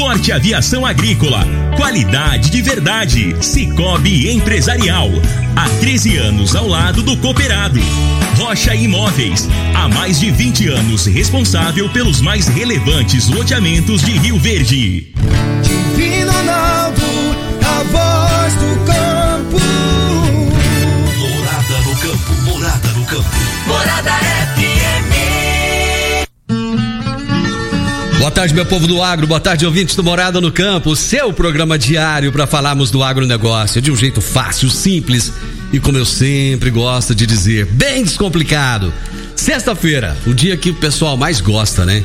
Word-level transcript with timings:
Forte 0.00 0.32
Aviação 0.32 0.86
Agrícola. 0.86 1.46
Qualidade 1.76 2.48
de 2.48 2.62
verdade. 2.62 3.36
Cicobi 3.44 4.30
Empresarial. 4.30 5.10
Há 5.54 5.68
13 5.78 6.16
anos 6.16 6.56
ao 6.56 6.66
lado 6.66 7.02
do 7.02 7.18
cooperado. 7.18 7.78
Rocha 8.38 8.74
Imóveis. 8.74 9.46
Há 9.74 9.88
mais 9.88 10.18
de 10.18 10.30
20 10.30 10.68
anos 10.68 11.04
responsável 11.04 11.86
pelos 11.90 12.22
mais 12.22 12.48
relevantes 12.48 13.28
loteamentos 13.28 14.02
de 14.02 14.12
Rio 14.12 14.38
Verde. 14.38 15.12
Divino 15.62 16.32
Ronaldo, 16.32 17.02
a 17.62 17.82
voz 17.92 18.54
do 18.54 18.76
campo. 18.86 19.60
Morada 21.18 21.78
no 21.84 21.96
campo. 21.96 22.42
Morada 22.44 22.88
no 22.88 23.04
campo. 23.04 23.30
Morada 23.66 24.12
FM. 24.12 24.59
Boa 28.20 28.30
tarde, 28.30 28.52
meu 28.52 28.66
povo 28.66 28.86
do 28.86 29.02
agro, 29.02 29.26
boa 29.26 29.40
tarde, 29.40 29.64
ouvintes 29.64 29.96
do 29.96 30.04
Morada 30.04 30.42
no 30.42 30.52
Campo, 30.52 30.94
seu 30.94 31.32
programa 31.32 31.78
diário 31.78 32.30
para 32.30 32.46
falarmos 32.46 32.90
do 32.90 33.02
agronegócio 33.02 33.80
de 33.80 33.90
um 33.90 33.96
jeito 33.96 34.20
fácil, 34.20 34.68
simples 34.68 35.32
e, 35.72 35.80
como 35.80 35.96
eu 35.96 36.04
sempre 36.04 36.68
gosto 36.68 37.14
de 37.14 37.26
dizer, 37.26 37.64
bem 37.64 38.04
descomplicado. 38.04 38.92
Sexta-feira, 39.34 40.14
o 40.26 40.34
dia 40.34 40.54
que 40.54 40.68
o 40.68 40.74
pessoal 40.74 41.16
mais 41.16 41.40
gosta, 41.40 41.86
né? 41.86 42.04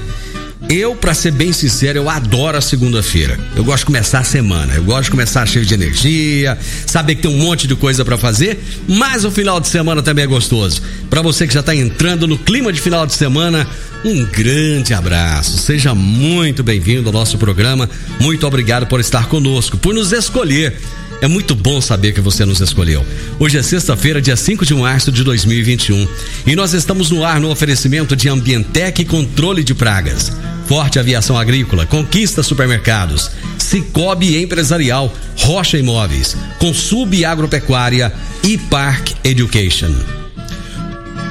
Eu, 0.67 0.95
para 0.95 1.13
ser 1.13 1.31
bem 1.31 1.53
sincero, 1.53 1.99
eu 1.99 2.09
adoro 2.09 2.57
a 2.57 2.61
segunda-feira. 2.61 3.39
Eu 3.55 3.63
gosto 3.63 3.81
de 3.81 3.85
começar 3.85 4.19
a 4.19 4.23
semana. 4.23 4.73
Eu 4.73 4.83
gosto 4.83 5.05
de 5.05 5.11
começar 5.11 5.45
cheio 5.45 5.63
de 5.63 5.73
energia, 5.73 6.57
saber 6.87 7.15
que 7.15 7.21
tem 7.21 7.31
um 7.31 7.37
monte 7.37 7.67
de 7.67 7.75
coisa 7.75 8.03
para 8.03 8.17
fazer, 8.17 8.59
mas 8.87 9.23
o 9.25 9.31
final 9.31 9.59
de 9.59 9.67
semana 9.67 10.01
também 10.01 10.23
é 10.23 10.27
gostoso. 10.27 10.81
Para 11.07 11.21
você 11.21 11.45
que 11.45 11.53
já 11.53 11.61
tá 11.61 11.75
entrando 11.75 12.27
no 12.27 12.37
clima 12.37 12.73
de 12.73 12.81
final 12.81 13.05
de 13.05 13.13
semana, 13.13 13.67
um 14.03 14.25
grande 14.25 14.91
abraço. 14.93 15.59
Seja 15.59 15.93
muito 15.93 16.63
bem-vindo 16.63 17.09
ao 17.09 17.13
nosso 17.13 17.37
programa. 17.37 17.87
Muito 18.19 18.47
obrigado 18.47 18.87
por 18.87 18.99
estar 18.99 19.27
conosco, 19.27 19.77
por 19.77 19.93
nos 19.93 20.11
escolher. 20.11 20.75
É 21.25 21.27
muito 21.27 21.55
bom 21.55 21.81
saber 21.81 22.13
que 22.13 22.21
você 22.21 22.45
nos 22.45 22.61
escolheu. 22.61 23.03
Hoje 23.39 23.57
é 23.57 23.63
sexta-feira, 23.63 24.21
dia 24.21 24.35
5 24.35 24.63
de 24.63 24.75
março 24.75 25.11
de 25.11 25.23
2021. 25.23 26.07
E 26.45 26.55
nós 26.55 26.75
estamos 26.75 27.09
no 27.09 27.25
ar 27.25 27.39
no 27.39 27.49
oferecimento 27.49 28.15
de 28.15 28.29
Ambientec 28.29 29.01
e 29.01 29.05
Controle 29.05 29.63
de 29.63 29.73
Pragas. 29.73 30.31
Forte 30.67 30.99
Aviação 30.99 31.35
Agrícola, 31.35 31.87
Conquista 31.87 32.43
Supermercados, 32.43 33.31
Cicobi 33.57 34.37
Empresarial, 34.37 35.11
Rocha 35.39 35.79
Imóveis, 35.79 36.37
Consub 36.59 37.25
Agropecuária 37.25 38.13
e 38.43 38.59
Park 38.59 39.13
Education. 39.23 39.95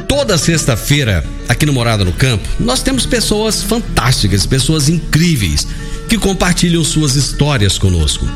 Toda 0.09 0.37
sexta-feira, 0.37 1.25
aqui 1.49 1.65
no 1.65 1.72
Morada 1.72 2.04
no 2.04 2.12
Campo, 2.12 2.49
nós 2.59 2.83
temos 2.83 3.06
pessoas 3.06 3.62
fantásticas, 3.62 4.44
pessoas 4.44 4.88
incríveis, 4.88 5.69
que 6.09 6.19
compartilham 6.19 6.83
suas 6.83 7.15
histórias 7.15 7.78
conosco. 7.78 8.27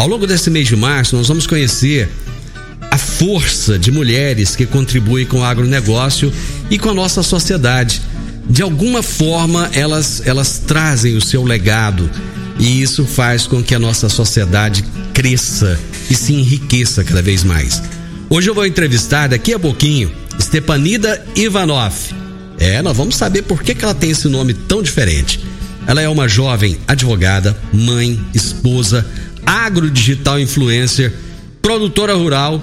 Ao 0.00 0.08
longo 0.08 0.26
desse 0.26 0.48
mês 0.48 0.66
de 0.66 0.74
março, 0.74 1.14
nós 1.14 1.28
vamos 1.28 1.46
conhecer 1.46 2.08
a 2.90 2.96
força 2.96 3.78
de 3.78 3.92
mulheres 3.92 4.56
que 4.56 4.64
contribuem 4.64 5.26
com 5.26 5.40
o 5.40 5.44
agronegócio 5.44 6.32
e 6.70 6.78
com 6.78 6.88
a 6.88 6.94
nossa 6.94 7.22
sociedade. 7.22 8.00
De 8.48 8.62
alguma 8.62 9.02
forma, 9.02 9.68
elas, 9.74 10.22
elas 10.24 10.58
trazem 10.66 11.18
o 11.18 11.20
seu 11.20 11.44
legado 11.44 12.08
e 12.58 12.80
isso 12.80 13.04
faz 13.04 13.46
com 13.46 13.62
que 13.62 13.74
a 13.74 13.78
nossa 13.78 14.08
sociedade 14.08 14.82
cresça 15.12 15.78
e 16.08 16.14
se 16.14 16.32
enriqueça 16.32 17.04
cada 17.04 17.20
vez 17.20 17.44
mais. 17.44 17.82
Hoje 18.30 18.48
eu 18.48 18.54
vou 18.54 18.64
entrevistar 18.64 19.28
daqui 19.28 19.52
a 19.52 19.58
pouquinho 19.58 20.10
Stepanida 20.40 21.22
Ivanov. 21.36 21.94
É, 22.58 22.80
nós 22.80 22.96
vamos 22.96 23.16
saber 23.16 23.42
por 23.42 23.62
que, 23.62 23.74
que 23.74 23.84
ela 23.84 23.94
tem 23.94 24.12
esse 24.12 24.28
nome 24.28 24.54
tão 24.54 24.82
diferente. 24.82 25.44
Ela 25.86 26.00
é 26.00 26.08
uma 26.08 26.26
jovem 26.26 26.78
advogada, 26.88 27.54
mãe, 27.70 28.18
esposa, 28.34 29.06
agrodigital 29.44 30.38
influencer, 30.38 31.12
produtora 31.60 32.14
rural, 32.14 32.62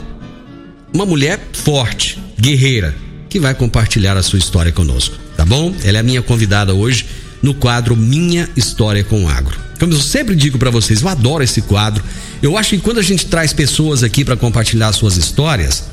uma 0.93 1.05
mulher 1.05 1.39
forte, 1.53 2.19
guerreira, 2.39 2.95
que 3.29 3.39
vai 3.39 3.53
compartilhar 3.53 4.17
a 4.17 4.23
sua 4.23 4.39
história 4.39 4.71
conosco, 4.71 5.15
tá 5.35 5.45
bom? 5.45 5.73
Ela 5.83 5.97
é 5.97 6.01
a 6.01 6.03
minha 6.03 6.21
convidada 6.21 6.73
hoje 6.73 7.05
no 7.41 7.53
quadro 7.53 7.95
Minha 7.95 8.49
História 8.55 9.03
com 9.03 9.25
o 9.25 9.29
Agro. 9.29 9.57
Como 9.79 9.93
eu 9.93 10.01
sempre 10.01 10.35
digo 10.35 10.57
para 10.57 10.71
vocês, 10.71 11.01
eu 11.01 11.07
adoro 11.07 11.43
esse 11.43 11.61
quadro. 11.61 12.03
Eu 12.41 12.57
acho 12.57 12.71
que 12.71 12.79
quando 12.79 12.99
a 12.99 13.03
gente 13.03 13.27
traz 13.27 13.53
pessoas 13.53 14.03
aqui 14.03 14.25
para 14.25 14.35
compartilhar 14.35 14.91
suas 14.91 15.17
histórias, 15.17 15.83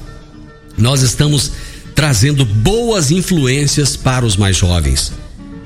nós 0.77 1.03
estamos 1.03 1.53
trazendo 1.94 2.44
boas 2.44 3.11
influências 3.11 3.97
para 3.97 4.25
os 4.25 4.37
mais 4.37 4.56
jovens. 4.56 5.12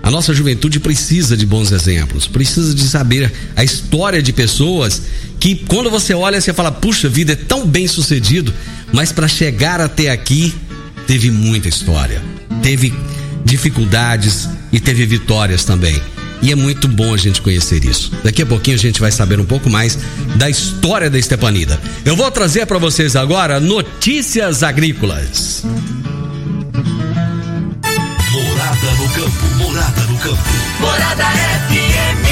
A 0.09 0.11
nossa 0.11 0.33
juventude 0.33 0.81
precisa 0.81 1.37
de 1.37 1.45
bons 1.45 1.71
exemplos, 1.71 2.27
precisa 2.27 2.75
de 2.75 2.89
saber 2.89 3.31
a 3.55 3.63
história 3.63 4.23
de 4.23 4.33
pessoas 4.33 5.03
que, 5.39 5.55
quando 5.69 5.91
você 5.91 6.15
olha, 6.15 6.41
você 6.41 6.51
fala: 6.51 6.73
puxa 6.73 7.11
vida, 7.11 7.35
é 7.35 7.37
tão 7.37 7.67
bem 7.67 7.87
sucedido, 7.87 8.55
mas 8.91 9.13
para 9.13 9.29
chegar 9.29 9.83
até 9.83 10.11
aqui, 10.11 10.55
teve 11.07 11.31
muita 11.31 11.69
história, 11.69 12.23
teve 12.63 12.91
dificuldades 13.45 14.49
e 14.73 14.81
teve 14.81 15.05
vitórias 15.05 15.67
também. 15.67 16.01
E 16.41 16.53
é 16.53 16.55
muito 16.55 16.89
bom 16.89 17.13
a 17.13 17.19
gente 17.19 17.43
conhecer 17.43 17.85
isso. 17.85 18.11
Daqui 18.25 18.41
a 18.41 18.47
pouquinho 18.47 18.79
a 18.79 18.81
gente 18.81 19.01
vai 19.01 19.13
saber 19.13 19.39
um 19.39 19.45
pouco 19.45 19.69
mais 19.69 19.99
da 20.37 20.49
história 20.49 21.11
da 21.11 21.19
Estepanida. 21.19 21.79
Eu 22.07 22.17
vou 22.17 22.31
trazer 22.31 22.65
para 22.65 22.79
vocês 22.79 23.15
agora 23.15 23.61
notícias 23.61 24.63
agrícolas. 24.63 25.65
Morada 25.65 25.98
campo. 29.39 29.55
Morada 29.57 30.03
no 30.03 30.19
campo. 30.19 30.43
Morada 30.81 31.25
FM. 31.25 32.29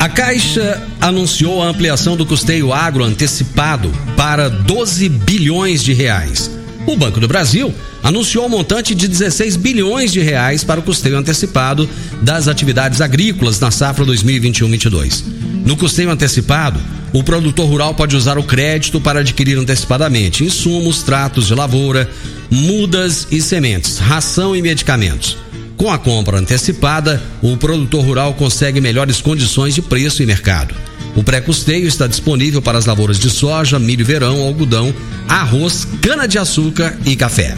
A 0.00 0.08
Caixa 0.08 0.82
anunciou 1.00 1.62
a 1.62 1.66
ampliação 1.68 2.16
do 2.16 2.26
custeio 2.26 2.72
agro 2.72 3.04
antecipado 3.04 3.92
para 4.16 4.48
12 4.48 5.08
bilhões 5.08 5.82
de 5.82 5.92
reais. 5.92 6.50
O 6.86 6.96
Banco 6.96 7.20
do 7.20 7.28
Brasil 7.28 7.72
anunciou 8.02 8.46
um 8.46 8.48
montante 8.48 8.94
de 8.94 9.06
16 9.06 9.54
bilhões 9.56 10.12
de 10.12 10.20
reais 10.20 10.64
para 10.64 10.80
o 10.80 10.82
custeio 10.82 11.16
antecipado 11.16 11.88
das 12.20 12.48
atividades 12.48 13.00
agrícolas 13.00 13.60
na 13.60 13.70
safra 13.70 14.04
2021-22. 14.04 15.22
No 15.64 15.76
custeio 15.76 16.10
antecipado, 16.10 16.80
o 17.12 17.22
produtor 17.22 17.66
rural 17.66 17.94
pode 17.94 18.16
usar 18.16 18.38
o 18.38 18.42
crédito 18.42 19.00
para 19.00 19.20
adquirir 19.20 19.58
antecipadamente 19.58 20.44
insumos, 20.44 21.02
tratos 21.02 21.46
de 21.46 21.54
lavoura, 21.54 22.08
mudas 22.50 23.28
e 23.30 23.40
sementes, 23.40 23.98
ração 23.98 24.56
e 24.56 24.62
medicamentos. 24.62 25.36
Com 25.76 25.90
a 25.90 25.98
compra 25.98 26.38
antecipada, 26.38 27.22
o 27.42 27.56
produtor 27.56 28.04
rural 28.04 28.34
consegue 28.34 28.80
melhores 28.80 29.20
condições 29.20 29.74
de 29.74 29.82
preço 29.82 30.22
e 30.22 30.26
mercado. 30.26 30.74
O 31.14 31.22
pré-custeio 31.22 31.86
está 31.86 32.06
disponível 32.06 32.62
para 32.62 32.78
as 32.78 32.86
lavouras 32.86 33.18
de 33.18 33.28
soja, 33.28 33.78
milho 33.78 34.04
verão, 34.04 34.40
algodão, 34.42 34.94
arroz, 35.28 35.86
cana-de-açúcar 36.00 36.96
e 37.04 37.16
café. 37.16 37.54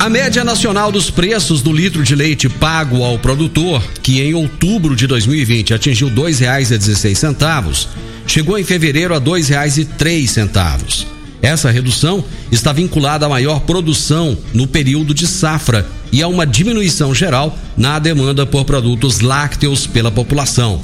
A 0.00 0.08
média 0.08 0.44
nacional 0.44 0.92
dos 0.92 1.10
preços 1.10 1.60
do 1.60 1.72
litro 1.72 2.04
de 2.04 2.14
leite 2.14 2.48
pago 2.48 3.02
ao 3.02 3.18
produtor, 3.18 3.82
que 4.00 4.20
em 4.20 4.32
outubro 4.32 4.94
de 4.94 5.08
2020 5.08 5.74
atingiu 5.74 6.06
R$ 6.06 6.14
2,16, 6.14 7.88
chegou 8.24 8.56
em 8.56 8.62
fevereiro 8.62 9.12
a 9.12 9.18
R$ 9.18 9.24
2,03. 9.24 11.04
Essa 11.42 11.70
redução 11.72 12.24
está 12.50 12.72
vinculada 12.72 13.26
à 13.26 13.28
maior 13.28 13.60
produção 13.60 14.38
no 14.54 14.68
período 14.68 15.12
de 15.12 15.26
safra 15.26 15.84
e 16.12 16.22
a 16.22 16.28
uma 16.28 16.46
diminuição 16.46 17.12
geral 17.12 17.58
na 17.76 17.98
demanda 17.98 18.46
por 18.46 18.64
produtos 18.64 19.18
lácteos 19.18 19.84
pela 19.84 20.12
população. 20.12 20.80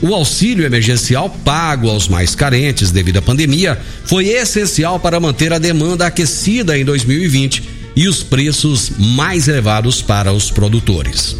O 0.00 0.14
auxílio 0.14 0.64
emergencial 0.64 1.28
pago 1.44 1.90
aos 1.90 2.08
mais 2.08 2.34
carentes 2.34 2.90
devido 2.90 3.18
à 3.18 3.22
pandemia 3.22 3.78
foi 4.04 4.28
essencial 4.28 4.98
para 4.98 5.20
manter 5.20 5.52
a 5.52 5.58
demanda 5.58 6.06
aquecida 6.06 6.76
em 6.76 6.84
2020 6.84 7.75
e 7.96 8.06
os 8.06 8.22
preços 8.22 8.92
mais 8.98 9.48
elevados 9.48 10.02
para 10.02 10.30
os 10.32 10.50
produtores. 10.50 11.34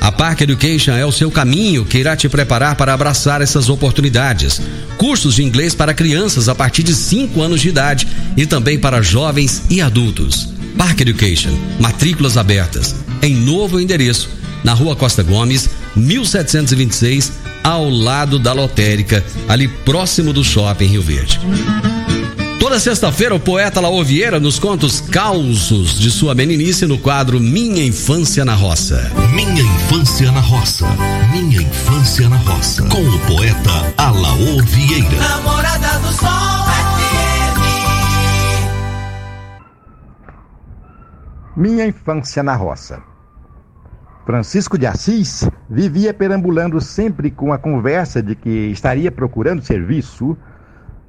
A 0.00 0.12
Park 0.12 0.42
Education 0.42 0.92
é 0.92 1.06
o 1.06 1.12
seu 1.12 1.30
caminho 1.30 1.84
que 1.84 1.96
irá 1.96 2.14
te 2.14 2.28
preparar 2.28 2.76
para 2.76 2.92
abraçar 2.92 3.40
essas 3.40 3.70
oportunidades. 3.70 4.60
Cursos 4.98 5.36
de 5.36 5.42
inglês 5.42 5.74
para 5.74 5.94
crianças 5.94 6.48
a 6.48 6.54
partir 6.54 6.82
de 6.82 6.94
5 6.94 7.40
anos 7.40 7.62
de 7.62 7.70
idade 7.70 8.06
e 8.36 8.44
também 8.44 8.78
para 8.78 9.00
jovens 9.00 9.62
e 9.70 9.80
adultos. 9.80 10.52
Park 10.76 11.00
Education, 11.00 11.56
matrículas 11.80 12.36
abertas, 12.36 12.94
em 13.22 13.34
novo 13.34 13.80
endereço, 13.80 14.28
na 14.62 14.74
Rua 14.74 14.94
Costa 14.96 15.22
Gomes, 15.22 15.70
1726, 15.96 17.32
ao 17.64 17.88
lado 17.88 18.38
da 18.38 18.52
lotérica, 18.52 19.24
ali 19.48 19.66
próximo 19.66 20.34
do 20.34 20.44
Shopping 20.44 20.86
Rio 20.86 21.02
Verde. 21.02 21.40
Toda 22.60 22.78
sexta-feira, 22.78 23.34
o 23.34 23.40
poeta 23.40 23.80
Laô 23.80 24.02
Vieira 24.02 24.38
nos 24.38 24.58
conta 24.58 24.86
os 24.86 25.00
causos 25.00 25.98
de 25.98 26.10
sua 26.10 26.34
meninice 26.34 26.86
no 26.86 26.98
quadro 26.98 27.40
Minha 27.40 27.84
Infância 27.84 28.44
na 28.44 28.54
Roça. 28.54 29.10
Minha 29.34 29.62
infância 29.62 30.32
na 30.32 30.40
roça. 30.40 30.86
Minha 31.30 31.62
infância 31.62 32.28
na 32.28 32.36
roça. 32.36 32.82
Com 32.88 33.02
o 33.02 33.18
poeta 33.26 33.94
Alaor 33.98 34.64
Vieira. 34.64 35.16
Namorada 35.16 35.98
do 35.98 36.12
Sol 36.12 36.64
FM. 36.66 37.60
Minha 41.56 41.86
infância 41.86 42.42
na 42.42 42.56
roça. 42.56 43.13
Francisco 44.24 44.78
de 44.78 44.86
Assis 44.86 45.46
vivia 45.68 46.14
perambulando 46.14 46.80
sempre 46.80 47.30
com 47.30 47.52
a 47.52 47.58
conversa 47.58 48.22
de 48.22 48.34
que 48.34 48.48
estaria 48.70 49.12
procurando 49.12 49.62
serviço. 49.62 50.34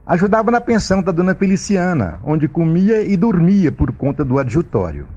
Ajudava 0.05 0.51
na 0.51 0.59
pensão 0.59 1.01
da 1.01 1.13
dona 1.13 1.33
Feliciana, 1.33 2.19
onde 2.25 2.49
comia 2.49 3.01
e 3.01 3.15
dormia 3.15 3.71
por 3.71 3.93
conta 3.93 4.25
do 4.25 4.37
adjutório. 4.37 5.07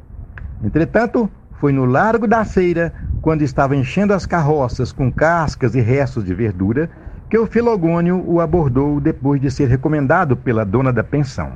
Entretanto, 0.62 1.28
foi 1.60 1.72
no 1.72 1.84
largo 1.84 2.28
da 2.28 2.44
feira, 2.44 2.94
quando 3.20 3.42
estava 3.42 3.74
enchendo 3.74 4.14
as 4.14 4.24
carroças 4.24 4.92
com 4.92 5.10
cascas 5.10 5.74
e 5.74 5.80
restos 5.80 6.24
de 6.24 6.32
verdura, 6.32 6.88
que 7.28 7.36
o 7.36 7.46
Filogônio 7.46 8.22
o 8.24 8.40
abordou 8.40 9.00
depois 9.00 9.40
de 9.40 9.50
ser 9.50 9.68
recomendado 9.68 10.36
pela 10.36 10.64
dona 10.64 10.92
da 10.92 11.02
pensão. 11.02 11.54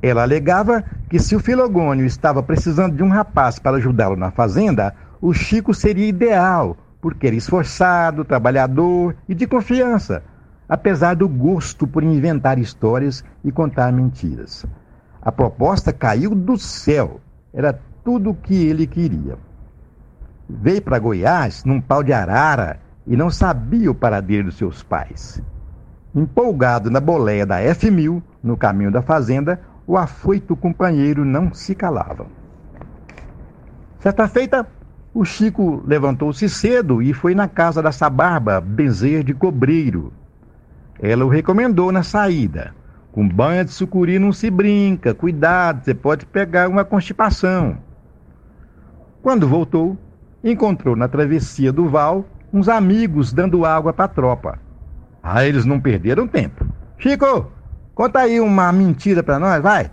Ela 0.00 0.22
alegava 0.22 0.84
que 1.08 1.18
se 1.18 1.34
o 1.34 1.40
Filogônio 1.40 2.06
estava 2.06 2.42
precisando 2.42 2.94
de 2.94 3.02
um 3.02 3.08
rapaz 3.08 3.58
para 3.58 3.78
ajudá-lo 3.78 4.16
na 4.16 4.30
fazenda, 4.30 4.94
o 5.20 5.32
Chico 5.32 5.72
seria 5.72 6.08
ideal, 6.08 6.76
porque 7.00 7.26
era 7.26 7.36
esforçado, 7.36 8.24
trabalhador 8.24 9.14
e 9.28 9.34
de 9.34 9.46
confiança, 9.46 10.22
apesar 10.68 11.14
do 11.14 11.28
gosto 11.28 11.86
por 11.86 12.02
inventar 12.02 12.58
histórias 12.58 13.24
e 13.44 13.52
contar 13.52 13.92
mentiras. 13.92 14.64
A 15.20 15.32
proposta 15.32 15.92
caiu 15.92 16.34
do 16.34 16.58
céu, 16.58 17.20
era 17.52 17.78
tudo 18.02 18.30
o 18.30 18.34
que 18.34 18.66
ele 18.66 18.86
queria. 18.86 19.38
Veio 20.48 20.82
para 20.82 20.98
Goiás 20.98 21.64
num 21.64 21.80
pau 21.80 22.02
de 22.02 22.12
arara 22.12 22.78
e 23.06 23.16
não 23.16 23.30
sabia 23.30 23.90
o 23.90 23.94
paradeiro 23.94 24.48
dos 24.48 24.58
seus 24.58 24.82
pais. 24.82 25.42
Empolgado 26.14 26.90
na 26.90 27.00
boleia 27.00 27.44
da 27.44 27.60
F1000, 27.60 28.22
no 28.42 28.56
caminho 28.56 28.90
da 28.90 29.02
fazenda, 29.02 29.60
o 29.86 29.96
afoito 29.96 30.54
companheiro 30.54 31.24
não 31.24 31.52
se 31.52 31.74
calava. 31.74 32.26
Certa 33.98 34.28
feita, 34.28 34.66
o 35.14 35.24
Chico 35.24 35.80
levantou-se 35.86 36.48
cedo 36.48 37.00
e 37.00 37.14
foi 37.14 37.36
na 37.36 37.46
casa 37.46 37.80
da 37.80 37.92
Sabarba 37.92 38.60
benzer 38.60 39.22
de 39.22 39.32
cobreiro. 39.32 40.12
Ela 41.00 41.24
o 41.24 41.28
recomendou 41.28 41.92
na 41.92 42.02
saída. 42.02 42.74
Com 43.12 43.28
banha 43.28 43.64
de 43.64 43.70
sucuri 43.70 44.18
não 44.18 44.32
se 44.32 44.50
brinca, 44.50 45.14
cuidado, 45.14 45.84
você 45.84 45.94
pode 45.94 46.26
pegar 46.26 46.68
uma 46.68 46.84
constipação. 46.84 47.78
Quando 49.22 49.46
voltou, 49.46 49.96
encontrou 50.42 50.96
na 50.96 51.06
travessia 51.06 51.72
do 51.72 51.88
Val 51.88 52.24
uns 52.52 52.68
amigos 52.68 53.32
dando 53.32 53.64
água 53.64 53.92
para 53.92 54.06
a 54.06 54.08
tropa. 54.08 54.58
Ah, 55.22 55.46
eles 55.46 55.64
não 55.64 55.80
perderam 55.80 56.26
tempo. 56.26 56.66
Chico, 56.98 57.52
conta 57.94 58.18
aí 58.18 58.40
uma 58.40 58.72
mentira 58.72 59.22
para 59.22 59.38
nós, 59.38 59.62
vai. 59.62 59.92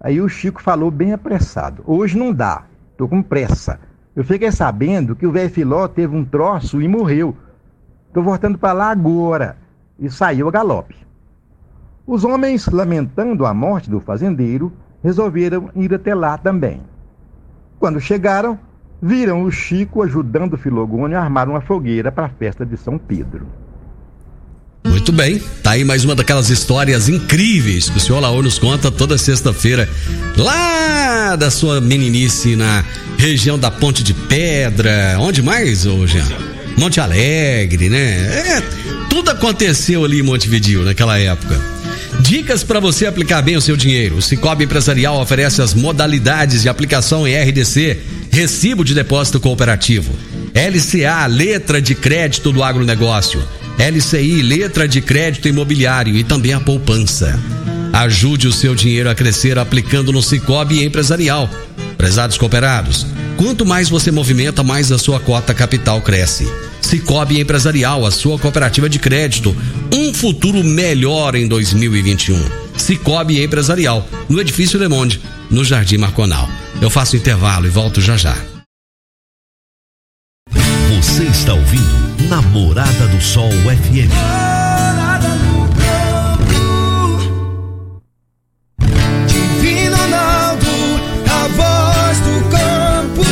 Aí 0.00 0.20
o 0.20 0.28
Chico 0.28 0.62
falou 0.62 0.92
bem 0.92 1.12
apressado. 1.12 1.82
Hoje 1.84 2.16
não 2.16 2.32
dá, 2.32 2.66
tô 2.96 3.08
com 3.08 3.20
pressa. 3.20 3.80
Eu 4.16 4.24
fiquei 4.24 4.50
sabendo 4.50 5.14
que 5.14 5.26
o 5.26 5.30
velho 5.30 5.50
Filó 5.50 5.86
teve 5.86 6.16
um 6.16 6.24
troço 6.24 6.80
e 6.80 6.88
morreu. 6.88 7.36
Tô 8.14 8.22
voltando 8.22 8.56
para 8.56 8.72
lá 8.72 8.90
agora. 8.90 9.58
E 9.98 10.08
saiu 10.08 10.48
a 10.48 10.50
galope. 10.50 10.96
Os 12.06 12.24
homens, 12.24 12.66
lamentando 12.66 13.44
a 13.44 13.52
morte 13.52 13.90
do 13.90 14.00
fazendeiro, 14.00 14.72
resolveram 15.02 15.68
ir 15.74 15.92
até 15.92 16.14
lá 16.14 16.38
também. 16.38 16.80
Quando 17.78 18.00
chegaram, 18.00 18.58
viram 19.02 19.42
o 19.42 19.50
Chico 19.50 20.02
ajudando 20.02 20.54
o 20.54 20.58
Filogônio 20.58 21.18
a 21.18 21.20
armar 21.20 21.46
uma 21.46 21.60
fogueira 21.60 22.10
para 22.10 22.24
a 22.24 22.30
festa 22.30 22.64
de 22.64 22.78
São 22.78 22.96
Pedro. 22.96 23.46
Muito 24.88 25.12
bem, 25.12 25.40
tá 25.62 25.72
aí 25.72 25.84
mais 25.84 26.04
uma 26.04 26.14
daquelas 26.14 26.50
histórias 26.50 27.08
incríveis 27.08 27.88
que 27.88 27.98
o 27.98 28.00
senhor 28.00 28.20
Laor 28.20 28.42
nos 28.42 28.58
conta 28.58 28.90
toda 28.90 29.18
sexta-feira, 29.18 29.88
lá 30.36 31.36
da 31.36 31.50
sua 31.50 31.80
meninice 31.80 32.56
na 32.56 32.84
região 33.18 33.58
da 33.58 33.70
Ponte 33.70 34.02
de 34.02 34.14
Pedra. 34.14 35.16
Onde 35.18 35.42
mais, 35.42 35.82
Jean? 35.82 36.26
Monte 36.76 37.00
Alegre, 37.00 37.88
né? 37.88 37.98
É, 37.98 38.62
tudo 39.08 39.30
aconteceu 39.30 40.04
ali 40.04 40.20
em 40.20 40.22
Montevideo 40.22 40.84
naquela 40.84 41.18
época. 41.18 41.58
Dicas 42.20 42.62
para 42.62 42.80
você 42.80 43.06
aplicar 43.06 43.42
bem 43.42 43.56
o 43.56 43.60
seu 43.60 43.76
dinheiro. 43.76 44.16
O 44.16 44.22
Cicobi 44.22 44.64
Empresarial 44.64 45.20
oferece 45.20 45.62
as 45.62 45.74
modalidades 45.74 46.62
de 46.62 46.68
aplicação 46.68 47.26
em 47.26 47.34
RDC, 47.34 47.98
Recibo 48.30 48.84
de 48.84 48.94
Depósito 48.94 49.40
Cooperativo. 49.40 50.12
LCA, 50.54 51.26
letra 51.26 51.80
de 51.80 51.94
crédito 51.94 52.52
do 52.52 52.62
agronegócio. 52.62 53.42
LCI, 53.78 54.42
letra 54.42 54.88
de 54.88 55.00
crédito 55.00 55.48
imobiliário 55.48 56.16
e 56.16 56.24
também 56.24 56.52
a 56.52 56.60
poupança. 56.60 57.38
Ajude 57.92 58.48
o 58.48 58.52
seu 58.52 58.74
dinheiro 58.74 59.08
a 59.08 59.14
crescer 59.14 59.58
aplicando 59.58 60.12
no 60.12 60.22
Cicobi 60.22 60.84
Empresarial. 60.84 61.48
Prezados 61.96 62.36
cooperados, 62.36 63.06
quanto 63.36 63.64
mais 63.64 63.88
você 63.88 64.10
movimenta, 64.10 64.62
mais 64.62 64.92
a 64.92 64.98
sua 64.98 65.20
cota 65.20 65.54
capital 65.54 66.00
cresce. 66.00 66.50
Cicobi 66.80 67.40
Empresarial, 67.40 68.04
a 68.06 68.10
sua 68.10 68.38
cooperativa 68.38 68.88
de 68.88 68.98
crédito. 68.98 69.56
Um 69.92 70.12
futuro 70.12 70.62
melhor 70.62 71.34
em 71.34 71.46
2021. 71.46 72.38
Cicobi 72.76 73.42
Empresarial, 73.42 74.06
no 74.28 74.40
Edifício 74.40 74.78
Le 74.78 74.88
Monde, 74.88 75.20
no 75.50 75.64
Jardim 75.64 75.96
Marconal. 75.96 76.48
Eu 76.80 76.90
faço 76.90 77.16
intervalo 77.16 77.66
e 77.66 77.70
volto 77.70 78.00
já 78.00 78.16
já. 78.16 78.36
Você 80.90 81.24
está 81.24 81.54
ouvindo 81.54 82.05
Namorada 82.46 83.08
do 83.08 83.20
Sol 83.20 83.50
FM. 83.50 84.08
Divino 89.26 89.96
Ronaldo, 89.96 90.66
a 91.28 91.48
voz 91.48 92.20
do 92.20 92.48
campo. 92.50 93.22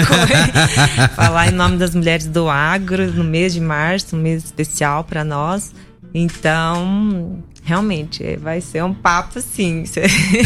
Falar 1.15 1.47
em 1.47 1.51
nome 1.51 1.77
das 1.77 1.95
mulheres 1.95 2.27
do 2.27 2.47
agro 2.47 3.11
no 3.11 3.23
mês 3.23 3.53
de 3.53 3.59
março, 3.59 4.15
um 4.15 4.19
mês 4.19 4.45
especial 4.45 5.03
para 5.03 5.23
nós. 5.23 5.73
Então, 6.13 7.43
realmente, 7.63 8.35
vai 8.38 8.61
ser 8.61 8.83
um 8.83 8.93
papo 8.93 9.39
assim. 9.39 9.83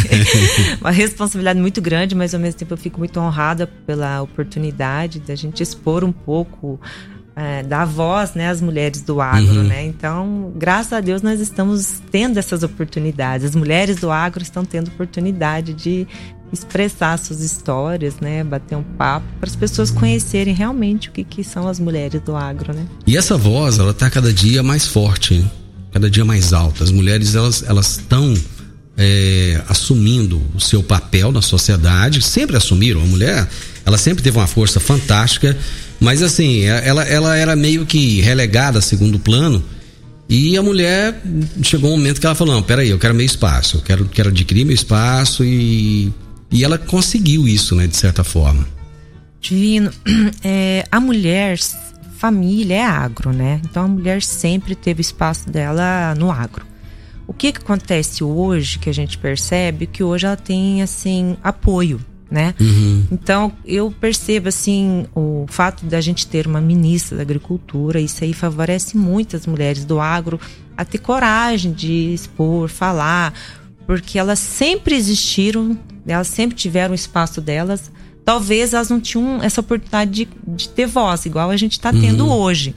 Uma 0.81 0.91
responsabilidade 0.91 1.59
muito 1.59 1.81
grande, 1.81 2.15
mas 2.15 2.33
ao 2.33 2.39
mesmo 2.39 2.59
tempo 2.59 2.73
eu 2.73 2.77
fico 2.77 2.99
muito 2.99 3.19
honrada 3.19 3.67
pela 3.67 4.21
oportunidade 4.21 5.19
da 5.19 5.35
gente 5.35 5.63
expor 5.63 6.03
um 6.03 6.11
pouco 6.11 6.79
é, 7.35 7.63
dar 7.63 7.85
voz 7.85 8.33
né, 8.35 8.49
às 8.49 8.61
mulheres 8.61 9.01
do 9.01 9.19
agro, 9.19 9.55
Uhum. 9.61 9.63
né? 9.63 9.85
Então, 9.85 10.51
graças 10.55 10.93
a 10.93 11.01
Deus, 11.01 11.21
nós 11.21 11.39
estamos 11.39 12.01
tendo 12.11 12.37
essas 12.37 12.61
oportunidades. 12.63 13.45
As 13.47 13.55
mulheres 13.55 13.97
do 13.97 14.11
agro 14.11 14.43
estão 14.43 14.63
tendo 14.63 14.89
oportunidade 14.89 15.73
de 15.73 16.07
expressar 16.51 17.17
suas 17.17 17.41
histórias, 17.41 18.15
né? 18.21 18.43
Bater 18.43 18.75
um 18.75 18.83
papo 18.83 19.25
para 19.39 19.49
as 19.49 19.55
pessoas 19.55 19.89
conhecerem 19.89 20.53
realmente 20.53 21.09
o 21.09 21.11
que, 21.11 21.23
que 21.23 21.43
são 21.43 21.67
as 21.67 21.79
mulheres 21.79 22.21
do 22.21 22.35
agro, 22.35 22.71
né? 22.73 22.85
E 23.07 23.17
essa 23.17 23.35
voz, 23.35 23.79
ela 23.79 23.93
tá 23.93 24.07
cada 24.09 24.31
dia 24.31 24.61
mais 24.61 24.85
forte, 24.85 25.43
cada 25.91 26.07
dia 26.11 26.23
mais 26.23 26.53
alta. 26.53 26.83
As 26.83 26.91
mulheres, 26.91 27.33
elas 27.33 27.63
elas 27.67 27.97
estão 27.97 28.35
é, 28.95 29.59
assumindo 29.67 30.39
o 30.53 30.59
seu 30.59 30.83
papel 30.83 31.31
na 31.31 31.41
sociedade, 31.41 32.21
sempre 32.21 32.55
assumiram. 32.55 33.01
A 33.01 33.05
mulher, 33.05 33.49
ela 33.83 33.97
sempre 33.97 34.23
teve 34.23 34.37
uma 34.37 34.45
força 34.45 34.79
fantástica, 34.79 35.57
mas 36.03 36.21
assim, 36.21 36.63
ela, 36.63 37.03
ela 37.05 37.37
era 37.37 37.55
meio 37.55 37.85
que 37.85 38.19
relegada 38.19 38.79
a 38.79 38.81
segundo 38.81 39.17
plano. 39.17 39.63
E 40.27 40.57
a 40.57 40.61
mulher 40.61 41.21
chegou 41.61 41.91
um 41.91 41.97
momento 41.97 42.19
que 42.19 42.25
ela 42.25 42.35
falou: 42.35 42.55
Não, 42.55 42.61
peraí, 42.61 42.89
eu 42.89 42.99
quero 42.99 43.15
meu 43.15 43.25
espaço, 43.25 43.77
eu 43.77 43.81
quero, 43.81 44.05
quero 44.05 44.29
adquirir 44.29 44.65
meu 44.65 44.75
espaço. 44.75 45.45
E, 45.45 46.11
e 46.51 46.63
ela 46.63 46.77
conseguiu 46.77 47.47
isso, 47.47 47.73
né, 47.73 47.87
de 47.87 47.95
certa 47.95 48.23
forma. 48.23 48.67
Divino, 49.39 49.91
é, 50.43 50.85
a 50.91 50.99
mulher, 50.99 51.57
família 52.17 52.75
é 52.75 52.83
agro, 52.83 53.31
né? 53.31 53.61
Então 53.63 53.85
a 53.85 53.87
mulher 53.87 54.21
sempre 54.21 54.75
teve 54.75 55.01
espaço 55.01 55.49
dela 55.49 56.13
no 56.15 56.29
agro. 56.29 56.65
O 57.25 57.33
que, 57.33 57.53
que 57.53 57.59
acontece 57.59 58.23
hoje 58.23 58.77
que 58.77 58.89
a 58.89 58.93
gente 58.93 59.17
percebe 59.17 59.87
que 59.87 60.03
hoje 60.03 60.25
ela 60.25 60.35
tem 60.35 60.81
assim 60.81 61.37
apoio, 61.41 62.01
né? 62.33 62.55
Então 63.11 63.51
eu 63.63 63.93
percebo 64.01 64.49
assim 64.49 65.05
o 65.15 65.45
fato 65.47 65.85
da 65.85 66.01
gente 66.01 66.25
ter 66.25 66.47
uma 66.47 66.59
ministra 66.59 67.15
da 67.15 67.21
agricultura, 67.21 67.99
isso 67.99 68.23
aí 68.23 68.33
favorece 68.33 68.97
muito 68.97 69.35
as 69.35 69.45
mulheres 69.45 69.85
do 69.85 69.99
agro 69.99 70.39
a 70.75 70.83
ter 70.83 70.97
coragem 70.97 71.71
de 71.71 72.11
expor, 72.11 72.69
falar, 72.69 73.35
porque 73.85 74.17
elas 74.17 74.39
sempre 74.39 74.95
existiram, 74.95 75.77
elas 76.07 76.27
sempre 76.27 76.57
tiveram 76.57 76.93
o 76.93 76.95
espaço 76.95 77.39
delas. 77.39 77.91
Talvez 78.25 78.73
elas 78.73 78.89
não 78.89 78.99
tinham 78.99 79.43
essa 79.43 79.61
oportunidade 79.61 80.11
de, 80.11 80.27
de 80.47 80.69
ter 80.69 80.87
voz, 80.87 81.27
igual 81.27 81.51
a 81.51 81.57
gente 81.57 81.73
está 81.73 81.91
tendo 81.91 82.27
hoje. 82.27 82.73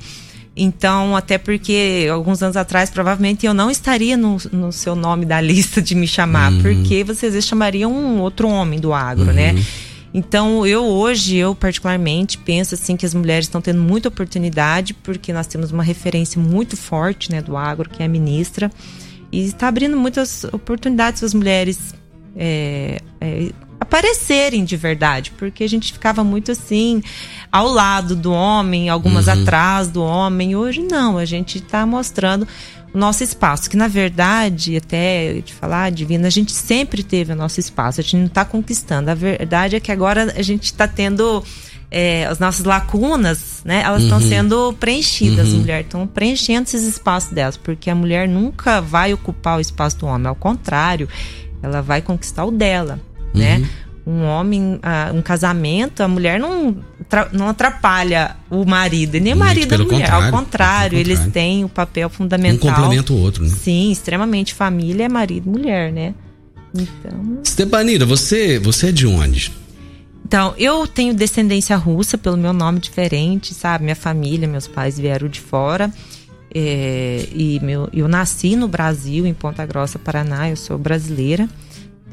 Então, 0.56 1.14
até 1.14 1.36
porque 1.36 2.08
alguns 2.10 2.42
anos 2.42 2.56
atrás, 2.56 2.88
provavelmente 2.88 3.44
eu 3.44 3.52
não 3.52 3.70
estaria 3.70 4.16
no, 4.16 4.38
no 4.50 4.72
seu 4.72 4.96
nome 4.96 5.26
da 5.26 5.38
lista 5.40 5.82
de 5.82 5.94
me 5.94 6.08
chamar, 6.08 6.50
porque 6.62 7.04
vocês 7.04 7.34
vezes 7.34 7.46
chamariam 7.46 7.92
um 7.92 8.20
outro 8.20 8.48
homem 8.48 8.80
do 8.80 8.94
agro, 8.94 9.32
né? 9.32 9.54
Então, 10.14 10.66
eu 10.66 10.82
hoje, 10.82 11.36
eu 11.36 11.54
particularmente 11.54 12.38
penso 12.38 12.74
assim 12.74 12.96
que 12.96 13.04
as 13.04 13.12
mulheres 13.12 13.44
estão 13.44 13.60
tendo 13.60 13.82
muita 13.82 14.08
oportunidade, 14.08 14.94
porque 14.94 15.30
nós 15.30 15.46
temos 15.46 15.72
uma 15.72 15.82
referência 15.82 16.40
muito 16.40 16.74
forte, 16.74 17.30
né, 17.30 17.42
do 17.42 17.54
agro, 17.54 17.90
que 17.90 18.02
é 18.02 18.06
a 18.06 18.08
ministra, 18.08 18.70
e 19.30 19.44
está 19.44 19.68
abrindo 19.68 19.94
muitas 19.94 20.44
oportunidades 20.44 21.20
para 21.20 21.26
as 21.26 21.34
mulheres 21.34 21.94
é, 22.34 22.98
é, 23.20 23.50
aparecerem 23.96 24.62
de 24.62 24.76
verdade, 24.76 25.32
porque 25.38 25.64
a 25.64 25.68
gente 25.68 25.90
ficava 25.90 26.22
muito 26.22 26.52
assim, 26.52 27.02
ao 27.50 27.68
lado 27.68 28.14
do 28.14 28.30
homem, 28.30 28.90
algumas 28.90 29.26
atrás 29.26 29.88
do 29.88 30.02
homem. 30.02 30.54
Hoje 30.54 30.82
não, 30.82 31.16
a 31.16 31.24
gente 31.24 31.56
está 31.58 31.86
mostrando 31.86 32.46
o 32.92 32.98
nosso 32.98 33.24
espaço, 33.24 33.70
que 33.70 33.76
na 33.76 33.88
verdade, 33.88 34.76
até 34.76 35.38
eu 35.38 35.40
te 35.40 35.54
falar, 35.54 35.90
Divina, 35.90 36.26
a 36.26 36.30
gente 36.30 36.52
sempre 36.52 37.02
teve 37.02 37.32
o 37.32 37.36
nosso 37.36 37.58
espaço, 37.58 38.00
a 38.00 38.02
gente 38.02 38.16
não 38.16 38.26
está 38.26 38.44
conquistando. 38.44 39.10
A 39.10 39.14
verdade 39.14 39.76
é 39.76 39.80
que 39.80 39.90
agora 39.90 40.34
a 40.36 40.42
gente 40.42 40.64
está 40.64 40.86
tendo. 40.86 41.42
é, 41.90 42.26
as 42.26 42.38
nossas 42.38 42.66
lacunas, 42.66 43.62
né? 43.64 43.82
Elas 43.82 44.02
estão 44.02 44.20
sendo 44.20 44.74
preenchidas, 44.74 45.48
as 45.48 45.54
mulheres 45.54 45.86
estão 45.86 46.06
preenchendo 46.06 46.64
esses 46.64 46.82
espaços 46.82 47.30
delas, 47.30 47.56
porque 47.56 47.88
a 47.88 47.94
mulher 47.94 48.28
nunca 48.28 48.80
vai 48.80 49.14
ocupar 49.14 49.56
o 49.56 49.60
espaço 49.60 49.98
do 49.98 50.06
homem, 50.06 50.26
ao 50.26 50.34
contrário, 50.34 51.08
ela 51.62 51.80
vai 51.80 52.02
conquistar 52.02 52.44
o 52.44 52.50
dela, 52.50 53.00
né? 53.36 53.68
Um 54.06 54.22
homem, 54.24 54.78
ah, 54.84 55.10
um 55.12 55.20
casamento, 55.20 56.00
a 56.00 56.06
mulher 56.06 56.38
não, 56.38 56.76
não 57.32 57.48
atrapalha 57.48 58.36
o 58.48 58.64
marido, 58.64 59.18
nem 59.18 59.32
o 59.32 59.36
marido 59.36 59.64
a 59.64 59.68
pelo 59.78 59.84
mulher. 59.84 60.02
contrário, 60.02 60.26
Ao 60.26 60.32
contrário, 60.32 60.90
pelo 60.90 61.00
eles 61.00 61.18
contrário. 61.18 61.32
têm 61.32 61.64
o 61.64 61.68
papel 61.68 62.06
Um 62.06 62.10
fundamental. 62.10 62.72
complementa 62.72 63.12
o 63.12 63.18
outro, 63.20 63.42
né? 63.42 63.48
Sim, 63.50 63.90
extremamente. 63.90 64.54
Família 64.54 65.06
é 65.06 65.08
marido 65.08 65.48
e 65.48 65.50
mulher, 65.50 65.92
né? 65.92 66.14
Então, 66.72 67.40
Stepanida, 67.44 68.06
você, 68.06 68.58
você 68.60 68.88
é 68.88 68.92
de 68.92 69.06
onde? 69.08 69.50
então, 70.24 70.54
eu 70.58 70.86
tenho 70.86 71.12
descendência 71.14 71.76
russa 71.76 72.16
pelo 72.18 72.36
meu 72.36 72.52
nome 72.52 72.78
diferente, 72.78 73.54
sabe? 73.54 73.84
Minha 73.84 73.96
família, 73.96 74.46
meus 74.46 74.68
pais 74.68 74.98
vieram 74.98 75.26
de 75.28 75.40
fora. 75.40 75.92
É, 76.54 77.26
e 77.32 77.58
meu, 77.60 77.88
eu 77.92 78.06
nasci 78.08 78.54
no 78.56 78.68
Brasil, 78.68 79.26
em 79.26 79.34
Ponta 79.34 79.66
Grossa, 79.66 79.98
Paraná. 79.98 80.48
Eu 80.48 80.56
sou 80.56 80.78
brasileira. 80.78 81.48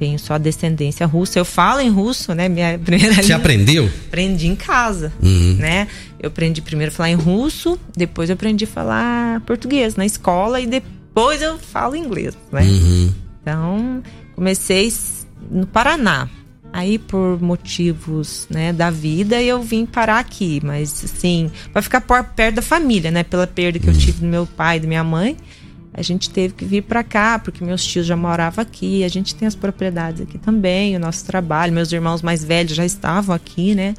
Tenho 0.04 0.20
só 0.20 0.38
descendência 0.38 1.06
russa. 1.08 1.40
Eu 1.40 1.46
falo 1.46 1.80
em 1.80 1.90
russo, 1.90 2.34
né? 2.36 2.50
Minha 2.50 2.78
primeira 2.84 3.16
Você 3.16 3.22
língua. 3.22 3.36
aprendeu? 3.38 3.90
Aprendi 4.08 4.48
em 4.48 4.56
casa, 4.56 5.14
Uhum. 5.24 5.56
né? 5.58 5.88
Eu 6.20 6.28
aprendi 6.28 6.62
primeiro 6.62 6.92
a 6.92 6.96
falar 6.96 7.10
em 7.10 7.16
russo, 7.16 7.80
depois 7.96 8.30
eu 8.30 8.34
aprendi 8.34 8.66
a 8.66 8.68
falar 8.68 9.40
português 9.42 9.96
na 9.96 10.06
escola 10.06 10.60
e 10.60 10.68
depois 10.68 11.42
eu 11.42 11.58
falo 11.58 11.96
inglês, 11.96 12.38
né? 12.52 12.64
Uhum. 12.64 13.14
Então, 13.42 14.04
comecei 14.36 14.92
no 15.50 15.66
Paraná. 15.66 16.28
Aí, 16.74 17.00
por 17.00 17.42
motivos 17.42 18.46
né, 18.50 18.74
da 18.74 18.90
vida, 18.90 19.42
eu 19.42 19.62
vim 19.64 19.86
parar 19.86 20.20
aqui. 20.20 20.60
Mas, 20.64 21.04
assim, 21.06 21.50
para 21.72 21.82
ficar 21.82 22.02
perto 22.02 22.56
da 22.56 22.62
família, 22.62 23.10
né? 23.10 23.24
Pela 23.24 23.48
perda 23.48 23.80
que 23.80 23.88
eu 23.88 23.94
tive 23.94 24.20
do 24.20 24.26
meu 24.28 24.46
pai 24.46 24.78
e 24.78 24.80
da 24.82 24.88
minha 24.88 25.04
mãe, 25.04 25.38
a 25.94 26.02
gente 26.02 26.30
teve 26.30 26.54
que 26.56 26.66
vir 26.66 26.82
para 26.84 27.04
cá, 27.04 27.38
porque 27.38 27.64
meus 27.64 27.84
tios 27.86 28.06
já 28.06 28.16
moravam 28.16 28.62
aqui. 28.64 29.04
A 29.04 29.08
gente 29.08 29.36
tem 29.36 29.48
as 29.48 29.56
propriedades 29.56 30.22
aqui 30.22 30.38
também, 30.38 30.96
o 30.96 31.00
nosso 31.00 31.24
trabalho. 31.26 31.72
Meus 31.72 31.92
irmãos 31.92 32.22
mais 32.22 32.44
velhos 32.44 32.76
já 32.76 32.86
estavam 32.86 33.36
aqui, 33.36 33.76
né? 33.76 33.94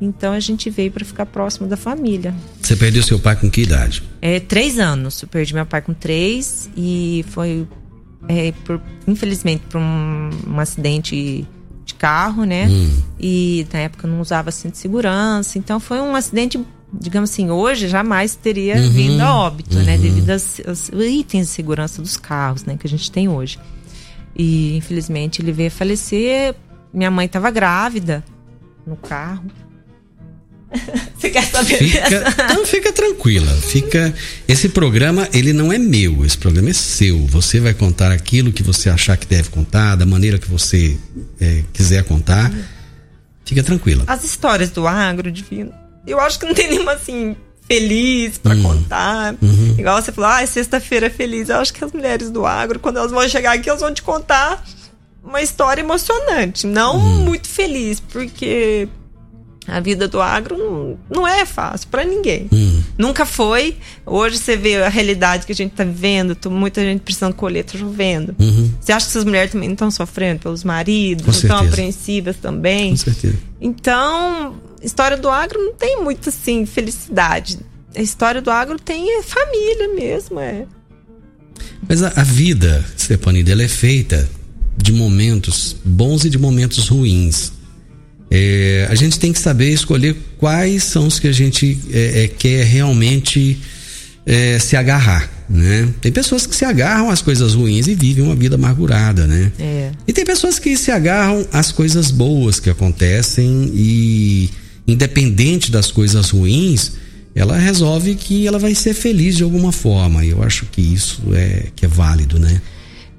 Então, 0.00 0.32
a 0.34 0.40
gente 0.40 0.68
veio 0.68 0.90
para 0.90 1.04
ficar 1.04 1.24
próximo 1.24 1.66
da 1.66 1.76
família. 1.76 2.34
Você 2.60 2.76
perdeu 2.76 3.02
seu 3.02 3.18
pai 3.18 3.34
com 3.36 3.48
que 3.50 3.62
idade? 3.62 4.02
É, 4.20 4.38
três 4.40 4.78
anos. 4.78 5.22
Eu 5.22 5.28
perdi 5.28 5.54
meu 5.54 5.64
pai 5.64 5.80
com 5.80 5.94
três 5.94 6.68
e 6.76 7.24
foi, 7.30 7.66
é, 8.28 8.52
por- 8.64 8.82
infelizmente, 9.08 9.62
por 9.70 9.80
um, 9.80 10.30
um 10.48 10.60
acidente 10.60 11.46
de 11.84 11.94
carro, 11.94 12.44
né? 12.44 12.66
E 13.18 13.66
na 13.72 13.78
época 13.78 14.06
não 14.08 14.20
usava 14.20 14.50
cinto 14.50 14.72
de 14.72 14.78
segurança. 14.78 15.56
Então 15.58 15.78
foi 15.80 15.98
um 16.00 16.14
acidente, 16.14 16.60
digamos 16.92 17.30
assim, 17.30 17.50
hoje 17.50 17.88
jamais 17.88 18.34
teria 18.36 18.80
vindo 18.88 19.20
a 19.20 19.34
óbito, 19.34 19.78
né? 19.78 19.98
Devido 19.98 20.30
aos, 20.30 20.60
aos 20.66 20.88
itens 20.88 21.46
de 21.46 21.52
segurança 21.52 22.00
dos 22.00 22.16
carros, 22.16 22.64
né? 22.64 22.76
Que 22.76 22.86
a 22.86 22.90
gente 22.90 23.10
tem 23.10 23.28
hoje. 23.28 23.58
E 24.34 24.76
infelizmente 24.76 25.40
ele 25.40 25.52
veio 25.52 25.68
a 25.68 25.70
falecer. 25.70 26.54
Minha 26.92 27.10
mãe 27.10 27.26
estava 27.26 27.50
grávida 27.50 28.24
no 28.86 28.96
carro. 28.96 29.44
Você 31.16 31.30
quer 31.30 31.44
saber? 31.46 31.78
Fica, 31.78 32.54
não, 32.54 32.66
fica 32.66 32.92
tranquila. 32.92 33.50
Fica. 33.54 34.14
Esse 34.46 34.68
programa 34.68 35.28
ele 35.32 35.52
não 35.52 35.72
é 35.72 35.78
meu. 35.78 36.24
Esse 36.24 36.36
programa 36.36 36.70
é 36.70 36.72
seu. 36.72 37.26
Você 37.26 37.60
vai 37.60 37.74
contar 37.74 38.12
aquilo 38.12 38.52
que 38.52 38.62
você 38.62 38.90
achar 38.90 39.16
que 39.16 39.26
deve 39.26 39.48
contar, 39.48 39.96
da 39.96 40.04
maneira 40.06 40.38
que 40.38 40.48
você 40.48 40.98
é, 41.40 41.62
quiser 41.72 42.04
contar. 42.04 42.52
Fica 43.44 43.62
tranquila. 43.62 44.04
As 44.06 44.24
histórias 44.24 44.70
do 44.70 44.86
agro, 44.86 45.30
divino. 45.30 45.72
Eu 46.06 46.20
acho 46.20 46.38
que 46.38 46.46
não 46.46 46.54
tem 46.54 46.68
nenhuma 46.70 46.92
assim 46.92 47.36
feliz 47.66 48.38
pra 48.38 48.54
contar. 48.56 49.34
Igual 49.78 50.00
você 50.00 50.12
falou, 50.12 50.30
ah, 50.30 50.42
é 50.42 50.46
sexta-feira 50.46 51.10
feliz. 51.10 51.48
Eu 51.48 51.56
acho 51.56 51.72
que 51.72 51.84
as 51.84 51.92
mulheres 51.92 52.30
do 52.30 52.46
agro, 52.46 52.78
quando 52.78 52.98
elas 52.98 53.10
vão 53.10 53.28
chegar 53.28 53.52
aqui, 53.54 53.68
elas 53.68 53.80
vão 53.80 53.92
te 53.92 54.02
contar 54.02 54.64
uma 55.22 55.42
história 55.42 55.82
emocionante, 55.82 56.66
não 56.66 56.96
muito 56.98 57.48
feliz, 57.48 57.98
porque 57.98 58.88
a 59.66 59.80
vida 59.80 60.06
do 60.06 60.20
agro 60.20 60.56
não, 60.56 60.98
não 61.10 61.26
é 61.26 61.44
fácil 61.44 61.88
pra 61.88 62.04
ninguém. 62.04 62.48
Nunca 62.96 63.26
foi. 63.26 63.76
Hoje 64.04 64.38
você 64.38 64.56
vê 64.56 64.76
a 64.82 64.88
realidade 64.88 65.44
que 65.46 65.52
a 65.52 65.54
gente 65.54 65.72
tá 65.72 65.84
vivendo, 65.84 66.36
muita 66.50 66.80
gente 66.82 67.00
precisando 67.00 67.34
colher, 67.34 67.64
tá 67.64 67.76
chovendo. 67.76 68.34
Você 68.80 68.92
acha 68.92 69.06
que 69.06 69.10
essas 69.10 69.24
mulheres 69.24 69.52
também 69.52 69.68
não 69.68 69.74
estão 69.74 69.90
sofrendo 69.90 70.40
pelos 70.40 70.62
maridos, 70.62 71.24
Com 71.24 71.32
não 71.32 71.38
estão 71.38 71.58
apreensivas 71.58 72.36
também? 72.36 72.90
Com 72.90 72.96
certeza. 72.96 73.38
Então, 73.60 74.54
história 74.82 75.16
do 75.16 75.28
agro 75.28 75.58
não 75.58 75.74
tem 75.74 76.02
muito 76.02 76.28
assim 76.28 76.64
felicidade. 76.64 77.58
A 77.94 78.02
história 78.02 78.40
do 78.42 78.50
agro 78.50 78.78
tem 78.78 79.18
é 79.18 79.22
família 79.22 79.88
mesmo, 79.94 80.38
é. 80.38 80.66
Mas 81.88 82.02
a, 82.02 82.12
a 82.16 82.22
vida, 82.22 82.84
Stepanida, 82.98 83.52
ela 83.52 83.62
é 83.62 83.68
feita 83.68 84.28
de 84.76 84.92
momentos 84.92 85.74
bons 85.84 86.24
e 86.24 86.30
de 86.30 86.38
momentos 86.38 86.88
ruins. 86.88 87.52
É, 88.30 88.86
a 88.90 88.94
gente 88.94 89.18
tem 89.18 89.32
que 89.32 89.38
saber 89.38 89.70
escolher 89.70 90.16
quais 90.36 90.84
são 90.84 91.06
os 91.06 91.18
que 91.18 91.28
a 91.28 91.32
gente 91.32 91.78
é, 91.92 92.24
é, 92.24 92.28
quer 92.28 92.64
realmente 92.64 93.58
é, 94.26 94.58
se 94.58 94.76
agarrar, 94.76 95.30
né? 95.48 95.88
Tem 96.00 96.10
pessoas 96.10 96.44
que 96.46 96.56
se 96.56 96.64
agarram 96.64 97.08
às 97.08 97.22
coisas 97.22 97.54
ruins 97.54 97.86
e 97.86 97.94
vivem 97.94 98.24
uma 98.24 98.34
vida 98.34 98.56
amargurada, 98.56 99.26
né? 99.26 99.52
É. 99.58 99.92
E 100.06 100.12
tem 100.12 100.24
pessoas 100.24 100.58
que 100.58 100.76
se 100.76 100.90
agarram 100.90 101.46
às 101.52 101.70
coisas 101.70 102.10
boas 102.10 102.58
que 102.58 102.68
acontecem 102.68 103.70
e, 103.72 104.50
independente 104.88 105.70
das 105.70 105.92
coisas 105.92 106.30
ruins, 106.30 106.92
ela 107.36 107.56
resolve 107.56 108.16
que 108.16 108.46
ela 108.46 108.58
vai 108.58 108.74
ser 108.74 108.94
feliz 108.94 109.36
de 109.36 109.44
alguma 109.44 109.70
forma. 109.70 110.24
E 110.24 110.30
eu 110.30 110.42
acho 110.42 110.66
que 110.66 110.80
isso 110.80 111.22
é 111.32 111.66
que 111.76 111.84
é 111.84 111.88
válido, 111.88 112.40
né? 112.40 112.60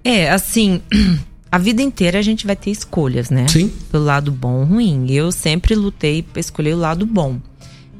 É, 0.04 0.30
assim, 0.30 0.82
a 1.51 1.57
vida 1.57 1.81
inteira 1.81 2.19
a 2.19 2.21
gente 2.21 2.45
vai 2.45 2.55
ter 2.55 2.71
escolhas, 2.71 3.29
né? 3.29 3.47
Sim. 3.47 3.71
Pelo 3.91 4.03
lado 4.03 4.31
bom 4.31 4.60
ou 4.60 4.63
ruim. 4.65 5.05
Eu 5.12 5.31
sempre 5.31 5.75
lutei 5.75 6.21
pra 6.21 6.39
escolher 6.39 6.73
o 6.75 6.77
lado 6.79 7.05
bom. 7.05 7.39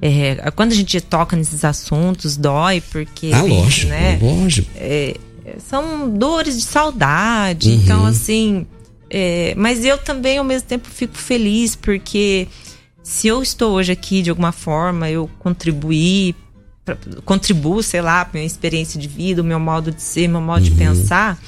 É, 0.02 0.36
quando 0.56 0.74
a 0.74 0.76
gente 0.76 1.00
toca 1.02 1.36
nesses 1.36 1.64
assuntos, 1.66 2.38
dói, 2.38 2.82
porque. 2.82 3.32
ah, 3.34 3.42
lógico, 3.42 3.90
né? 3.90 4.20
lógico. 4.22 4.70
são 5.60 6.10
dores 6.10 6.56
de 6.58 6.64
saudade. 6.64 7.70
Uhum. 7.70 7.76
Então, 7.76 8.06
assim. 8.06 8.66
é, 9.10 9.54
mas 9.58 9.84
eu 9.86 9.98
também, 9.98 10.38
ao 10.38 10.44
mesmo 10.44 10.68
tempo, 10.68 10.88
fico 10.90 11.16
feliz 11.16 11.76
porque 11.76 12.48
se 13.02 13.28
eu 13.28 13.42
estou 13.42 13.72
hoje 13.74 13.92
aqui 13.92 14.22
de 14.22 14.30
alguma 14.30 14.52
forma, 14.52 15.10
eu 15.10 15.30
contribuí, 15.40 16.36
pra- 16.86 16.98
contribuo, 17.26 17.82
sei 17.82 18.02
lá, 18.02 18.26
pra 18.26 18.38
minha 18.38 18.46
experiência 18.46 19.00
de 19.00 19.08
vida, 19.08 19.42
o 19.42 19.46
meu 19.46 19.60
modo 19.60 19.92
de 19.92 20.02
ser, 20.02 20.28
meu 20.28 20.42
modo 20.42 20.62
de 20.64 20.72
Uhum. 20.72 20.78
pensar, 20.78 21.40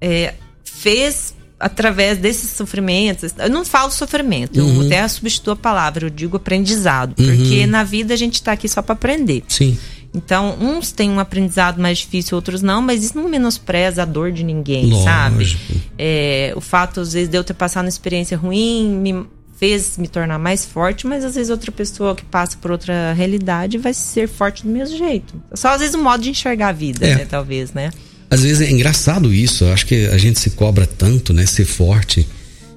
é, 0.00 0.34
fez 0.64 1.32
através 1.58 2.18
desses 2.18 2.50
sofrimentos. 2.50 3.32
Eu 3.38 3.50
não 3.50 3.64
falo 3.64 3.90
sofrimento, 3.90 4.60
Uhum. 4.60 4.80
eu 4.82 4.86
até 4.86 5.06
substituo 5.08 5.52
a 5.54 5.56
palavra, 5.56 6.06
eu 6.06 6.10
digo 6.10 6.36
aprendizado, 6.36 7.14
porque 7.14 7.66
na 7.66 7.82
vida 7.84 8.12
a 8.14 8.16
gente 8.16 8.42
tá 8.42 8.52
aqui 8.52 8.68
só 8.68 8.82
para 8.82 8.92
aprender. 8.94 9.42
Sim. 9.48 9.76
Então, 10.14 10.56
uns 10.60 10.92
têm 10.92 11.10
um 11.10 11.20
aprendizado 11.20 11.78
mais 11.80 11.98
difícil, 11.98 12.36
outros 12.36 12.62
não, 12.62 12.80
mas 12.80 13.04
isso 13.04 13.16
não 13.20 13.28
menospreza 13.28 14.02
a 14.02 14.04
dor 14.06 14.32
de 14.32 14.42
ninguém, 14.44 14.86
Lógico. 14.86 15.04
sabe? 15.04 15.56
É, 15.98 16.52
o 16.56 16.60
fato, 16.60 17.00
às 17.00 17.12
vezes, 17.12 17.28
de 17.28 17.36
eu 17.36 17.44
ter 17.44 17.52
passado 17.54 17.84
uma 17.84 17.88
experiência 17.90 18.36
ruim 18.36 18.88
me 18.88 19.26
fez 19.58 19.96
me 19.96 20.06
tornar 20.08 20.38
mais 20.38 20.66
forte, 20.66 21.06
mas 21.06 21.24
às 21.24 21.34
vezes 21.34 21.48
outra 21.50 21.72
pessoa 21.72 22.14
que 22.14 22.22
passa 22.24 22.58
por 22.58 22.70
outra 22.70 23.14
realidade 23.14 23.78
vai 23.78 23.94
ser 23.94 24.28
forte 24.28 24.62
do 24.62 24.68
mesmo 24.68 24.96
jeito. 24.98 25.34
Só 25.54 25.70
às 25.70 25.80
vezes 25.80 25.94
o 25.94 25.98
modo 26.02 26.22
de 26.22 26.28
enxergar 26.30 26.68
a 26.68 26.72
vida, 26.72 27.06
É. 27.06 27.14
né? 27.16 27.24
Talvez, 27.28 27.72
né? 27.72 27.90
Às 28.30 28.42
vezes 28.42 28.60
é 28.60 28.70
engraçado 28.70 29.32
isso. 29.32 29.64
Eu 29.64 29.72
acho 29.72 29.86
que 29.86 30.06
a 30.06 30.18
gente 30.18 30.38
se 30.40 30.50
cobra 30.50 30.86
tanto, 30.86 31.32
né? 31.32 31.46
Ser 31.46 31.64
forte. 31.64 32.26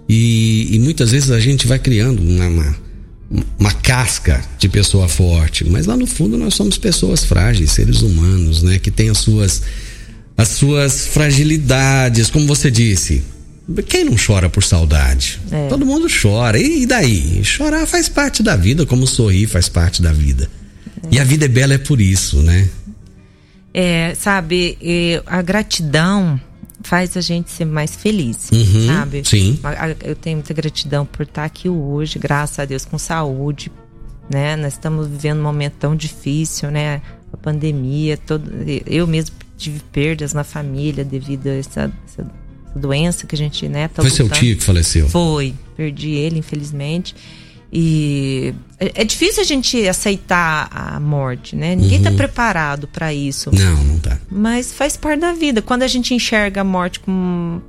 E, 0.08 0.76
e 0.76 0.80
muitas 0.80 1.12
vezes 1.12 1.32
a 1.32 1.40
gente 1.40 1.68
vai 1.68 1.80
criando 1.80 2.22
uma, 2.22 2.48
uma, 2.48 2.76
uma 3.60 3.72
casca 3.74 4.42
de 4.58 4.70
pessoa 4.70 5.08
forte. 5.08 5.64
Mas 5.66 5.86
lá 5.86 5.98
no 5.98 6.08
fundo 6.08 6.38
nós 6.38 6.54
somos 6.54 6.78
pessoas 6.78 7.24
frágeis, 7.24 7.72
seres 7.72 8.02
humanos, 8.02 8.64
né? 8.64 8.80
Que 8.80 8.92
têm 8.92 9.10
as 9.10 9.18
suas, 9.18 9.62
as 10.38 10.50
suas 10.50 11.08
fragilidades, 11.08 12.30
como 12.30 12.48
você 12.48 12.70
disse. 12.70 13.24
Quem 13.88 14.04
não 14.04 14.16
chora 14.16 14.50
por 14.50 14.64
saudade? 14.64 15.40
É. 15.52 15.68
Todo 15.68 15.86
mundo 15.86 16.08
chora. 16.10 16.60
E 16.60 16.86
daí? 16.86 17.44
Chorar 17.44 17.86
faz 17.86 18.10
parte 18.10 18.42
da 18.42 18.56
vida, 18.56 18.86
como 18.86 19.06
sorrir 19.06 19.46
faz 19.46 19.70
parte 19.70 20.02
da 20.02 20.12
vida. 20.12 20.50
E 21.12 21.20
a 21.20 21.24
vida 21.24 21.46
é 21.46 21.48
bela 21.48 21.74
é 21.74 21.78
por 21.78 22.02
isso, 22.02 22.38
né? 22.42 22.68
É, 23.74 24.14
sabe, 24.16 24.78
a 25.26 25.42
gratidão 25.42 26.40
faz 26.82 27.16
a 27.18 27.22
gente 27.22 27.52
ser 27.52 27.66
mais 27.66 27.96
feliz, 27.96 28.50
Uhum, 28.52 28.88
sabe? 28.88 29.22
sim. 29.26 29.60
Eu 30.04 30.16
tenho 30.16 30.38
muita 30.38 30.54
gratidão 30.54 31.06
por 31.06 31.24
estar 31.24 31.44
aqui 31.46 31.70
hoje, 31.70 32.18
graças 32.18 32.58
a 32.60 32.66
Deus, 32.66 32.86
com 32.86 32.98
saúde, 32.98 33.72
né? 34.32 34.56
Nós 34.56 34.74
estamos 34.74 35.08
vivendo 35.08 35.40
um 35.40 35.44
momento 35.44 35.74
tão 35.80 35.96
difícil, 35.96 36.72
né? 36.72 37.02
A 37.32 37.38
pandemia, 37.38 38.18
todo, 38.18 38.50
eu 38.88 39.06
mesmo 39.06 39.36
tive 39.58 39.80
perdas 39.92 40.34
na 40.34 40.44
família 40.44 41.04
devido 41.04 41.48
a 41.48 41.54
essa, 41.56 41.92
essa 42.08 42.26
doença 42.76 43.28
que 43.28 43.36
a 43.36 43.38
gente, 43.38 43.68
né? 43.68 43.88
Tá 43.88 44.02
Foi 44.02 44.10
seu 44.10 44.26
lutando. 44.26 44.42
tio 44.42 44.56
que 44.58 44.64
faleceu? 44.64 45.08
Foi, 45.10 45.54
perdi 45.76 46.10
ele, 46.12 46.40
infelizmente. 46.40 47.16
E 47.72 48.54
é, 48.80 49.02
é 49.02 49.04
difícil 49.06 49.42
a 49.42 49.46
gente 49.46 49.88
aceitar 49.88 50.68
a 50.72 51.00
morte, 51.00 51.56
né? 51.56 51.76
Ninguém 51.76 52.00
Uhum. 52.00 52.04
tá 52.06 52.12
preparado 52.12 52.88
para 52.88 53.14
isso. 53.14 53.52
Não, 53.54 53.84
não 53.84 54.00
tá. 54.00 54.18
Mas 54.32 54.72
faz 54.74 54.98
parte 54.98 55.20
da 55.22 55.34
vida. 55.34 55.62
Quando 55.62 55.84
a 55.84 55.88
gente 55.88 56.14
enxerga 56.14 56.62
a 56.62 56.64
morte 56.64 57.00
como 57.00 57.62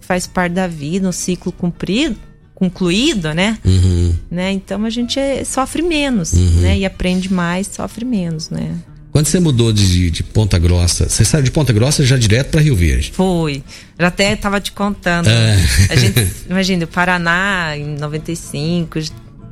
faz 0.00 0.26
parte 0.26 0.52
da 0.52 0.66
vida, 0.66 1.08
um 1.08 1.12
ciclo 1.12 1.50
cumprido, 1.52 2.16
concluído, 2.54 3.32
né? 3.32 3.58
Uhum. 3.64 4.14
né? 4.30 4.52
Então 4.52 4.84
a 4.84 4.90
gente 4.90 5.18
é- 5.18 5.44
sofre 5.44 5.80
menos, 5.82 6.32
né? 6.32 6.78
E 6.78 6.84
aprende 6.84 7.32
mais, 7.32 7.66
sofre 7.68 8.04
menos, 8.04 8.50
né? 8.50 8.76
Quando 9.12 9.26
você 9.26 9.38
mudou 9.38 9.72
de, 9.72 9.86
de- 9.86 10.10
de 10.10 10.22
Ponta 10.22 10.58
Grossa, 10.58 11.06
você 11.08 11.22
saiu 11.24 11.42
de 11.44 11.50
Ponta 11.50 11.72
Grossa 11.72 12.02
já 12.04 12.16
direto 12.16 12.50
para 12.50 12.60
Rio 12.62 12.74
Verde? 12.74 13.12
Foi. 13.14 13.62
Já 14.00 14.06
até 14.08 14.34
tava 14.34 14.58
te 14.60 14.72
contando. 14.72 15.28
É. 15.28 15.56
A 15.90 15.96
gente, 15.96 16.26
imagina, 16.48 16.84
o 16.84 16.88
Paraná 16.88 17.76
em 17.76 17.96
95 17.98 18.98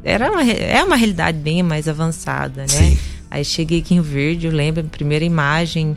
era 0.03 0.31
uma, 0.33 0.43
é 0.51 0.83
uma 0.83 0.97
realidade 0.97 1.37
bem 1.39 1.63
mais 1.63 1.87
avançada, 1.87 2.63
né? 2.63 2.69
Sim. 2.69 2.99
Aí 3.31 3.45
cheguei 3.45 3.81
aqui 3.81 3.93
em 3.95 3.99
Rio 3.99 4.03
Verde, 4.03 4.47
eu 4.47 4.53
lembro, 4.53 4.81
a 4.81 4.85
primeira 4.85 5.25
imagem 5.25 5.95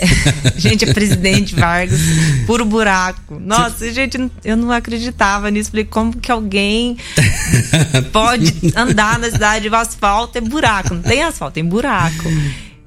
gente, 0.56 0.84
é 0.84 0.92
presidente 0.94 1.54
Vargas, 1.56 1.98
puro 2.46 2.64
buraco. 2.64 3.40
Nossa, 3.40 3.90
gente, 3.92 4.16
eu 4.44 4.56
não 4.56 4.70
acreditava 4.70 5.50
nisso. 5.50 5.70
Falei, 5.70 5.84
como 5.86 6.16
que 6.16 6.30
alguém 6.30 6.96
pode 8.12 8.54
andar 8.76 9.18
na 9.18 9.30
cidade, 9.30 9.68
o 9.68 9.74
asfalto 9.74 10.38
é 10.38 10.40
buraco. 10.40 10.94
Não 10.94 11.02
tem 11.02 11.22
asfalto, 11.24 11.54
tem 11.54 11.64
buraco. 11.64 12.28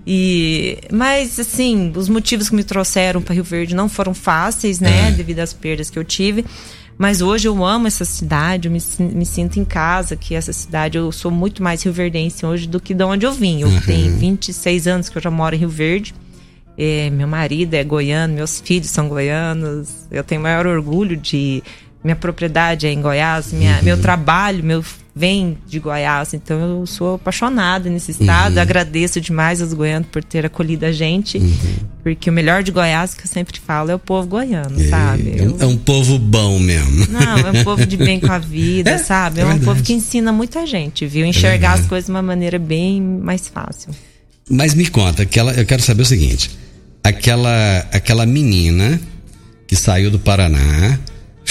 E, 0.06 0.80
mas 0.92 1.40
assim, 1.40 1.92
os 1.96 2.10
motivos 2.10 2.50
que 2.50 2.56
me 2.56 2.64
trouxeram 2.64 3.22
para 3.22 3.36
Rio 3.36 3.44
Verde 3.44 3.76
não 3.76 3.88
foram 3.88 4.14
fáceis, 4.14 4.80
né, 4.80 5.10
É. 5.10 5.12
devido 5.12 5.40
às 5.40 5.54
perdas 5.54 5.90
que 5.90 6.00
eu 6.00 6.04
tive. 6.04 6.44
Mas 6.98 7.20
hoje 7.22 7.48
eu 7.48 7.66
amo 7.66 7.88
essa 7.88 8.06
cidade, 8.06 8.68
eu 8.68 8.72
me, 8.72 8.80
me 9.16 9.26
sinto 9.26 9.60
em 9.60 9.66
casa, 9.66 10.16
que 10.16 10.36
essa 10.36 10.54
cidade 10.54 10.98
eu 10.98 11.12
sou 11.12 11.32
muito 11.32 11.64
mais 11.64 11.82
rioverdense 11.82 12.46
hoje 12.46 12.68
do 12.68 12.80
que 12.80 12.94
de 12.94 13.04
onde 13.04 13.26
eu 13.26 13.32
vim. 13.34 13.62
Eu 13.62 13.70
Uhum. 13.70 13.82
tenho 13.82 14.18
26 14.18 14.88
anos 14.88 15.10
que 15.10 15.18
eu 15.18 15.22
já 15.22 15.32
moro 15.32 15.56
em 15.56 15.60
Rio 15.60 15.70
Verde. 15.70 16.14
É, 16.78 17.10
meu 17.10 17.28
marido 17.28 17.74
é 17.74 17.84
goiano, 17.84 18.34
meus 18.36 18.60
filhos 18.62 18.90
são 18.90 19.08
goianos. 19.08 19.90
Eu 20.12 20.24
tenho 20.24 20.42
maior 20.42 20.68
orgulho 20.68 21.18
de 21.18 21.64
minha 22.04 22.16
propriedade 22.16 22.88
é 22.88 22.92
em 22.92 23.02
Goiás, 23.02 23.52
minha, 23.54 23.78
Uhum. 23.78 23.84
meu 23.84 23.98
trabalho, 24.02 24.64
meu 24.64 24.84
vem 25.14 25.58
de 25.68 25.78
Goiás, 25.78 26.34
então 26.34 26.58
eu 26.80 26.86
sou 26.88 27.16
apaixonada 27.16 27.90
nesse 27.90 28.12
estado. 28.12 28.56
Uhum. 28.56 28.62
Agradeço 28.62 29.20
demais 29.20 29.62
aos 29.62 29.74
goianos 29.74 30.08
por 30.10 30.24
ter 30.24 30.46
acolhido 30.46 30.86
a 30.86 30.92
gente, 30.94 31.38
porque 32.02 32.30
o 32.30 32.34
melhor 32.34 32.64
de 32.64 32.72
Goiás 32.72 33.14
que 33.14 33.24
eu 33.24 33.28
sempre 33.30 33.60
falo 33.60 33.92
é 33.92 33.96
o 33.96 34.00
povo 34.00 34.26
goiano, 34.30 34.80
sabe? 34.90 35.36
É, 35.38 35.44
um- 35.44 35.58
é 35.60 35.66
um 35.66 35.76
povo 35.78 36.18
bom 36.18 36.58
mesmo. 36.60 37.08
Não, 37.10 37.38
é 37.40 37.52
um 37.60 37.64
povo 37.64 37.86
de 37.86 37.98
bem 37.98 38.22
com 38.22 38.32
a 38.32 38.38
vida, 38.40 38.92
É, 38.92 38.98
sabe? 39.00 39.40
é 39.40 39.44
É, 39.44 39.46
um 39.46 39.50
verdade. 39.50 39.66
povo 39.66 39.84
que 39.84 39.92
ensina 39.92 40.32
muita 40.32 40.66
gente, 40.66 41.06
viu? 41.06 41.26
Enxergar 41.26 41.74
as 41.74 41.86
coisas 41.86 42.06
de 42.06 42.12
uma 42.12 42.22
maneira 42.22 42.58
bem 42.58 43.02
mais 43.02 43.50
fácil. 43.50 43.92
Mas 44.50 44.74
me 44.74 44.88
conta, 44.88 45.24
aquela, 45.24 45.52
eu 45.54 45.66
quero 45.66 45.82
saber 45.82 46.04
o 46.04 46.06
seguinte: 46.06 46.52
aquela, 47.04 47.80
aquela 47.92 48.26
menina 48.26 49.00
que 49.68 49.76
saiu 49.76 50.10
do 50.10 50.20
Paraná, 50.20 50.98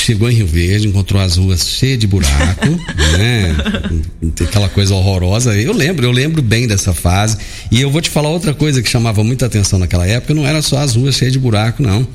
chegou 0.01 0.31
em 0.31 0.35
Rio 0.35 0.47
Verde, 0.47 0.89
encontrou 0.89 1.21
as 1.21 1.37
ruas 1.37 1.67
cheias 1.67 1.99
de 1.99 2.07
buraco, 2.07 2.67
né? 3.19 3.57
Aquela 4.43 4.69
coisa 4.69 4.95
horrorosa. 4.95 5.55
Eu 5.57 5.73
lembro, 5.73 6.07
eu 6.07 6.11
lembro 6.11 6.43
bem 6.43 6.67
dessa 6.67 6.93
fase. 6.93 7.37
E 7.71 7.81
eu 7.81 7.91
vou 7.91 8.01
te 8.01 8.11
falar 8.11 8.29
outra 8.31 8.55
coisa 8.55 8.83
que 8.83 8.89
chamava 8.89 9.23
muita 9.23 9.47
atenção 9.47 9.79
naquela 9.79 10.07
época: 10.07 10.35
não 10.35 10.47
era 10.47 10.63
só 10.63 10.79
as 10.79 10.95
ruas 10.97 11.17
cheias 11.17 11.33
de 11.33 11.39
buraco, 11.39 11.83
não. 11.83 12.07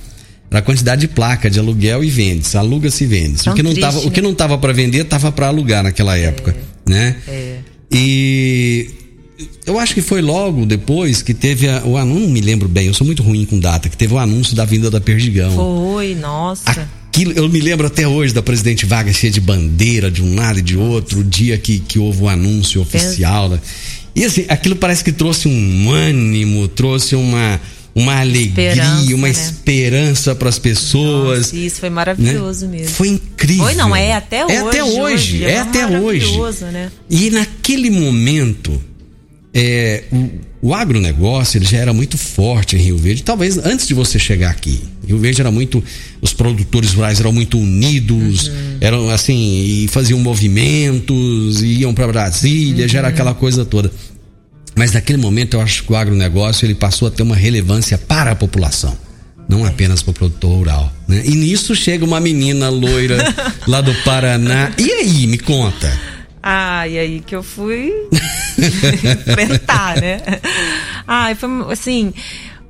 Era 0.50 0.60
a 0.60 0.62
quantidade 0.62 1.02
de 1.02 1.08
placa 1.08 1.50
de 1.50 1.60
aluguel 1.60 2.04
e 2.04 2.10
vende-se, 2.10 2.58
aluga-se 2.58 3.04
e 3.04 3.08
vende-se. 3.08 3.50
O 3.50 3.54
que 3.54 3.64
não 3.64 3.72
triste, 3.72 3.82
tava, 3.82 4.00
o 4.00 4.12
que 4.12 4.22
né? 4.22 4.28
não 4.28 4.36
tava 4.36 4.58
para 4.58 4.72
vender, 4.72 5.04
tava 5.06 5.32
para 5.32 5.48
alugar 5.48 5.84
naquela 5.84 6.18
época, 6.18 6.56
né? 6.88 7.16
É. 7.28 7.58
E 7.92 8.90
eu 9.66 9.80
acho 9.80 9.94
que 9.94 10.02
foi 10.02 10.22
logo 10.22 10.66
depois 10.66 11.22
que 11.22 11.34
teve 11.34 11.68
a, 11.68 11.84
o 11.84 11.98
anúncio, 11.98 12.28
não 12.28 12.30
me 12.30 12.42
lembro 12.42 12.70
bem, 12.70 12.88
eu 12.88 12.94
sou 12.94 13.06
muito 13.06 13.24
ruim 13.24 13.46
com 13.46 13.60
data, 13.60 13.90
que 13.90 13.98
teve 13.98 14.14
o 14.14 14.18
anúncio 14.18 14.56
da 14.56 14.66
vinda 14.66 14.90
da 14.90 15.02
Perdigão. 15.02 15.52
Foi, 15.52 16.16
nossa. 16.16 16.88
Aquilo, 17.16 17.32
eu 17.32 17.48
me 17.48 17.62
lembro 17.62 17.88
até 17.88 18.06
hoje 18.06 18.34
da 18.34 18.44
presidente 18.44 18.86
Vargas 18.86 19.16
cheia 19.16 19.32
de 19.32 19.40
bandeira 19.40 20.12
de 20.12 20.22
um 20.22 20.36
lado 20.36 20.60
e 20.60 20.62
de 20.62 20.76
outro, 20.76 21.22
o 21.22 21.24
dia 21.24 21.58
que, 21.58 21.80
que 21.80 21.98
houve 21.98 22.24
o 22.24 22.28
anúncio 22.28 22.82
oficial. 22.82 23.48
né? 23.48 23.58
E 24.14 24.26
assim, 24.26 24.44
aquilo 24.50 24.76
parece 24.76 25.02
que 25.02 25.14
trouxe 25.14 25.48
um 25.48 25.90
ânimo, 25.92 26.68
trouxe 26.68 27.16
uma, 27.16 27.62
uma 27.96 28.20
alegria, 28.20 28.74
Esperança, 28.74 29.16
uma 29.16 29.28
né? 29.30 29.34
esperança 29.34 30.36
para 30.36 30.50
as 30.50 30.60
pessoas. 30.60 31.38
Nossa, 31.38 31.56
isso 31.56 31.80
foi 31.80 31.90
né? 31.90 31.96
maravilhoso 31.96 32.68
mesmo. 32.68 32.90
Foi 32.90 33.08
incrível. 33.08 33.64
Foi, 33.64 33.76
não, 33.76 33.96
é 33.96 34.12
até 34.14 34.46
hoje. 34.46 34.54
É 34.54 34.60
até 34.60 34.84
hoje, 34.84 35.44
é 35.46 35.58
até 35.60 35.88
hoje. 35.88 36.38
né? 36.74 36.92
E 37.10 37.30
naquele 37.30 37.90
momento, 37.90 38.82
é, 39.58 40.04
o, 40.12 40.30
o 40.70 40.74
agronegócio 40.74 41.58
ele 41.58 41.66
já 41.66 41.78
era 41.78 41.94
muito 41.94 42.18
forte 42.18 42.76
em 42.76 42.80
Rio 42.80 42.98
Verde. 42.98 43.24
Talvez 43.24 43.58
antes 43.58 43.88
de 43.88 43.94
você 43.94 44.20
chegar 44.20 44.52
aqui. 44.52 44.82
Rio 45.08 45.18
Verde 45.18 45.40
era 45.40 45.50
muito. 45.50 45.82
Os 46.22 46.34
produtores 46.34 46.92
rurais 46.92 47.22
eram 47.22 47.32
muito 47.32 47.58
unidos, 47.58 48.52
eram 48.82 49.10
assim, 49.10 49.84
e 49.84 49.88
faziam 49.88 50.20
movimentos, 50.20 51.62
e 51.62 51.68
iam 51.68 51.94
para 51.94 52.06
Brasília, 52.08 52.86
já 52.86 53.00
era 53.00 53.08
aquela 53.08 53.34
coisa 53.34 53.64
toda. 53.64 53.90
Mas 54.76 54.92
naquele 54.92 55.20
momento 55.20 55.54
eu 55.54 55.62
acho 55.62 55.86
que 55.86 55.94
o 55.94 55.96
agronegócio 55.96 56.66
ele 56.66 56.76
passou 56.76 57.08
a 57.08 57.12
ter 57.12 57.24
uma 57.24 57.36
relevância 57.36 57.98
para 57.98 58.32
a 58.32 58.36
população. 58.36 58.98
Não 59.48 59.64
apenas 59.64 60.02
para 60.02 60.12
o 60.12 60.14
produtor 60.14 60.52
rural. 60.52 60.92
Né? 61.08 61.22
E 61.24 61.32
nisso 61.32 61.74
chega 61.76 62.04
uma 62.04 62.20
menina 62.20 62.68
loira 62.68 63.34
lá 63.68 63.80
do 63.80 63.94
Paraná. 64.04 64.74
E 64.78 64.92
aí, 64.92 65.28
me 65.28 65.38
conta. 65.38 66.15
Ah, 66.48 66.88
e 66.88 67.00
aí 67.00 67.20
que 67.22 67.36
eu 67.36 67.42
fui 67.42 67.92
enfrentar, 69.28 70.00
né? 70.00 70.22
Ah, 71.08 71.34
foi 71.36 71.50
assim. 71.72 72.14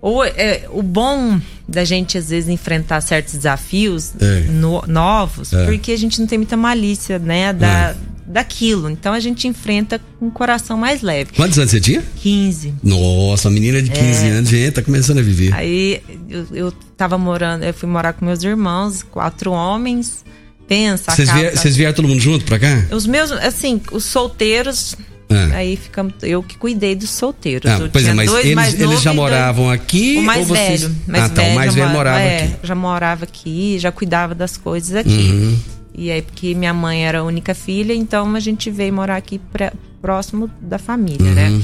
O, 0.02 0.24
é, 0.24 0.66
o 0.72 0.82
bom 0.84 1.40
da 1.68 1.84
gente, 1.84 2.18
às 2.18 2.30
vezes, 2.30 2.48
enfrentar 2.50 3.02
certos 3.02 3.34
desafios 3.34 4.14
É. 4.22 4.42
no- 4.52 4.84
novos, 4.88 5.52
É. 5.52 5.66
porque 5.66 5.92
a 5.92 5.98
gente 5.98 6.20
não 6.20 6.28
tem 6.28 6.38
muita 6.38 6.56
malícia, 6.56 7.18
né? 7.20 7.52
Da, 7.54 7.96
Daquilo. 8.28 8.90
Então 8.90 9.14
a 9.14 9.20
gente 9.20 9.48
enfrenta 9.48 10.02
com 10.20 10.28
o 10.28 10.32
coração 10.32 10.76
mais 10.78 11.02
leve. 11.04 11.32
Quantos 11.36 11.60
anos 11.60 11.70
você 11.70 11.80
tinha? 11.80 12.04
15. 12.18 12.74
Nossa, 12.84 13.48
uma 13.50 13.54
menina 13.54 13.80
de 13.82 13.92
15 13.92 14.28
anos, 14.30 14.50
gente, 14.50 14.72
tá 14.74 14.82
começando 14.82 15.20
a 15.20 15.22
viver. 15.22 15.54
Aí 15.54 16.02
eu, 16.28 16.48
eu 16.52 16.72
tava 16.98 17.20
morando, 17.20 17.64
eu 17.64 17.74
fui 17.74 17.88
morar 17.88 18.14
com 18.14 18.26
meus 18.26 18.42
irmãos, 18.44 19.04
quatro 19.04 19.52
homens. 19.52 20.26
Pensa, 20.68 21.12
Vocês 21.12 21.28
casa- 21.30 21.40
vier- 21.42 21.56
vocês 21.58 21.76
vieram 21.76 21.94
todo 21.94 22.08
mundo 22.08 22.20
junto 22.20 22.44
pra 22.46 22.58
cá? 22.60 22.86
Os 22.92 23.06
meus, 23.06 23.32
assim, 23.32 23.80
os 23.92 24.04
solteiros. 24.06 24.96
É. 25.28 25.56
Aí 25.56 25.76
ficamos. 25.76 26.14
Eu 26.22 26.44
que 26.44 26.56
cuidei 26.58 26.96
dos 26.96 27.10
solteiros. 27.10 27.70
Ah, 27.70 27.90
pois 27.92 28.08
é, 28.08 28.14
mas 28.14 28.30
dois 28.30 28.46
eles, 28.46 28.74
eles 28.80 29.02
já 29.02 29.12
e 29.12 29.16
dois- 29.16 29.16
moravam 29.16 29.70
aqui 29.72 30.18
O 30.20 30.22
mais 30.24 30.40
ou 30.42 30.46
vocês... 30.56 30.82
velho. 30.84 30.96
Mais 31.08 31.24
ah, 31.24 31.30
tá, 31.30 31.42
velho 31.42 31.52
o 31.52 31.56
mais 31.56 31.74
já 31.74 31.82
velho 31.82 31.94
mora- 31.94 32.10
morava 32.12 32.20
é, 32.30 32.44
aqui. 32.44 32.54
Já 32.64 32.76
morava 32.76 33.24
aqui, 33.24 33.80
já 33.80 33.92
cuidava 33.92 34.36
das 34.36 34.56
coisas 34.58 34.96
aqui. 34.96 35.10
Uhum. 35.10 35.58
E 35.98 36.12
aí, 36.12 36.22
porque 36.22 36.54
minha 36.54 36.74
mãe 36.74 37.06
era 37.08 37.20
a 37.20 37.24
única 37.24 37.56
filha, 37.56 37.94
então 37.94 38.36
a 38.36 38.40
gente 38.40 38.70
veio 38.70 38.94
morar 38.94 39.16
aqui 39.18 39.40
pra- 39.52 39.74
próximo 40.02 40.50
da 40.62 40.78
família, 40.78 41.26
Uhum. 41.28 41.34
né? 41.34 41.62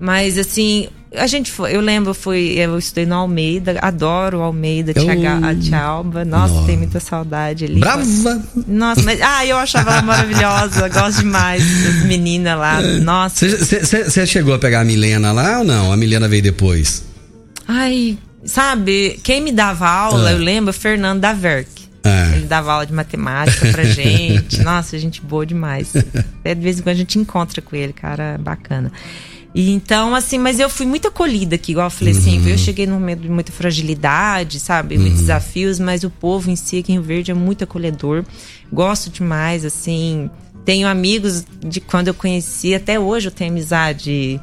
Mas 0.00 0.36
assim, 0.38 0.88
a 1.14 1.26
gente 1.26 1.50
foi, 1.50 1.74
eu 1.76 1.80
lembro, 1.80 2.12
fui, 2.12 2.54
eu 2.58 2.78
estudei 2.78 3.06
no 3.06 3.14
Almeida, 3.14 3.78
adoro 3.80 4.38
o 4.38 4.42
Almeida, 4.42 4.92
Eu- 4.94 5.04
tia, 5.04 5.14
Ga- 5.14 5.48
a 5.48 5.54
tia 5.54 5.78
Alba. 5.80 6.24
Nossa, 6.24 6.54
Nossa. 6.54 6.66
tem 6.66 6.76
muita 6.76 7.00
saudade 7.00 7.64
ali. 7.64 7.80
Brava! 7.80 8.42
Nossa, 8.66 9.02
mas 9.02 9.20
ah, 9.22 9.46
eu 9.46 9.56
achava 9.56 9.92
ela 9.92 10.02
maravilhosa, 10.02 10.88
gosto 10.88 11.18
demais 11.20 11.62
das 11.84 12.02
meninas 12.06 12.58
lá. 12.58 12.80
Nossa. 12.82 13.46
Você 13.48 14.26
chegou 14.26 14.54
a 14.54 14.58
pegar 14.58 14.80
a 14.80 14.84
Milena 14.84 15.32
lá 15.32 15.60
ou 15.60 15.64
não? 15.64 15.92
A 15.92 15.96
Milena 15.96 16.28
veio 16.28 16.42
depois. 16.42 17.04
Ai, 17.68 18.18
sabe, 18.44 19.18
quem 19.22 19.40
me 19.40 19.52
dava 19.52 19.88
aula, 19.88 20.28
Ah. 20.30 20.32
eu 20.32 20.38
lembro, 20.38 20.72
Fernando 20.72 21.20
da 21.20 21.32
Verk. 21.32 21.68
Ah. 22.04 22.36
Ele 22.36 22.46
dava 22.46 22.72
aula 22.72 22.86
de 22.86 22.92
matemática 22.92 23.66
pra 23.72 23.82
gente. 23.86 24.62
Nossa, 24.62 24.96
gente 24.98 25.20
boa 25.20 25.44
demais. 25.44 25.88
Até 26.40 26.54
de 26.54 26.60
vez 26.60 26.78
em 26.78 26.82
quando 26.82 26.94
a 26.94 26.98
gente 26.98 27.18
encontra 27.18 27.60
com 27.60 27.74
ele, 27.74 27.92
cara, 27.92 28.38
bacana. 28.40 28.92
E 29.58 29.70
então, 29.72 30.14
assim, 30.14 30.36
mas 30.36 30.60
eu 30.60 30.68
fui 30.68 30.84
muito 30.84 31.08
acolhida 31.08 31.54
aqui, 31.54 31.72
igual 31.72 31.86
eu 31.86 31.90
falei 31.90 32.12
assim, 32.12 32.38
Uhum. 32.40 32.48
eu 32.48 32.58
cheguei 32.58 32.86
num 32.86 32.92
momento 33.00 33.20
de 33.22 33.30
muita 33.30 33.50
fragilidade, 33.52 34.60
sabe? 34.60 34.98
Muitos 34.98 35.20
desafios, 35.20 35.80
mas 35.80 36.04
o 36.04 36.10
povo 36.10 36.50
em 36.50 36.56
si 36.56 36.78
aqui 36.80 36.92
em 36.92 36.96
Rio 36.96 37.02
Verde 37.02 37.30
é 37.30 37.34
muito 37.34 37.64
acolhedor. 37.64 38.22
Gosto 38.70 39.08
demais, 39.08 39.64
assim. 39.64 40.28
Tenho 40.66 40.86
amigos 40.86 41.46
de 41.66 41.80
quando 41.80 42.08
eu 42.08 42.14
conheci, 42.14 42.74
até 42.74 43.00
hoje 43.00 43.28
eu 43.28 43.32
tenho 43.32 43.50
amizade 43.50 44.38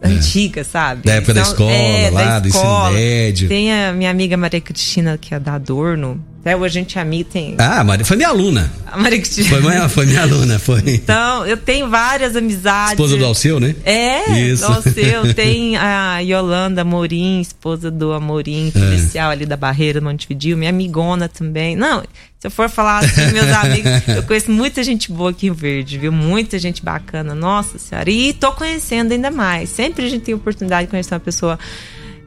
antiga, 0.00 0.62
sabe? 0.62 1.00
É. 1.04 1.06
Da 1.06 1.12
época 1.14 1.34
da 1.34 1.40
Então, 1.40 1.50
escola, 1.52 1.72
é, 1.72 2.10
lá, 2.10 2.24
da 2.24 2.38
do 2.40 2.48
ensino 2.48 2.62
escola. 2.62 2.90
médio. 2.92 3.48
Tem 3.48 3.72
a 3.72 3.92
minha 3.92 4.10
amiga 4.10 4.36
Maria 4.36 4.60
Cristina, 4.60 5.18
que 5.18 5.34
é 5.34 5.40
da 5.40 5.54
Adorno. 5.54 6.22
Até 6.42 6.56
hoje 6.56 6.76
a 6.78 6.82
gente 6.82 6.98
é 6.98 7.00
amiga, 7.00 7.28
tem 7.32 7.54
Ah, 7.56 7.84
Maria, 7.84 8.04
foi 8.04 8.16
minha 8.16 8.28
aluna. 8.28 8.68
a 8.90 8.96
Maria 8.98 9.18
Cristina. 9.20 9.48
Foi 9.48 9.60
minha, 9.60 9.88
foi 9.88 10.06
minha 10.06 10.22
aluna, 10.22 10.58
foi. 10.58 10.82
Então, 10.86 11.46
eu 11.46 11.56
tenho 11.56 11.88
várias 11.88 12.34
amizades. 12.34 12.94
Esposa 12.94 13.16
do 13.16 13.24
Alceu, 13.24 13.60
né? 13.60 13.76
É, 13.84 14.28
Isso. 14.40 14.66
do 14.66 14.72
Alceu. 14.74 15.32
Tem 15.34 15.76
a 15.76 16.18
Yolanda 16.18 16.82
Amorim, 16.82 17.40
esposa 17.40 17.92
do 17.92 18.12
Amorim, 18.12 18.72
É. 18.74 18.78
policial 18.78 19.30
ali 19.30 19.46
da 19.46 19.56
Barreira, 19.56 20.00
Montevideo. 20.00 20.56
Minha 20.56 20.70
amigona 20.70 21.28
também. 21.28 21.76
Não, 21.76 22.00
se 22.02 22.48
eu 22.48 22.50
for 22.50 22.68
falar 22.68 23.04
assim, 23.04 23.30
meus 23.32 23.46
amigos, 23.54 23.90
eu 24.08 24.24
conheço 24.24 24.50
muita 24.50 24.82
gente 24.82 25.12
boa 25.12 25.30
aqui 25.30 25.46
em 25.46 25.52
Verde, 25.52 25.96
viu? 25.96 26.10
Muita 26.10 26.58
gente 26.58 26.82
bacana, 26.84 27.36
nossa 27.36 27.78
senhora. 27.78 28.10
E 28.10 28.32
tô 28.32 28.50
conhecendo 28.50 29.12
ainda 29.12 29.30
mais. 29.30 29.68
Sempre 29.68 30.06
a 30.06 30.08
gente 30.08 30.22
tem 30.22 30.34
a 30.34 30.36
oportunidade 30.38 30.86
de 30.86 30.90
conhecer 30.90 31.14
uma 31.14 31.20
pessoa 31.20 31.56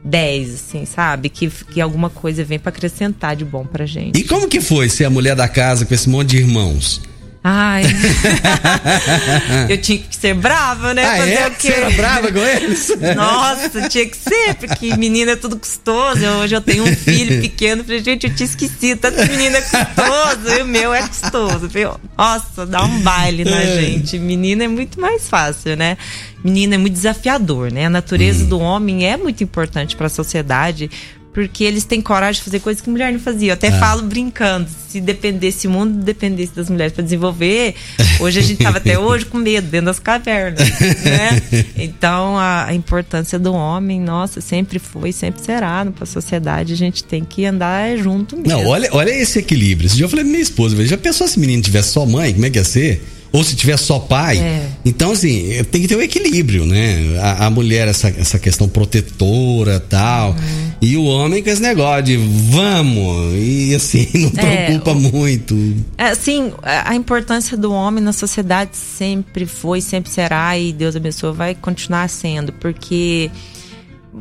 10, 0.06 0.54
assim, 0.54 0.86
sabe? 0.86 1.28
Que, 1.28 1.50
que 1.50 1.80
alguma 1.80 2.08
coisa 2.08 2.44
vem 2.44 2.58
pra 2.58 2.70
acrescentar 2.70 3.34
de 3.34 3.44
bom 3.44 3.66
pra 3.66 3.84
gente. 3.84 4.18
E 4.18 4.24
como 4.24 4.48
que 4.48 4.60
foi 4.60 4.88
ser 4.88 5.04
a 5.04 5.10
mulher 5.10 5.34
da 5.34 5.48
casa 5.48 5.84
com 5.84 5.92
esse 5.92 6.08
monte 6.08 6.30
de 6.30 6.38
irmãos? 6.38 7.00
Ai. 7.48 7.84
eu 9.70 9.78
tinha 9.78 9.98
que 9.98 10.16
ser 10.16 10.34
brava, 10.34 10.92
né? 10.92 11.04
ah, 11.06 11.16
Fazer 11.18 11.32
é? 11.32 11.46
o 11.46 11.50
quê? 11.52 11.56
Você 11.68 11.72
era 11.74 11.90
brava 11.90 12.32
com 12.32 12.38
eles? 12.40 12.92
Nossa, 13.14 13.88
tinha 13.88 14.04
que 14.06 14.16
ser, 14.16 14.54
porque 14.54 14.96
menina 14.96 15.32
é 15.32 15.36
tudo 15.36 15.56
custoso. 15.56 16.18
Eu- 16.24 16.36
Hoje 16.46 16.54
eu 16.56 16.60
tenho 16.60 16.84
um 16.84 16.94
filho 16.94 17.40
pequeno, 17.40 17.82
falei, 17.84 18.02
gente, 18.02 18.26
eu 18.26 18.34
tinha 18.34 18.46
esquecido, 18.46 19.00
tanto 19.00 19.18
menino 19.30 19.56
é 19.56 19.60
custoso, 19.60 20.58
e 20.58 20.62
o 20.62 20.66
meu 20.66 20.92
é 20.92 21.06
custoso. 21.06 21.70
Falei, 21.70 21.88
Nossa, 22.18 22.66
dá 22.66 22.82
um 22.84 23.00
baile 23.00 23.44
na 23.44 23.60
É. 23.62 23.80
gente. 23.80 24.18
Menina 24.18 24.64
é 24.64 24.68
muito 24.68 25.00
mais 25.00 25.28
fácil, 25.28 25.76
né? 25.76 25.96
Menina 26.44 26.74
é 26.74 26.78
muito 26.78 26.92
desafiador, 26.94 27.72
né? 27.72 27.86
A 27.86 27.90
natureza 27.90 28.44
Hum. 28.44 28.48
do 28.48 28.58
homem 28.60 29.06
é 29.08 29.16
muito 29.16 29.42
importante 29.42 29.96
para 29.96 30.06
a 30.06 30.10
sociedade. 30.10 30.90
Porque 31.36 31.64
eles 31.64 31.84
têm 31.84 32.00
coragem 32.00 32.38
de 32.38 32.44
fazer 32.46 32.60
coisas 32.60 32.80
que 32.82 32.88
mulher 32.88 33.12
não 33.12 33.20
fazia. 33.20 33.50
Eu 33.50 33.52
até 33.52 33.68
Ah. 33.68 33.78
falo 33.78 34.00
brincando, 34.04 34.66
se 34.88 34.98
dependesse, 35.02 35.58
se 35.58 35.66
o 35.66 35.70
mundo 35.70 36.02
dependesse 36.02 36.52
das 36.56 36.70
mulheres 36.70 36.94
para 36.94 37.04
desenvolver, 37.04 37.74
hoje 38.18 38.38
a 38.38 38.42
gente 38.42 38.62
tava 38.62 38.78
até 38.78 38.96
hoje 38.98 39.26
com 39.26 39.36
medo 39.36 39.68
dentro 39.68 39.84
das 39.84 39.98
cavernas, 39.98 40.66
né? 41.04 41.42
Então 41.76 42.38
a, 42.38 42.64
a 42.68 42.74
importância 42.74 43.38
do 43.38 43.52
homem, 43.52 44.00
nossa, 44.00 44.40
sempre 44.40 44.78
foi, 44.78 45.12
sempre 45.12 45.44
será 45.44 45.84
para 45.84 46.04
a 46.04 46.06
sociedade. 46.06 46.72
A 46.72 46.76
gente 46.76 47.04
tem 47.04 47.22
que 47.22 47.44
andar 47.44 47.98
junto 47.98 48.34
mesmo. 48.34 48.48
Não, 48.48 48.66
olha, 48.66 48.88
olha 48.92 49.10
esse 49.10 49.38
equilíbrio. 49.38 49.88
Esse 49.88 49.96
dia 49.96 50.06
eu 50.06 50.08
falei 50.08 50.24
pra 50.24 50.30
minha 50.30 50.42
esposa, 50.42 50.86
já 50.86 50.96
pensou 50.96 51.28
se 51.28 51.38
menino 51.38 51.62
tivesse 51.62 51.90
só 51.90 52.06
mãe, 52.06 52.32
como 52.32 52.46
é 52.46 52.48
que 52.50 52.58
ia 52.58 52.64
ser? 52.64 53.04
Ou 53.36 53.44
se 53.44 53.54
tivesse 53.54 53.84
só 53.84 53.98
pai? 53.98 54.38
É. 54.38 54.68
Então, 54.84 55.10
assim, 55.12 55.62
tem 55.70 55.82
que 55.82 55.88
ter 55.88 55.96
um 55.96 56.00
equilíbrio, 56.00 56.64
né? 56.64 57.18
A, 57.20 57.46
a 57.46 57.50
mulher, 57.50 57.86
essa, 57.88 58.08
essa 58.08 58.38
questão 58.38 58.68
protetora 58.68 59.78
tal. 59.78 60.30
Uhum. 60.30 60.70
E 60.80 60.96
o 60.96 61.04
homem 61.04 61.42
com 61.42 61.50
esse 61.50 61.60
negócio 61.60 62.02
de 62.04 62.16
vamos. 62.16 63.34
E 63.34 63.74
assim, 63.74 64.08
não 64.34 64.42
É, 64.42 64.66
preocupa 64.66 64.94
muito. 64.94 65.54
É, 65.98 66.04
Assim, 66.08 66.52
a 66.62 66.94
importância 66.94 67.56
do 67.56 67.72
homem 67.72 68.02
na 68.02 68.12
sociedade 68.12 68.70
sempre 68.76 69.44
foi, 69.46 69.80
sempre 69.80 70.10
será, 70.10 70.56
e 70.58 70.72
Deus 70.72 70.96
abençoe, 70.96 71.32
vai 71.34 71.54
continuar 71.54 72.08
sendo, 72.08 72.52
porque 72.54 73.30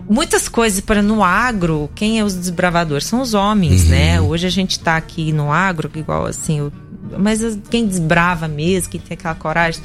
muitas 0.09 0.47
coisas, 0.49 0.81
para 0.81 1.01
no 1.01 1.23
agro, 1.23 1.89
quem 1.95 2.19
é 2.19 2.23
os 2.23 2.33
desbravadores? 2.35 3.05
São 3.05 3.21
os 3.21 3.33
homens, 3.33 3.83
Uhum. 3.83 3.89
né? 3.89 4.21
Hoje 4.21 4.45
a 4.45 4.49
gente 4.49 4.79
tá 4.79 4.97
aqui 4.97 5.31
no 5.31 5.51
agro, 5.51 5.89
igual 5.95 6.25
assim, 6.25 6.59
o- 6.61 6.71
mas 7.17 7.43
as- 7.43 7.57
quem 7.69 7.85
desbrava 7.87 8.47
mesmo, 8.47 8.89
quem 8.91 8.99
tem 9.01 9.15
aquela 9.15 9.35
coragem. 9.35 9.81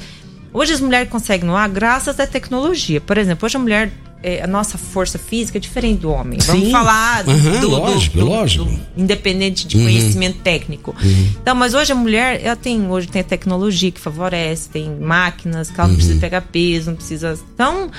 Hoje 0.53 0.73
as 0.73 0.81
mulheres 0.81 1.09
conseguem 1.09 1.47
no 1.47 1.55
agro 1.55 1.75
graças 1.75 2.19
à 2.19 2.27
tecnologia. 2.27 2.99
Por 2.99 3.17
exemplo, 3.17 3.45
hoje 3.45 3.55
a 3.55 3.59
mulher, 3.59 3.91
é, 4.21 4.43
a 4.43 4.47
nossa 4.47 4.77
força 4.77 5.17
física 5.17 5.57
é 5.57 5.61
diferente 5.61 6.01
do 6.01 6.11
homem. 6.11 6.37
Vamos 6.45 6.65
Sim. 6.65 6.71
falar 6.71 7.23
do, 7.23 7.31
Aham, 7.31 7.51
do- 7.51 7.59
do- 7.61 7.69
lógico, 7.69 8.17
do- 8.19 8.25
lógico. 8.25 8.69
independente 8.97 9.65
de 9.65 9.77
Uhum. 9.77 9.83
conhecimento 9.85 10.39
técnico. 10.39 10.93
Então, 11.41 11.55
mas 11.55 11.73
hoje 11.73 11.93
a 11.93 11.95
mulher, 11.95 12.41
ela 12.43 12.55
tem, 12.57 12.85
hoje 12.89 13.07
tem 13.07 13.21
a 13.21 13.23
tecnologia 13.23 13.91
que 13.91 13.99
favorece, 14.01 14.69
tem 14.69 14.89
máquinas 14.99 15.69
que 15.71 15.79
ela 15.79 15.87
não 15.87 15.93
Uhum. 15.95 15.99
precisa 15.99 16.19
pegar 16.19 16.41
peso, 16.41 16.89
não 16.91 16.97
precisa. 16.97 17.39
Então, 17.53 17.89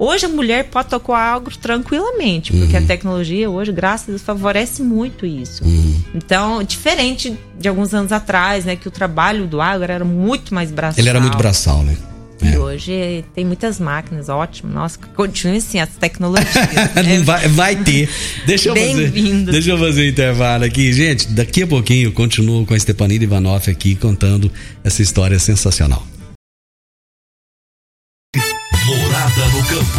hoje 0.00 0.24
a 0.24 0.28
mulher 0.28 0.64
pode 0.64 0.88
tocar 0.88 1.20
algo 1.20 1.50
tranquilamente, 1.56 2.52
porque 2.52 2.76
Uhum. 2.76 2.82
a 2.82 2.86
tecnologia 2.86 3.50
hoje, 3.50 3.70
graças 3.70 4.08
a 4.08 4.10
Deus, 4.12 4.22
favorece 4.22 4.82
muito 4.82 5.26
isso. 5.26 5.62
Uhum. 5.62 6.00
Então, 6.14 6.62
diferente 6.62 7.36
de 7.58 7.68
alguns 7.68 7.92
anos 7.92 8.10
atrás, 8.10 8.64
né, 8.64 8.74
que 8.74 8.88
o 8.88 8.90
trabalho 8.90 9.46
do 9.46 9.60
agro 9.60 9.92
era 9.92 10.04
muito 10.04 10.54
mais 10.54 10.70
braçal. 10.70 10.98
Ele 10.98 11.08
era 11.08 11.20
muito 11.20 11.36
braçal, 11.36 11.82
né? 11.82 11.96
E 12.42 12.56
hoje 12.56 13.22
tem 13.34 13.44
muitas 13.44 13.78
máquinas, 13.78 14.30
ótimo. 14.30 14.72
Nossa, 14.72 14.98
continue 15.14 15.58
assim, 15.58 15.78
as 15.78 15.90
tecnologias. 15.90 16.54
né? 16.96 17.20
Vai, 17.22 17.48
vai 17.48 17.76
ter. 17.76 18.08
Deixa 18.46 18.70
eu 18.70 18.74
fazer. 18.74 19.10
Bem-vindo. 19.10 19.52
Deixa 19.52 19.70
eu 19.70 19.78
fazer 19.78 20.08
intervalo 20.08 20.64
aqui. 20.64 20.90
Gente, 20.90 21.28
daqui 21.28 21.64
a 21.64 21.66
pouquinho 21.66 22.08
eu 22.08 22.12
continuo 22.12 22.64
com 22.64 22.72
a 22.72 22.78
Stepanida 22.78 23.24
Ivanoff 23.24 23.70
aqui 23.70 23.94
contando 23.94 24.50
essa 24.82 25.02
história 25.02 25.38
sensacional. 25.38 26.02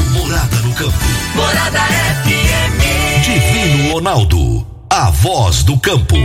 Morada 0.10 0.58
no 0.58 0.74
campo. 0.74 0.98
Morada 1.36 1.80
FM. 2.24 3.24
Divino 3.24 3.94
Ronaldo. 3.94 4.68
A 4.90 5.10
voz 5.10 5.64
do 5.64 5.78
campo. 5.78 6.16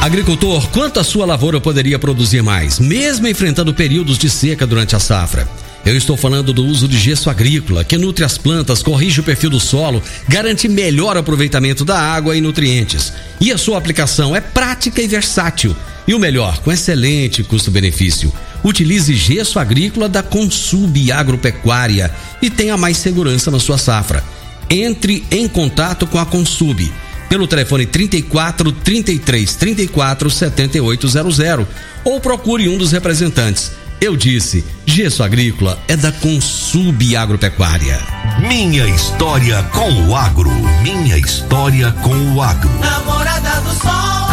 Agricultor, 0.00 0.68
quanto 0.70 1.00
a 1.00 1.04
sua 1.04 1.26
lavoura 1.26 1.60
poderia 1.60 1.98
produzir 1.98 2.42
mais, 2.42 2.78
mesmo 2.78 3.26
enfrentando 3.26 3.74
períodos 3.74 4.18
de 4.18 4.30
seca 4.30 4.66
durante 4.66 4.96
a 4.96 5.00
safra? 5.00 5.48
Eu 5.84 5.96
estou 5.96 6.16
falando 6.16 6.52
do 6.52 6.64
uso 6.64 6.88
de 6.88 6.98
gesso 6.98 7.30
agrícola, 7.30 7.84
que 7.84 7.96
nutre 7.96 8.24
as 8.24 8.36
plantas, 8.36 8.82
corrige 8.82 9.20
o 9.20 9.22
perfil 9.22 9.50
do 9.50 9.60
solo, 9.60 10.02
garante 10.28 10.68
melhor 10.68 11.16
aproveitamento 11.16 11.84
da 11.84 11.96
água 11.96 12.36
e 12.36 12.40
nutrientes. 12.40 13.12
E 13.40 13.52
a 13.52 13.58
sua 13.58 13.78
aplicação 13.78 14.34
é 14.34 14.40
prática 14.40 15.00
e 15.00 15.06
versátil. 15.06 15.76
E 16.06 16.14
o 16.14 16.18
melhor, 16.18 16.58
com 16.58 16.72
excelente 16.72 17.44
custo-benefício. 17.44 18.32
Utilize 18.66 19.14
gesso 19.14 19.60
agrícola 19.60 20.08
da 20.08 20.24
Consub 20.24 21.12
Agropecuária 21.12 22.12
e 22.42 22.50
tenha 22.50 22.76
mais 22.76 22.96
segurança 22.96 23.48
na 23.48 23.60
sua 23.60 23.78
safra. 23.78 24.24
Entre 24.68 25.24
em 25.30 25.46
contato 25.46 26.04
com 26.04 26.18
a 26.18 26.26
Consub 26.26 26.92
pelo 27.28 27.46
telefone 27.46 27.86
34 27.86 28.72
33 28.72 29.54
34 29.54 30.28
7800 30.28 31.66
ou 32.04 32.20
procure 32.20 32.68
um 32.68 32.76
dos 32.76 32.90
representantes. 32.90 33.70
Eu 34.00 34.16
disse, 34.16 34.64
gesso 34.84 35.22
agrícola 35.22 35.78
é 35.86 35.96
da 35.96 36.10
Consub 36.10 37.16
Agropecuária. 37.16 38.00
Minha 38.48 38.88
história 38.88 39.62
com 39.72 40.08
o 40.08 40.16
agro. 40.16 40.50
Minha 40.82 41.16
história 41.16 41.92
com 42.02 42.34
o 42.34 42.42
agro. 42.42 42.68
Namorada 42.80 43.60
do 43.60 43.80
Sol. 43.80 44.25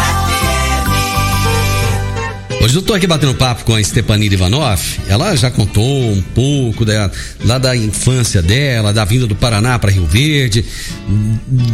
Hoje 2.64 2.76
eu 2.76 2.80
tô 2.80 2.94
aqui 2.94 3.06
batendo 3.06 3.34
papo 3.34 3.62
com 3.64 3.74
a 3.74 3.84
Stepanida 3.84 4.36
Ivanoff. 4.36 4.98
Ela 5.06 5.36
já 5.36 5.50
contou 5.50 6.10
um 6.10 6.22
pouco 6.22 6.82
da, 6.82 7.10
lá 7.44 7.58
da 7.58 7.76
infância 7.76 8.40
dela, 8.40 8.90
da 8.90 9.04
vinda 9.04 9.26
do 9.26 9.36
Paraná 9.36 9.78
para 9.78 9.90
Rio 9.90 10.06
Verde, 10.06 10.64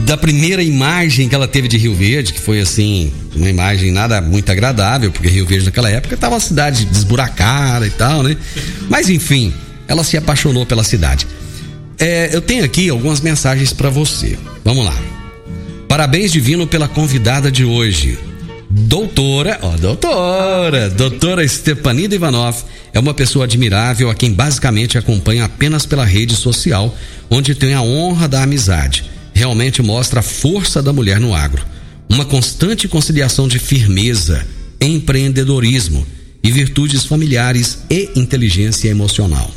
da 0.05 0.17
primeira 0.17 0.65
imagem 0.65 1.29
que 1.29 1.35
ela 1.37 1.47
teve 1.47 1.69
de 1.69 1.79
Rio 1.79 1.95
Verde, 1.95 2.33
que 2.33 2.41
foi 2.41 2.59
assim, 2.59 3.13
uma 3.37 3.49
imagem 3.49 3.93
nada 3.93 4.21
muito 4.21 4.51
agradável, 4.51 5.13
porque 5.13 5.29
Rio 5.29 5.47
Verde 5.47 5.67
naquela 5.67 5.89
época 5.89 6.17
estava 6.17 6.35
uma 6.35 6.41
cidade 6.41 6.85
desburacada 6.87 7.87
e 7.87 7.91
tal, 7.91 8.25
né? 8.25 8.37
Mas 8.89 9.09
enfim, 9.09 9.55
ela 9.87 10.03
se 10.03 10.17
apaixonou 10.17 10.67
pela 10.67 10.83
cidade. 10.83 11.25
É, 12.01 12.31
eu 12.33 12.43
tenho 12.43 12.65
aqui 12.65 12.89
algumas 12.89 13.21
mensagens 13.21 13.73
para 13.73 13.91
você. 13.91 14.37
Vamos 14.65 14.85
lá. 14.85 14.97
Parabéns 15.87 16.33
divino 16.33 16.67
pela 16.67 16.89
convidada 16.89 17.49
de 17.49 17.65
hoje. 17.65 18.19
Doutora, 18.73 19.59
ó, 19.63 19.77
doutora, 19.77 20.89
doutora 20.89 21.47
Stepanida 21.47 22.15
Ivanov 22.15 22.57
é 22.93 23.01
uma 23.01 23.13
pessoa 23.13 23.45
admirável 23.45 24.09
a 24.09 24.15
quem 24.15 24.33
basicamente 24.33 24.97
acompanha 24.97 25.45
apenas 25.45 25.85
pela 25.85 26.05
rede 26.05 26.37
social, 26.37 26.97
onde 27.29 27.53
tem 27.53 27.75
a 27.75 27.83
honra 27.83 28.29
da 28.29 28.45
amizade. 28.45 29.11
Realmente 29.35 29.83
mostra 29.83 30.21
a 30.21 30.23
força 30.23 30.81
da 30.81 30.93
mulher 30.93 31.19
no 31.19 31.35
agro. 31.35 31.67
Uma 32.09 32.25
constante 32.25 32.87
conciliação 32.87 33.49
de 33.49 33.59
firmeza, 33.59 34.47
empreendedorismo 34.81 36.07
e 36.41 36.49
virtudes 36.53 37.05
familiares 37.05 37.81
e 37.91 38.09
inteligência 38.15 38.89
emocional. 38.89 39.51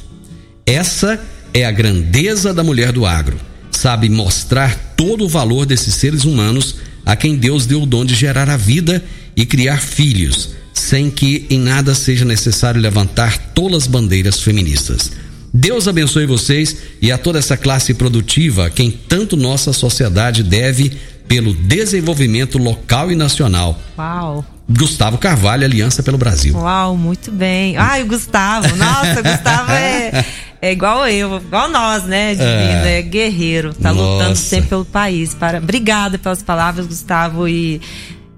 Essa 0.66 1.24
é 1.54 1.64
a 1.66 1.72
grandeza 1.72 2.52
da 2.52 2.64
mulher 2.64 2.92
do 2.92 3.06
agro. 3.06 3.38
Sabe 3.70 4.10
mostrar 4.10 4.76
todo 4.98 5.26
o 5.26 5.30
valor 5.30 5.68
desses 5.68 5.94
seres 5.94 6.24
humanos 6.24 6.78
a 7.06 7.16
quem 7.16 7.36
Deus 7.36 7.66
deu 7.66 7.82
o 7.84 7.86
dom 7.86 8.06
de 8.06 8.16
gerar 8.16 8.50
a 8.50 8.58
vida 8.58 9.04
e 9.36 9.46
criar 9.46 9.82
filhos, 9.82 10.52
sem 10.74 11.10
que 11.10 11.46
em 11.50 11.60
nada 11.60 11.96
seja 11.96 12.26
necessário 12.26 12.82
levantar 12.82 13.38
tolas 13.54 13.88
bandeiras 13.88 14.42
feministas. 14.42 15.12
Deus 15.54 15.88
abençoe 15.88 16.26
vocês 16.26 16.76
e 17.02 17.12
a 17.12 17.18
toda 17.18 17.38
essa 17.38 17.56
classe 17.56 17.94
produtiva 17.94 18.68
a 18.68 18.70
quem 18.72 18.90
tanto 18.90 19.38
nossa 19.38 19.72
sociedade 19.72 20.42
deve 20.42 20.98
pelo 21.28 21.54
desenvolvimento 21.54 22.58
local 22.58 23.12
e 23.12 23.16
nacional. 23.16 23.80
Uau. 23.98 24.46
Gustavo 24.68 25.18
Carvalho, 25.18 25.66
Aliança 25.66 26.02
pelo 26.02 26.18
Brasil. 26.18 26.56
Uau, 26.56 26.98
muito 26.98 27.32
bem. 27.32 27.78
Ai, 27.78 28.02
o 28.02 28.08
Gustavo. 28.08 28.76
Nossa, 28.76 29.20
o 29.20 29.24
Gustavo 29.24 29.72
é, 29.74 30.26
é 30.64 30.72
igual 30.72 31.06
eu, 31.10 31.36
igual 31.40 31.70
nós, 31.70 32.06
né, 32.06 32.30
Divino? 32.30 32.86
É, 32.88 33.02
guerreiro. 33.02 33.74
Tá 33.74 33.92
lutando 33.92 34.30
Nossa. 34.30 34.36
sempre 34.36 34.70
pelo 34.70 34.86
país. 34.86 35.34
Para... 35.34 35.58
Obrigada 35.58 36.18
pelas 36.18 36.42
palavras, 36.42 36.88
Gustavo. 36.88 37.50
E 37.50 37.82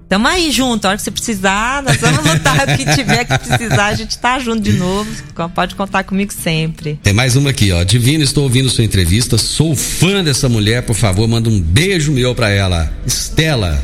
tamo 0.08 0.26
aí 0.26 0.50
junto. 0.50 0.84
A 0.84 0.88
hora 0.88 0.96
que 0.96 1.04
você 1.04 1.12
precisar, 1.12 1.84
nós 1.84 1.98
vamos 1.98 2.24
lutar. 2.28 2.68
O 2.68 2.76
que 2.76 2.84
tiver 2.96 3.26
que 3.26 3.38
precisar, 3.38 3.86
a 3.86 3.94
gente 3.94 4.18
tá 4.18 4.40
junto 4.40 4.60
de 4.60 4.72
novo. 4.72 5.08
Pode 5.54 5.76
contar 5.76 6.02
comigo 6.02 6.32
sempre. 6.32 6.98
Tem 7.00 7.12
mais 7.12 7.36
uma 7.36 7.50
aqui, 7.50 7.70
ó. 7.70 7.84
Divino, 7.84 8.24
estou 8.24 8.42
ouvindo 8.42 8.68
sua 8.68 8.82
entrevista. 8.82 9.38
Sou 9.38 9.76
fã 9.76 10.24
dessa 10.24 10.48
mulher, 10.48 10.82
por 10.82 10.96
favor, 10.96 11.28
manda 11.28 11.48
um 11.48 11.60
beijo 11.60 12.10
meu 12.10 12.34
pra 12.34 12.50
ela. 12.50 12.92
Estela, 13.06 13.80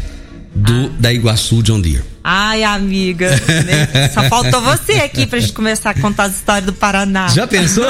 do, 0.52 0.88
da 0.98 1.12
Iguaçu 1.12 1.62
John 1.62 1.80
Deere. 1.80 2.11
Ai, 2.24 2.62
amiga. 2.64 3.30
né? 3.30 4.08
Só 4.14 4.22
faltou 4.28 4.60
você 4.60 4.92
aqui 4.94 5.26
pra 5.26 5.40
gente 5.40 5.52
começar 5.52 5.90
a 5.90 5.94
contar 5.94 6.24
as 6.24 6.36
histórias 6.36 6.64
do 6.64 6.72
Paraná. 6.72 7.28
Já 7.28 7.46
pensou? 7.46 7.84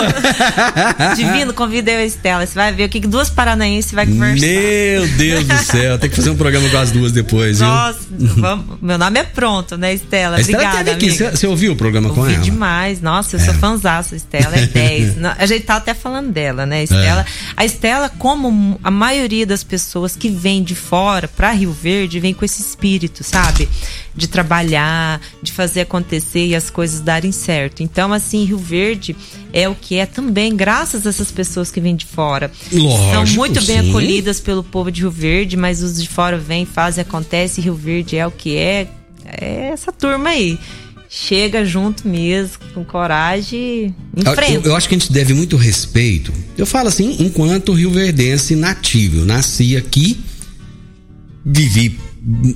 Divino, 1.17 1.53
e 1.99 2.03
a 2.03 2.05
Estela. 2.05 2.47
Você 2.47 2.55
vai 2.55 2.73
ver 2.73 2.85
o 2.85 2.89
que 2.89 3.01
duas 3.01 3.29
paranaenses 3.31 3.93
vai 3.93 4.07
conversar. 4.07 4.47
Meu 4.47 5.07
Deus 5.09 5.45
do 5.47 5.59
céu, 5.59 5.99
tem 5.99 6.09
que 6.11 6.17
fazer 6.17 6.31
um 6.31 6.37
programa 6.37 6.69
com 6.69 6.77
as 6.79 6.91
duas 6.91 7.13
depois, 7.13 7.59
viu? 7.59 7.67
Nossa, 7.67 7.99
vamos- 8.11 8.79
meu 8.81 8.99
nome 8.99 9.21
é 9.21 9.25
pronto, 9.25 9.77
né, 9.77 9.93
Estela? 9.95 10.41
Estela 10.41 10.63
Obrigada, 10.63 10.85
teve 10.97 11.07
aqui, 11.13 11.37
você 11.37 11.47
ouviu 11.47 11.73
o 11.73 11.77
programa 11.77 12.11
com 12.11 12.21
Ouvi 12.21 12.35
ela? 12.35 12.43
demais. 12.43 13.01
Nossa, 13.01 13.37
eu 13.37 13.41
sou 13.41 13.55
fãzaça. 13.55 14.17
Estela 14.17 14.57
é 14.57 14.67
10. 14.73 15.17
Não, 15.17 15.35
A 15.39 15.47
gente 15.47 15.65
tá 15.65 15.77
até 15.77 15.95
falando 15.95 16.31
dela, 16.33 16.65
né? 16.67 16.83
Estela. 16.85 17.25
A 17.57 17.65
Estela, 17.65 18.09
como 18.09 18.79
a 18.83 18.91
maioria 18.91 19.47
das 19.47 19.63
pessoas 19.63 20.17
que 20.17 20.29
vem 20.29 20.63
de 20.63 20.75
fora 20.75 21.29
pra 21.29 21.51
Rio 21.53 21.73
Verde, 21.73 22.19
vem 22.21 22.33
com 22.33 22.45
esse 22.45 22.63
espírito, 22.63 23.23
sabe? 23.25 23.69
De 24.15 24.29
trabalhar, 24.29 25.21
de 25.43 25.53
fazer 25.53 25.83
acontecer 25.83 26.47
e 26.47 26.55
as 26.55 26.69
coisas 26.71 27.01
darem 27.01 27.33
certo. 27.33 27.83
Então, 27.83 28.13
assim, 28.13 28.45
Rio 28.45 28.59
Verde 28.59 29.17
é 29.53 29.69
o 29.69 29.75
que 29.75 29.97
é 29.97 30.07
também, 30.07 30.55
graças 30.55 31.07
a 31.07 31.11
essas 31.11 31.31
pessoas 31.31 31.71
que 31.71 31.81
vêm 31.81 31.97
de 31.97 32.07
fora. 32.07 32.51
Lógico, 32.73 33.13
São 33.13 33.27
muito 33.37 33.65
bem 33.65 33.83
sim. 33.83 33.89
acolhidas 33.91 34.41
pelo 34.41 34.63
povo 34.63 34.91
de 34.91 35.01
Rio 35.03 35.11
Verde, 35.11 35.57
mas 35.57 35.83
os 35.83 36.01
de 36.01 36.09
fora 36.09 36.37
vêm, 36.39 36.67
fazem, 36.67 37.03
acontece. 37.03 37.61
Rio 37.61 37.75
Verde 37.75 38.17
é 38.17 38.27
o 38.27 38.31
que 38.31 38.57
é. 38.57 38.89
É 39.25 39.71
essa 39.73 39.93
turma 39.93 40.31
aí. 40.31 40.59
Chega 41.09 41.63
junto 41.65 42.09
mesmo, 42.09 42.57
com 42.73 42.83
coragem 42.85 43.59
e 43.59 43.95
Eu, 44.25 44.33
enfrenta. 44.33 44.69
eu 44.69 44.75
acho 44.75 44.89
que 44.89 44.95
a 44.95 44.99
gente 44.99 45.13
deve 45.13 45.35
muito 45.35 45.57
respeito. 45.59 46.33
Eu 46.57 46.65
falo 46.65 46.89
assim, 46.89 47.17
enquanto 47.19 47.73
rio-verdense 47.75 48.57
nativo. 48.57 49.19
Eu 49.19 49.25
nasci 49.27 49.77
aqui, 49.77 50.19
vivi 51.45 51.99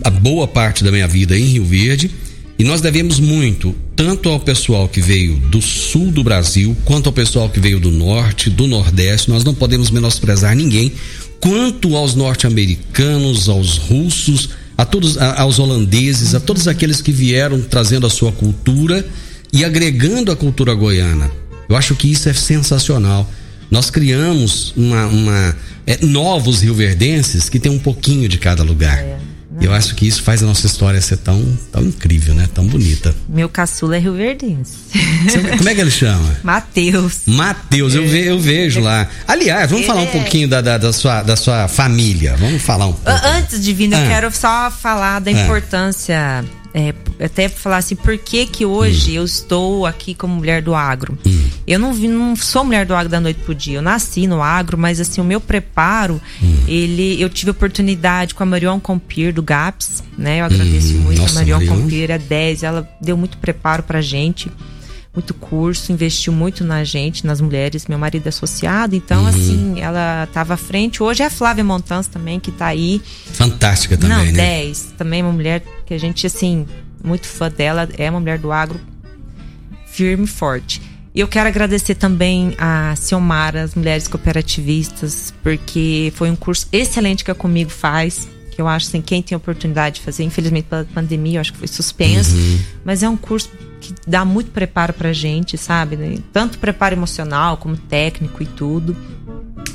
a 0.05 0.11
boa 0.11 0.47
parte 0.47 0.83
da 0.85 0.91
minha 0.93 1.09
vida 1.09 1.37
em 1.39 1.45
Rio 1.45 1.65
Verde. 1.65 2.11
E 2.59 2.65
nós 2.65 2.81
devemos 2.81 3.21
muito, 3.21 3.75
tanto 3.95 4.31
ao 4.31 4.41
pessoal 4.41 4.89
que 4.89 5.01
veio 5.01 5.35
do 5.37 5.61
sul 5.61 6.11
do 6.11 6.25
Brasil, 6.25 6.75
quanto 6.87 7.07
ao 7.09 7.13
pessoal 7.13 7.51
que 7.51 7.61
veio 7.61 7.79
do 7.79 7.91
norte, 7.91 8.49
do 8.49 8.67
nordeste. 8.67 9.29
Nós 9.29 9.45
não 9.45 9.53
podemos 9.55 9.91
menosprezar 9.91 10.57
ninguém, 10.57 10.91
quanto 11.39 11.95
aos 11.97 12.15
norte-americanos, 12.15 13.49
aos 13.49 13.77
russos, 13.77 14.49
a 14.77 14.85
todos, 14.87 15.19
a- 15.19 15.43
aos 15.43 15.59
holandeses, 15.59 16.35
a 16.35 16.41
todos 16.41 16.67
aqueles 16.67 17.01
que 17.03 17.13
vieram 17.13 17.61
trazendo 17.61 18.07
a 18.07 18.11
sua 18.11 18.33
cultura 18.33 19.07
e 19.53 19.63
agregando 19.65 20.33
a 20.33 20.37
cultura 20.37 20.73
goiana. 20.75 21.31
Eu 21.69 21.77
acho 21.77 21.95
que 21.95 22.11
isso 22.11 22.29
é 22.29 22.33
sensacional. 22.33 23.31
Nós 23.71 23.91
criamos 23.91 24.73
uma, 24.77 25.07
uma- 25.07 25.57
é, 25.87 25.99
novos 26.07 26.63
rioverdenses 26.63 27.49
que 27.51 27.59
tem 27.59 27.71
um 27.71 27.79
pouquinho 27.79 28.29
de 28.29 28.39
cada 28.39 28.63
lugar. 28.63 29.05
E 29.61 29.65
eu 29.65 29.73
acho 29.73 29.95
que 29.95 30.07
isso 30.07 30.23
faz 30.23 30.43
a 30.43 30.47
nossa 30.47 30.67
história 30.67 31.01
ser 31.01 31.17
tão, 31.19 31.43
tão 31.73 31.83
incrível, 31.83 32.35
né? 32.35 32.49
Tão 32.55 32.67
bonita. 32.67 33.15
Meu 33.29 33.49
caçula 33.49 33.97
é 33.97 33.99
Rio 33.99 34.15
Verdense. 34.15 34.73
Como 35.57 35.69
é 35.69 35.75
que 35.75 35.81
ele 35.81 35.91
chama? 35.91 36.37
Matheus. 36.45 37.21
Mateus, 37.27 37.95
eu, 37.95 38.07
ve- 38.07 38.29
eu 38.29 38.39
vejo 38.39 38.81
lá. 38.81 39.09
Aliás, 39.27 39.71
vamos 39.71 39.87
falar 39.87 40.01
um 40.03 40.05
É. 40.05 40.11
pouquinho 40.11 40.49
da, 40.49 40.61
da, 40.61 40.77
da 40.79 40.93
sua, 40.93 41.23
da 41.23 41.37
sua 41.37 41.69
família. 41.69 42.37
Vamos 42.37 42.61
falar 42.63 42.87
um 42.87 42.93
pouco. 42.93 43.11
Antes 43.27 43.63
de 43.63 43.73
vir, 43.73 43.91
eu 43.93 43.99
Ah. 43.99 44.07
quero 44.07 44.31
só 44.31 44.71
falar 44.71 45.21
da 45.21 45.31
Ah. 45.31 45.35
É, 46.79 46.93
até 47.25 47.49
falar 47.49 47.79
assim, 47.79 47.97
por 47.97 48.19
que 48.19 48.45
que 48.47 48.67
hoje 48.67 49.13
Hum. 49.13 49.15
eu 49.15 49.25
estou 49.25 49.87
aqui 49.87 50.15
como 50.15 50.37
mulher 50.37 50.61
do 50.61 50.75
agro? 50.75 51.17
Eu 51.67 51.79
não, 51.79 51.93
vi- 51.95 52.07
não 52.07 52.37
sou 52.37 52.63
mulher 52.65 52.85
do 52.85 52.95
agro 52.95 53.09
da 53.09 53.19
noite 53.19 53.41
pro 53.41 53.55
dia. 53.55 53.79
Eu 53.79 53.83
nasci 53.83 54.27
no 54.27 54.43
agro, 54.43 54.77
mas 54.77 55.01
assim, 55.01 55.21
o 55.21 55.25
meu 55.25 55.41
preparo, 55.41 56.21
Hum. 56.43 56.57
ele. 56.69 57.21
Eu 57.21 57.31
tive 57.31 57.51
oportunidade 57.51 58.35
com 58.35 58.43
a 58.43 58.47
Marion 58.47 58.79
Compir 58.79 59.33
do 59.33 59.43
GAPS, 59.43 60.05
né? 60.19 60.43
Eu 60.43 60.45
agradeço 60.45 60.93
Hum, 60.95 60.99
muito 61.01 61.23
nossa, 61.23 61.33
a 61.33 61.35
Marion 61.37 61.59
Marion. 61.61 61.77
Compir, 61.83 62.13
a 62.13 62.19
10, 62.19 62.63
ela 62.63 62.87
deu 63.01 63.17
muito 63.17 63.39
preparo 63.39 63.83
pra 63.83 64.03
gente. 64.03 64.51
Muito 65.17 65.33
curso, 65.33 65.91
investiu 65.91 66.31
muito 66.31 66.63
na 66.63 66.85
gente, 66.85 67.27
nas 67.27 67.41
mulheres. 67.41 67.87
Meu 67.87 67.99
marido 67.99 68.27
é 68.27 68.29
associado, 68.29 68.95
então, 68.95 69.23
Uhum. 69.23 69.29
assim, 69.29 69.81
ela 69.81 70.25
estava 70.25 70.53
à 70.55 70.57
frente. 70.59 71.03
Hoje 71.03 71.23
é 71.23 71.27
a 71.27 71.31
Flávia 71.31 71.65
Montans 71.65 72.07
também, 72.07 72.39
que 72.39 72.53
tá 72.53 72.67
aí. 72.67 73.01
Fantástica 73.33 73.97
também, 73.97 74.15
Não, 74.15 74.25
né? 74.27 74.33
10. 74.33 74.93
Também 74.99 75.23
uma 75.23 75.33
mulher 75.33 75.65
que 75.87 75.95
a 75.95 75.99
gente, 75.99 76.27
assim, 76.27 76.67
muito 77.03 77.27
fã 77.27 77.51
dela. 77.51 77.89
É 77.97 78.11
uma 78.11 78.21
mulher 78.21 78.39
do 78.39 78.53
agro 78.53 78.79
firme 79.87 80.25
e 80.25 80.27
forte. 80.29 80.83
E 81.15 81.21
eu 81.21 81.27
quero 81.29 81.49
agradecer 81.49 81.95
também 81.95 82.55
a 82.59 82.95
Ciomara, 82.95 83.63
as 83.63 83.75
mulheres 83.75 84.07
cooperativistas, 84.07 85.33
porque 85.43 86.13
foi 86.15 86.31
um 86.31 86.37
curso 86.37 86.69
excelente 86.71 87.25
que 87.25 87.31
a 87.31 87.35
Comigo 87.35 87.71
faz. 87.71 88.29
Que 88.51 88.61
eu 88.61 88.69
acho 88.69 88.87
assim, 88.89 89.01
quem 89.01 89.23
tem 89.23 89.35
oportunidade 89.37 89.97
de 89.97 90.01
fazer, 90.03 90.25
infelizmente 90.25 90.67
pela 90.69 90.85
pandemia, 90.85 91.39
eu 91.39 91.41
acho 91.41 91.53
que 91.53 91.59
foi 91.59 91.69
suspenso. 91.69 92.35
Uhum. 92.37 92.59
Mas 92.85 93.03
é 93.03 93.09
um 93.09 93.17
curso 93.17 93.49
que 93.81 93.95
dá 94.07 94.25
muito 94.25 94.51
preparo 94.51 94.93
pra 94.93 95.13
gente, 95.13 95.57
sabe? 95.59 96.23
Tanto 96.33 96.59
preparo 96.59 96.95
emocional 96.95 97.57
como 97.57 97.77
técnico 97.77 98.43
e 98.43 98.47
tudo. 98.47 98.97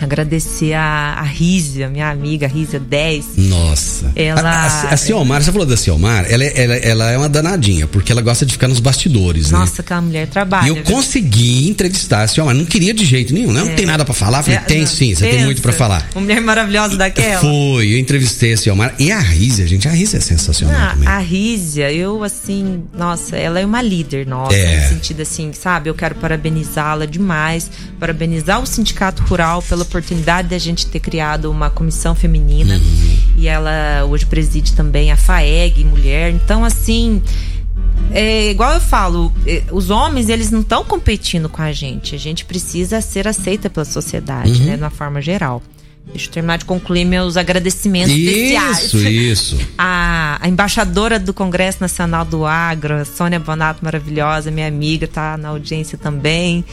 Agradecer 0.01 0.73
a, 0.73 1.15
a 1.19 1.23
Rízia, 1.23 1.87
minha 1.87 2.09
amiga, 2.09 2.45
a 2.45 2.49
Rízia 2.49 2.79
10. 2.79 3.25
Nossa. 3.37 4.11
Ela- 4.15 4.41
A, 4.41 4.65
a, 4.89 4.93
a 4.93 4.97
Ciomar, 4.97 5.41
você 5.43 5.51
falou 5.51 5.65
da 5.67 5.77
Ciomar, 5.77 6.25
ela, 6.29 6.43
é- 6.43 6.53
ela, 6.63 6.75
ela 6.75 7.11
é 7.11 7.17
uma 7.17 7.29
danadinha, 7.29 7.87
porque 7.87 8.11
ela 8.11 8.21
gosta 8.21 8.45
de 8.45 8.53
ficar 8.53 8.67
nos 8.67 8.79
bastidores, 8.79 9.51
né? 9.51 9.59
Nossa, 9.59 9.81
aquela 9.81 10.01
mulher 10.01 10.27
trabalha. 10.27 10.65
E 10.65 10.69
eu 10.69 10.75
viu? 10.75 10.83
consegui 10.83 11.69
entrevistar 11.69 12.23
a 12.23 12.27
Ciomar. 12.27 12.55
Não 12.55 12.65
queria 12.65 12.93
de 12.93 13.05
jeito 13.05 13.33
nenhum, 13.33 13.51
né? 13.53 13.63
Não 13.63 13.75
tem 13.75 13.85
nada 13.85 14.03
pra 14.03 14.13
falar. 14.13 14.41
Falei, 14.43 14.57
É, 14.57 14.61
tem 14.61 14.79
não, 14.79 14.87
sim, 14.87 15.13
você 15.13 15.27
tem 15.29 15.45
muito 15.45 15.61
pra 15.61 15.71
falar. 15.71 16.07
Uma 16.15 16.21
mulher 16.21 16.41
maravilhosa 16.41 16.97
daquela. 16.97 17.39
Foi, 17.41 17.93
eu 17.93 17.97
entrevistei 17.99 18.53
a 18.53 18.57
Ciomar. 18.57 18.95
E 18.97 19.11
a 19.11 19.19
Rízia, 19.19 19.67
gente, 19.67 19.87
a 19.87 19.91
Rízia 19.91 20.17
é 20.17 20.21
sensacional 20.21 20.75
Ah, 20.79 20.89
também. 20.93 21.07
a 21.07 21.17
Rízia, 21.19 21.91
eu 21.91 22.23
assim, 22.23 22.83
nossa, 22.97 23.35
ela 23.37 23.59
é 23.59 23.65
uma 23.65 23.81
líder 23.81 24.25
nossa, 24.25 24.55
É. 24.55 24.81
no 24.81 24.89
sentido 24.89 25.21
assim, 25.21 25.51
sabe? 25.53 25.89
Eu 25.89 25.93
quero 25.95 26.15
parabenizá-la 26.15 27.05
demais, 27.05 27.69
parabenizar 27.99 28.61
o 28.61 28.65
Sindicato 28.65 29.21
Rural 29.23 29.61
pela 29.61 29.85
oportunidade 29.91 30.47
de 30.47 30.55
a 30.55 30.59
gente 30.59 30.87
ter 30.87 30.99
criado 30.99 31.51
uma 31.51 31.69
comissão 31.69 32.15
feminina. 32.15 32.75
Uhum. 32.75 33.17
E 33.37 33.47
ela 33.47 34.05
hoje 34.09 34.25
preside 34.25 34.73
também 34.73 35.11
a 35.11 35.17
FAEG 35.17 35.83
Mulher. 35.83 36.31
Então, 36.31 36.63
assim, 36.63 37.21
é, 38.11 38.49
igual 38.49 38.73
eu 38.73 38.79
falo, 38.81 39.31
é, 39.45 39.63
os 39.71 39.89
homens, 39.89 40.29
eles 40.29 40.49
não 40.49 40.61
estão 40.61 40.83
competindo 40.83 41.47
com 41.49 41.61
a 41.61 41.71
gente. 41.71 42.15
A 42.15 42.17
gente 42.17 42.45
precisa 42.45 43.01
ser 43.01 43.27
aceita 43.27 43.69
pela 43.69 43.85
sociedade, 43.85 44.51
Uhum. 44.61 44.65
né? 44.65 44.77
De 44.77 44.83
uma 44.83 44.89
forma 44.89 45.21
geral. 45.21 45.61
Deixa 46.07 46.27
eu 46.27 46.31
terminar 46.31 46.57
de 46.57 46.65
concluir 46.65 47.05
meus 47.05 47.37
agradecimentos 47.37 48.11
especiais. 48.11 48.85
Isso, 48.85 48.97
isso. 48.97 49.57
A, 49.77 50.39
a 50.41 50.49
embaixadora 50.49 51.19
do 51.19 51.31
Congresso 51.33 51.77
Nacional 51.79 52.25
do 52.25 52.43
Agro, 52.45 53.05
Sônia 53.05 53.39
Bonato, 53.39 53.85
maravilhosa, 53.85 54.49
minha 54.49 54.67
amiga, 54.67 55.07
tá 55.07 55.37
na 55.37 55.49
audiência 55.49 55.97
também. 55.97 56.65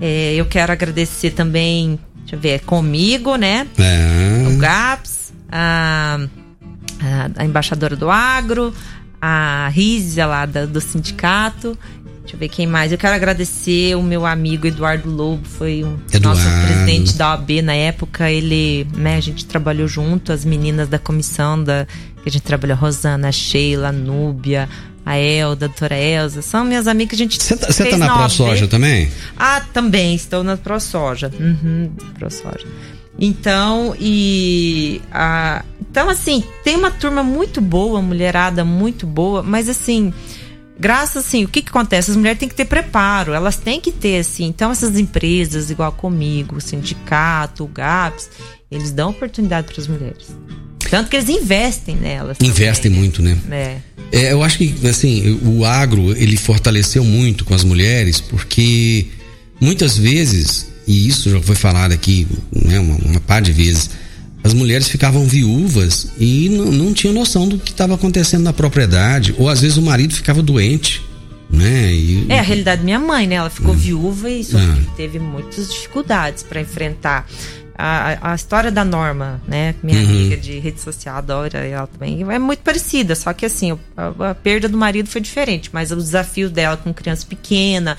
É, 0.00 0.34
eu 0.34 0.44
quero 0.46 0.72
agradecer 0.72 1.30
também, 1.30 1.98
deixa 2.20 2.36
eu 2.36 2.40
ver, 2.40 2.60
comigo, 2.60 3.36
né? 3.36 3.66
É. 3.78 4.48
O 4.48 4.58
GAPS, 4.58 5.32
a, 5.50 6.18
a, 7.00 7.30
a 7.42 7.44
embaixadora 7.44 7.94
do 7.96 8.10
agro, 8.10 8.74
a 9.20 9.68
Rízia 9.72 10.26
lá 10.26 10.46
da- 10.46 10.66
do 10.66 10.80
sindicato. 10.80 11.78
Deixa 12.20 12.36
eu 12.36 12.40
ver 12.40 12.48
quem 12.48 12.66
mais. 12.66 12.90
Eu 12.90 12.96
quero 12.98 13.14
agradecer 13.14 13.94
o 13.96 14.02
meu 14.02 14.24
amigo 14.24 14.66
Eduardo 14.66 15.10
Lobo, 15.10 15.46
foi 15.46 15.84
um 15.84 15.98
Eduardo. 16.12 16.40
nosso 16.42 16.64
presidente 16.66 17.16
da 17.16 17.30
OAB 17.32 17.50
na 17.62 17.74
época. 17.74 18.30
Ele, 18.30 18.86
né, 18.96 19.16
a 19.16 19.20
gente 19.20 19.44
trabalhou 19.44 19.86
junto, 19.86 20.32
as 20.32 20.42
meninas 20.44 20.88
da 20.88 20.98
comissão 20.98 21.62
da 21.62 21.86
que 22.22 22.28
a 22.30 22.32
gente 22.32 22.42
trabalhou, 22.42 22.78
Rosana, 22.78 23.30
Sheila, 23.30 23.92
Núbia, 23.92 24.66
a 25.04 25.18
Elda, 25.18 25.66
a 25.66 25.68
doutora 25.68 25.96
Elza, 25.96 26.40
são 26.40 26.64
minhas 26.64 26.86
amigas 26.86 27.10
que 27.10 27.14
a 27.16 27.18
gente 27.18 27.42
Você 27.42 27.56
tá, 27.56 27.72
fez 27.72 27.90
tá 27.90 27.96
na 27.98 28.06
OAB. 28.06 28.18
ProSoja 28.18 28.66
também? 28.66 29.10
Ah, 29.36 29.60
também, 29.72 30.14
estou 30.14 30.42
na 30.42 30.56
ProSoja. 30.56 31.30
Uhum, 31.38 31.90
ProSoja. 32.14 32.66
Então, 33.18 33.94
e. 33.98 35.00
A, 35.12 35.64
então, 35.80 36.08
assim, 36.08 36.42
tem 36.64 36.76
uma 36.76 36.90
turma 36.90 37.22
muito 37.22 37.60
boa, 37.60 38.00
mulherada 38.00 38.64
muito 38.64 39.06
boa, 39.06 39.42
mas 39.42 39.68
assim. 39.68 40.12
Graças, 40.76 41.24
assim, 41.24 41.44
o 41.44 41.48
que 41.48 41.62
que 41.62 41.68
acontece? 41.68 42.10
As 42.10 42.16
mulheres 42.16 42.40
têm 42.40 42.48
que 42.48 42.54
ter 42.54 42.64
preparo, 42.64 43.32
elas 43.32 43.56
têm 43.56 43.80
que 43.80 43.92
ter, 43.92 44.18
assim. 44.18 44.46
Então, 44.46 44.72
essas 44.72 44.98
empresas, 44.98 45.70
igual 45.70 45.92
comigo, 45.92 46.56
o 46.56 46.60
sindicato, 46.60 47.62
o 47.62 47.68
GAPS, 47.68 48.28
eles 48.68 48.90
dão 48.90 49.10
oportunidade 49.10 49.68
para 49.68 49.80
as 49.80 49.86
mulheres. 49.86 50.36
Tanto 50.90 51.10
que 51.10 51.16
eles 51.16 51.28
investem 51.28 51.96
nelas. 51.96 52.36
Investem 52.42 52.90
também, 52.90 53.00
muito, 53.00 53.22
né? 53.22 53.38
né? 53.48 53.82
É, 54.12 54.32
eu 54.32 54.42
acho 54.42 54.58
que 54.58 54.74
assim 54.86 55.40
o 55.44 55.64
agro 55.64 56.16
ele 56.16 56.36
fortaleceu 56.36 57.02
muito 57.02 57.44
com 57.44 57.54
as 57.54 57.64
mulheres 57.64 58.20
porque 58.20 59.06
muitas 59.60 59.96
vezes 59.98 60.68
e 60.86 61.08
isso 61.08 61.30
já 61.30 61.40
foi 61.40 61.56
falado 61.56 61.92
aqui 61.92 62.26
né, 62.52 62.78
uma, 62.78 62.96
uma 62.96 63.20
par 63.20 63.42
de 63.42 63.50
vezes 63.50 63.90
as 64.44 64.52
mulheres 64.52 64.88
ficavam 64.88 65.26
viúvas 65.26 66.08
e 66.20 66.48
não, 66.50 66.66
não 66.70 66.92
tinham 66.92 67.14
noção 67.14 67.48
do 67.48 67.58
que 67.58 67.70
estava 67.70 67.94
acontecendo 67.94 68.42
na 68.42 68.52
propriedade 68.52 69.34
ou 69.38 69.48
às 69.48 69.62
vezes 69.62 69.78
o 69.78 69.82
marido 69.82 70.14
ficava 70.14 70.42
doente 70.42 71.02
né 71.50 71.92
e, 71.92 72.26
É 72.28 72.38
a 72.38 72.42
realidade 72.42 72.80
da 72.80 72.84
minha 72.84 72.98
mãe, 72.98 73.26
né? 73.26 73.36
Ela 73.36 73.50
ficou 73.50 73.74
viúva 73.74 74.28
e 74.30 74.46
Ah. 74.54 74.78
teve 74.96 75.18
muitas 75.18 75.72
dificuldades 75.72 76.42
para 76.42 76.60
enfrentar. 76.60 77.28
A, 77.76 78.30
a- 78.32 78.34
história 78.34 78.70
da 78.70 78.84
Norma, 78.84 79.40
né? 79.48 79.74
Minha 79.82 79.98
Uhum. 80.00 80.04
amiga 80.08 80.36
de 80.36 80.58
rede 80.60 80.80
social 80.80 81.16
adora 81.16 81.58
ela 81.58 81.86
também. 81.88 82.22
É 82.30 82.38
muito 82.38 82.60
parecida, 82.60 83.14
só 83.16 83.32
que 83.32 83.44
assim, 83.44 83.72
o- 83.72 83.80
a, 83.96 84.30
a 84.30 84.34
perda 84.34 84.68
do 84.68 84.78
marido 84.78 85.08
foi 85.08 85.20
diferente, 85.20 85.70
mas 85.72 85.90
os 85.90 86.04
desafios 86.04 86.50
dela 86.52 86.76
com 86.76 86.94
criança 86.94 87.26
pequena, 87.26 87.96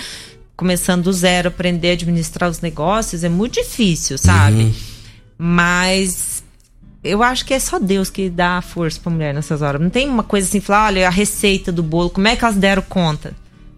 começando 0.56 1.04
do 1.04 1.12
zero, 1.14 1.50
aprender 1.50 1.90
a 1.90 1.94
administrar 1.94 2.50
os 2.50 2.62
negócios, 2.62 3.24
é 3.26 3.30
muito 3.30 3.56
difícil, 3.62 4.18
sabe? 4.18 4.64
Uhum. 4.64 4.74
Mas 5.38 6.44
eu 7.04 7.22
acho 7.22 7.46
que 7.46 7.54
é 7.54 7.60
só 7.60 7.78
Deus 7.78 8.10
que 8.10 8.30
dá 8.30 8.62
força 8.62 9.00
pra 9.00 9.12
mulher 9.12 9.34
nessas 9.34 9.62
horas. 9.62 9.80
Não 9.82 9.90
tem 9.90 10.08
uma 10.10 10.24
coisa 10.24 10.48
assim, 10.48 10.60
falar, 10.62 10.86
olha, 10.88 11.08
a 11.08 11.12
receita 11.12 11.72
do 11.72 11.84
bolo, 11.84 12.10
como 12.10 12.28
é 12.28 12.36
que 12.36 12.44
elas 12.44 12.56
deram 12.56 12.82
conta? 12.82 13.34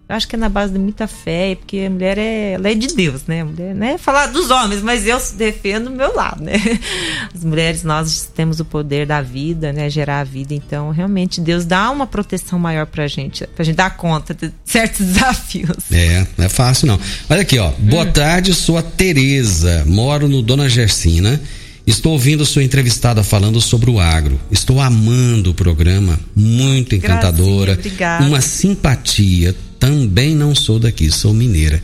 Eu 0.08 0.16
acho 0.16 0.26
que 0.26 0.36
é 0.36 0.38
na 0.38 0.48
base 0.48 0.72
de 0.72 0.78
muita 0.78 1.06
fé, 1.06 1.54
porque 1.54 1.84
a 1.86 1.90
mulher 1.90 2.16
é, 2.16 2.52
ela 2.52 2.70
é 2.70 2.74
de 2.74 2.86
Deus, 2.88 3.24
né? 3.26 3.42
A 3.42 3.44
mulher, 3.44 3.74
né? 3.74 3.98
Falar 3.98 4.28
dos 4.28 4.50
homens, 4.50 4.82
mas 4.82 5.06
eu 5.06 5.20
defendo 5.36 5.88
o 5.88 5.90
meu 5.90 6.14
lado, 6.14 6.42
né? 6.42 6.54
As 7.34 7.44
mulheres, 7.44 7.84
nós 7.84 8.26
temos 8.34 8.58
o 8.58 8.64
poder 8.64 9.04
da 9.06 9.20
vida, 9.20 9.70
né? 9.70 9.90
Gerar 9.90 10.20
a 10.20 10.24
vida, 10.24 10.54
então 10.54 10.90
realmente 10.90 11.42
Deus 11.42 11.66
dá 11.66 11.90
uma 11.90 12.06
proteção 12.06 12.58
maior 12.58 12.86
pra 12.86 13.06
gente, 13.06 13.46
pra 13.48 13.62
gente 13.62 13.76
dar 13.76 13.98
conta 13.98 14.32
de 14.32 14.50
certos 14.64 15.04
desafios. 15.04 15.92
É, 15.92 16.26
não 16.38 16.46
é 16.46 16.48
fácil 16.48 16.86
não. 16.86 16.98
Olha 17.28 17.42
aqui, 17.42 17.58
ó. 17.58 17.70
Boa 17.78 18.04
hum. 18.04 18.12
tarde, 18.12 18.54
sou 18.54 18.78
a 18.78 18.82
Tereza, 18.82 19.84
moro 19.86 20.26
no 20.26 20.40
Dona 20.40 20.70
Gersina. 20.70 21.38
Estou 21.86 22.12
ouvindo 22.12 22.44
sua 22.46 22.62
entrevistada 22.62 23.22
falando 23.22 23.60
sobre 23.60 23.90
o 23.90 24.00
agro. 24.00 24.40
Estou 24.50 24.80
amando 24.80 25.50
o 25.50 25.54
programa, 25.54 26.18
muito 26.34 26.94
encantadora. 26.94 27.74
Gracinha, 27.74 27.92
obrigada. 27.92 28.26
Uma 28.26 28.40
simpatia 28.40 29.54
também 29.78 30.34
não 30.34 30.54
sou 30.54 30.78
daqui, 30.78 31.10
sou 31.10 31.32
mineira. 31.32 31.82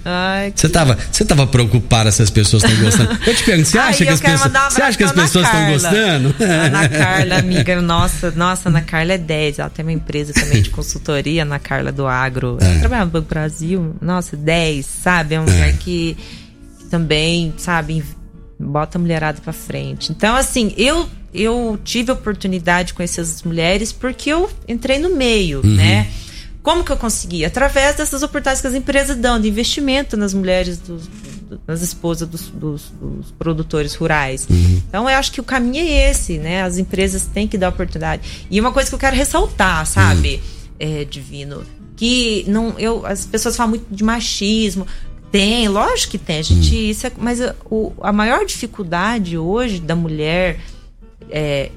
Você 0.55 0.66
estava 0.66 0.99
você 1.11 1.24
tava 1.24 1.47
preocupada 1.47 2.11
se 2.11 2.22
as 2.22 2.30
pessoas 2.30 2.64
estão 2.64 2.84
gostando? 2.84 3.18
Eu 3.26 3.34
te 3.34 3.45
pergunto, 3.45 3.68
você 3.68 3.78
acha 3.78 3.88
Ai, 3.88 4.07
que 4.07 4.12
as 4.12 4.20
pessoas, 4.20 4.53
você 4.72 4.82
acha 4.82 4.99
que 4.99 5.05
as 5.05 5.12
pessoas 5.12 5.47
estão 5.47 5.72
gostando? 5.72 6.34
Ana 6.40 6.88
Carla, 6.90 7.38
amiga, 7.38 7.80
nossa, 7.80 8.30
nossa, 8.32 8.68
Ana 8.68 8.82
Carla 8.82 9.12
é 9.12 9.18
10, 9.18 9.59
ela 9.59 9.70
tem 9.70 9.84
uma 9.84 9.92
empresa 9.92 10.32
também 10.32 10.62
de 10.62 10.70
consultoria, 10.70 11.42
Ana 11.42 11.59
Carla 11.59 11.92
do 11.92 12.07
Agro. 12.07 12.59
Ela 12.61 12.74
é. 12.74 12.78
trabalha 12.80 13.05
no 13.05 13.11
Banco 13.11 13.28
Brasil, 13.28 13.95
nossa, 14.01 14.36
10, 14.36 14.84
sabe? 14.84 15.36
É 15.36 15.40
um 15.40 15.49
é. 15.49 15.72
que, 15.72 16.16
que 16.78 16.84
também, 16.90 17.55
sabe, 17.57 18.05
bota 18.59 18.99
a 18.99 19.01
mulherada 19.01 19.40
para 19.40 19.53
frente. 19.53 20.11
Então, 20.11 20.34
assim, 20.34 20.72
eu 20.76 21.09
eu 21.32 21.76
tive 21.82 22.12
a 22.12 22.14
oportunidade 22.14 22.88
de 22.88 22.95
conhecer 22.95 23.20
as 23.20 23.42
mulheres 23.42 23.90
porque 23.90 24.30
eu 24.30 24.49
entrei 24.68 25.01
no 25.01 25.16
meio, 25.16 25.61
uhum. 25.64 25.74
né? 25.74 26.09
Como 26.64 26.82
que 26.82 26.90
eu 26.90 26.96
consegui? 26.96 27.44
Através 27.44 27.96
dessas 27.96 28.22
oportunidades 28.22 28.62
que 28.62 28.66
as 28.66 28.74
empresas 28.74 29.18
dão 29.18 29.38
de 29.38 29.46
investimento 29.46 30.16
nas 30.16 30.32
mulheres, 30.32 30.78
dos, 30.78 31.10
nas 31.66 31.82
esposas 31.82 32.26
dos, 32.26 32.48
dos, 32.48 32.90
dos 32.98 33.30
produtores 33.32 33.94
rurais. 33.94 34.46
Uhum. 34.48 34.82
Então, 34.88 35.08
eu 35.08 35.14
acho 35.18 35.30
que 35.30 35.42
o 35.42 35.44
caminho 35.44 35.84
é 35.86 36.10
esse, 36.10 36.38
né? 36.38 36.62
As 36.62 36.78
empresas 36.78 37.26
têm 37.26 37.46
que 37.46 37.58
dar 37.58 37.68
oportunidade. 37.68 38.46
E 38.50 38.58
uma 38.58 38.72
coisa 38.72 38.88
que 38.88 38.94
eu 38.94 38.98
quero 38.98 39.14
ressaltar, 39.14 39.84
sabe, 39.84 40.36
uhum. 40.36 40.70
é, 40.78 41.04
Divino, 41.04 41.66
que 41.98 42.46
não, 42.48 42.78
eu, 42.78 43.04
as 43.04 43.26
pessoas 43.26 43.54
falam 43.54 43.68
muito 43.68 43.84
de 43.90 44.02
machismo. 44.02 44.86
Tem, 45.30 45.68
lógico 45.68 46.12
que 46.12 46.18
tem. 46.18 46.38
A 46.38 46.42
gente, 46.42 46.74
uhum. 46.74 46.80
isso 46.80 47.06
é, 47.06 47.12
mas 47.18 47.42
a, 47.42 47.54
o, 47.70 47.92
a 48.00 48.10
maior 48.10 48.46
dificuldade 48.46 49.36
hoje 49.36 49.80
da 49.80 49.94
mulher 49.94 50.60
é, 51.30 51.70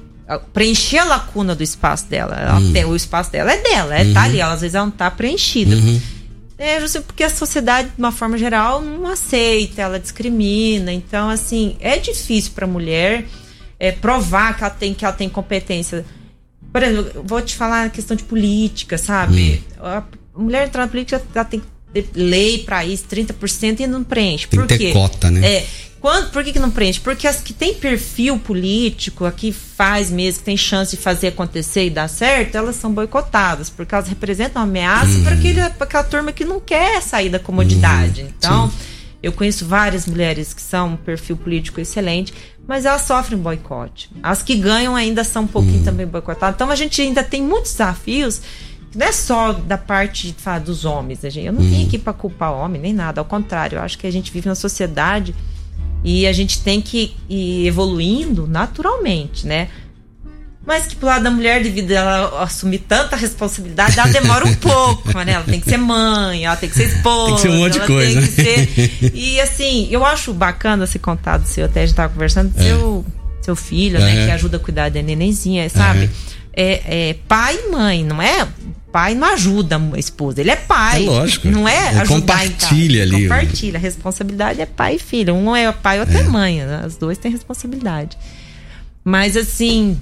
preencher 0.52 0.98
a 0.98 1.04
lacuna 1.04 1.54
do 1.54 1.62
espaço 1.62 2.06
dela. 2.06 2.36
Ela 2.36 2.58
uhum. 2.58 2.72
tem, 2.72 2.84
o 2.84 2.94
espaço 2.94 3.32
dela 3.32 3.52
é 3.52 3.62
dela, 3.62 3.94
é, 3.94 3.98
tá 3.98 4.04
uhum. 4.04 4.14
tá 4.14 4.22
ali, 4.22 4.40
ela, 4.40 4.52
às 4.52 4.60
vezes 4.60 4.74
ela 4.74 4.84
não 4.84 4.92
tá 4.92 5.10
preenchida. 5.10 5.74
Uhum. 5.74 6.00
É 6.58 6.80
porque 7.06 7.22
a 7.22 7.30
sociedade, 7.30 7.88
de 7.88 7.98
uma 7.98 8.10
forma 8.10 8.36
geral, 8.36 8.82
não 8.82 9.06
aceita, 9.06 9.80
ela 9.80 9.98
discrimina. 9.98 10.92
Então, 10.92 11.30
assim, 11.30 11.76
é 11.80 11.96
difícil 11.98 12.50
para 12.52 12.64
a 12.64 12.68
mulher 12.68 13.24
é, 13.78 13.92
provar 13.92 14.56
que 14.56 14.64
ela 14.64 14.70
tem 14.70 14.92
que 14.92 15.04
ela 15.04 15.14
tem 15.14 15.28
competência. 15.28 16.04
Por 16.72 16.82
exemplo, 16.82 17.22
vou 17.24 17.40
te 17.40 17.54
falar 17.54 17.86
a 17.86 17.88
questão 17.88 18.16
de 18.16 18.24
política, 18.24 18.98
sabe? 18.98 19.62
Hum. 19.80 19.84
A 19.84 20.02
mulher 20.36 20.66
entrar 20.66 20.82
na 20.82 20.88
política, 20.88 21.22
ela 21.32 21.44
tem 21.44 21.60
que 21.60 21.66
ter 21.92 22.08
lei 22.14 22.58
para 22.58 22.84
isso, 22.84 23.04
30% 23.04 23.80
e 23.80 23.86
não 23.86 24.02
preenche. 24.02 24.48
Tem 24.48 24.58
Por 24.58 24.66
que 24.66 24.78
ter 24.78 24.92
cota, 24.92 25.30
né? 25.30 25.46
É. 25.46 25.66
Quando, 26.00 26.30
por 26.30 26.44
que, 26.44 26.52
que 26.52 26.58
não 26.58 26.70
preenche? 26.70 27.00
Porque 27.00 27.26
as 27.26 27.40
que 27.40 27.52
tem 27.52 27.74
perfil 27.74 28.38
político, 28.38 29.24
a 29.24 29.32
que 29.32 29.50
faz 29.52 30.10
mesmo, 30.10 30.40
que 30.40 30.44
tem 30.44 30.56
chance 30.56 30.96
de 30.96 31.02
fazer 31.02 31.28
acontecer 31.28 31.86
e 31.86 31.90
dar 31.90 32.08
certo, 32.08 32.56
elas 32.56 32.76
são 32.76 32.92
boicotadas, 32.92 33.68
porque 33.68 33.94
elas 33.94 34.06
representam 34.06 34.62
uma 34.62 34.68
ameaça 34.68 35.10
uhum. 35.10 35.24
para 35.24 35.84
aquela 35.84 36.04
turma 36.04 36.32
que 36.32 36.44
não 36.44 36.60
quer 36.60 37.02
sair 37.02 37.28
da 37.28 37.38
comodidade. 37.38 38.22
Uhum. 38.22 38.28
Então, 38.38 38.70
Sim. 38.70 38.76
eu 39.22 39.32
conheço 39.32 39.66
várias 39.66 40.06
mulheres 40.06 40.54
que 40.54 40.62
são 40.62 40.90
um 40.90 40.96
perfil 40.96 41.36
político 41.36 41.80
excelente, 41.80 42.32
mas 42.66 42.84
elas 42.84 43.02
sofrem 43.02 43.38
boicote. 43.38 44.08
As 44.22 44.40
que 44.40 44.54
ganham 44.54 44.94
ainda 44.94 45.24
são 45.24 45.42
um 45.42 45.48
pouquinho 45.48 45.78
uhum. 45.78 45.84
também 45.84 46.06
boicotadas. 46.06 46.54
Então, 46.54 46.70
a 46.70 46.76
gente 46.76 47.02
ainda 47.02 47.24
tem 47.24 47.42
muitos 47.42 47.72
desafios 47.72 48.40
não 48.94 49.06
é 49.06 49.12
só 49.12 49.52
da 49.52 49.76
parte 49.76 50.34
fala, 50.38 50.60
dos 50.60 50.84
homens, 50.84 51.20
né, 51.20 51.28
gente? 51.28 51.46
Eu 51.46 51.52
não 51.52 51.60
uhum. 51.60 51.68
vim 51.68 51.86
aqui 51.86 51.98
para 51.98 52.12
culpar 52.12 52.52
homem 52.52 52.80
nem 52.80 52.92
nada, 52.92 53.20
ao 53.20 53.24
contrário, 53.24 53.76
eu 53.76 53.82
acho 53.82 53.98
que 53.98 54.06
a 54.06 54.10
gente 54.10 54.32
vive 54.32 54.46
numa 54.46 54.54
sociedade 54.54 55.34
e 56.04 56.26
a 56.26 56.32
gente 56.32 56.62
tem 56.62 56.80
que 56.80 57.16
ir 57.28 57.66
evoluindo 57.66 58.46
naturalmente, 58.46 59.46
né? 59.46 59.68
Mas 60.68 60.86
que 60.86 60.96
pro 60.96 61.06
lado 61.08 61.22
da 61.22 61.30
mulher, 61.30 61.62
devido 61.62 61.92
a 61.92 61.94
ela 61.94 62.42
assumir 62.42 62.80
tanta 62.80 63.16
responsabilidade, 63.16 63.98
ela 63.98 64.08
demora 64.10 64.46
um 64.46 64.52
pouco, 64.60 65.12
né? 65.22 65.32
Ela 65.32 65.44
tem 65.44 65.60
que 65.60 65.70
ser 65.70 65.78
mãe, 65.78 66.44
ela 66.44 66.56
tem 66.56 66.68
que 66.68 66.74
ser 66.74 66.88
esposa. 66.88 67.26
Tem 67.26 67.34
que 67.36 67.40
ser 67.40 67.48
um 67.48 67.58
monte 67.58 67.80
de 67.80 67.86
coisa. 67.86 68.26
Ser... 68.26 69.10
E 69.14 69.40
assim, 69.40 69.88
eu 69.90 70.04
acho 70.04 70.34
bacana 70.34 70.84
esse 70.84 70.98
contato 70.98 71.44
seu, 71.44 71.64
até 71.64 71.82
a 71.82 71.86
gente 71.86 71.96
tava 71.96 72.12
conversando, 72.12 72.52
é. 72.58 72.62
seu, 72.62 73.02
seu 73.40 73.56
filho, 73.56 73.98
né? 73.98 74.26
Que 74.26 74.30
ajuda 74.30 74.58
a 74.58 74.60
cuidar 74.60 74.90
da 74.90 75.00
nenenzinha, 75.00 75.70
sabe? 75.70 76.04
É, 76.04 76.08
é 76.62 77.16
pai 77.26 77.56
e 77.56 77.70
mãe, 77.70 78.04
não 78.04 78.20
é 78.20 78.46
pai 78.92 79.14
não 79.14 79.28
ajuda 79.32 79.80
a 79.94 79.98
esposa, 79.98 80.40
ele 80.40 80.50
é 80.50 80.56
pai. 80.56 81.04
É 81.04 81.06
lógico. 81.06 81.48
Não 81.48 81.68
é, 81.68 81.98
é 81.98 82.06
compartilha 82.06 83.02
ali. 83.02 83.22
Compartilha. 83.22 83.78
A 83.78 83.80
responsabilidade 83.80 84.60
é 84.60 84.66
pai 84.66 84.96
e 84.96 84.98
filho. 84.98 85.34
Um 85.34 85.54
é 85.54 85.70
pai, 85.72 86.00
outro 86.00 86.16
é, 86.16 86.20
é 86.20 86.24
mãe. 86.24 86.62
As 86.62 86.96
duas 86.96 87.18
têm 87.18 87.30
responsabilidade. 87.30 88.16
Mas 89.04 89.36
assim, 89.36 89.98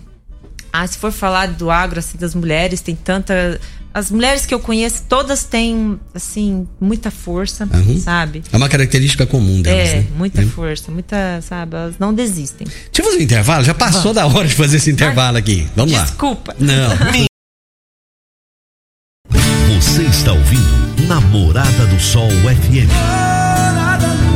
ah, 0.72 0.86
se 0.86 0.98
for 0.98 1.12
falar 1.12 1.48
do 1.48 1.70
agro, 1.70 1.98
assim, 1.98 2.18
das 2.18 2.34
mulheres, 2.34 2.80
tem 2.80 2.94
tanta. 2.94 3.60
As 3.96 4.10
mulheres 4.10 4.44
que 4.44 4.52
eu 4.52 4.60
conheço, 4.60 5.04
todas 5.08 5.44
têm, 5.44 5.98
assim, 6.14 6.68
muita 6.78 7.10
força, 7.10 7.66
uhum. 7.72 7.98
sabe? 7.98 8.42
É 8.52 8.56
uma 8.58 8.68
característica 8.68 9.24
comum 9.24 9.62
delas, 9.62 9.88
é, 9.88 9.96
né? 10.00 10.06
muita 10.14 10.42
é. 10.42 10.44
força, 10.44 10.92
muita, 10.92 11.40
sabe? 11.40 11.76
Elas 11.76 11.98
não 11.98 12.12
desistem. 12.12 12.66
Deixa 12.66 12.90
eu 12.98 13.04
fazer 13.06 13.16
um 13.16 13.22
intervalo, 13.22 13.64
já 13.64 13.72
passou 13.72 14.12
Vamos. 14.12 14.16
da 14.16 14.26
hora 14.26 14.46
de 14.46 14.54
fazer 14.54 14.76
esse 14.76 14.90
intervalo 14.90 15.38
aqui. 15.38 15.66
Vamos 15.74 15.92
Desculpa. 15.92 16.52
lá. 16.52 16.58
Desculpa. 16.58 16.94
Não. 17.00 17.24
Você 19.80 20.02
está 20.02 20.34
ouvindo 20.34 21.06
Namorada 21.08 21.86
do 21.86 21.98
Sol 21.98 22.28
FM. 22.28 22.92
Divino 23.96 24.35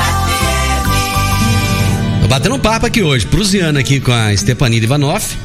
batendo 2.31 2.55
um 2.55 2.59
papo 2.59 2.85
aqui 2.85 3.03
hoje, 3.03 3.25
prusiano 3.25 3.77
aqui 3.77 3.99
com 3.99 4.13
a 4.13 4.33
Stepanida 4.33 4.85
Ivanoff. 4.85 5.35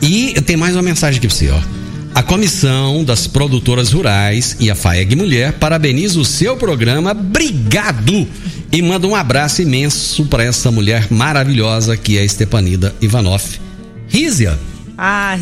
E 0.00 0.34
tem 0.42 0.56
mais 0.56 0.76
uma 0.76 0.82
mensagem 0.82 1.18
aqui 1.18 1.26
pra 1.26 1.36
você, 1.36 1.50
ó. 1.50 1.60
A 2.14 2.22
Comissão 2.22 3.02
das 3.02 3.26
Produtoras 3.26 3.90
Rurais 3.90 4.56
e 4.60 4.70
a 4.70 4.76
FAEG 4.76 5.16
Mulher 5.16 5.54
parabeniza 5.54 6.20
o 6.20 6.24
seu 6.24 6.56
programa. 6.56 7.10
Obrigado! 7.10 8.24
E 8.70 8.80
manda 8.80 9.04
um 9.08 9.16
abraço 9.16 9.62
imenso 9.62 10.24
para 10.26 10.44
essa 10.44 10.70
mulher 10.70 11.08
maravilhosa 11.10 11.96
que 11.96 12.16
é 12.16 12.28
Stepanida 12.28 12.94
Ivanoff. 13.00 13.60
Rízia. 14.06 14.56
Ah. 15.04 15.36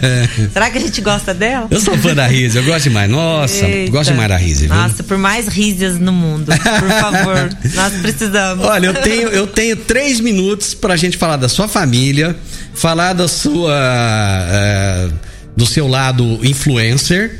Será 0.50 0.70
que 0.70 0.78
a 0.78 0.80
gente 0.80 1.02
gosta 1.02 1.34
dela? 1.34 1.68
Eu 1.70 1.78
sou 1.78 1.94
fã 1.98 2.14
da 2.14 2.26
Rízia, 2.26 2.60
eu 2.60 2.64
gosto 2.64 2.84
demais. 2.84 3.10
Nossa, 3.10 3.66
Eita. 3.66 3.92
gosto 3.92 4.12
demais 4.12 4.30
da 4.30 4.36
Rízia. 4.38 4.66
Viu? 4.66 4.76
Nossa, 4.76 5.02
por 5.02 5.18
mais 5.18 5.46
Rízias 5.46 6.00
no 6.00 6.10
mundo, 6.10 6.46
por 6.46 6.88
favor. 6.88 7.50
nós 7.74 7.92
precisamos. 8.00 8.64
Olha, 8.64 8.86
eu 8.86 8.94
tenho, 8.94 9.28
eu 9.28 9.46
tenho 9.46 9.76
três 9.76 10.20
minutos 10.20 10.72
pra 10.72 10.96
gente 10.96 11.18
falar 11.18 11.36
da 11.36 11.50
sua 11.50 11.68
família, 11.68 12.34
falar 12.72 13.12
da 13.12 13.28
sua. 13.28 13.74
Uh, 13.74 15.34
do 15.54 15.66
seu 15.66 15.86
lado 15.86 16.40
influencer 16.42 17.38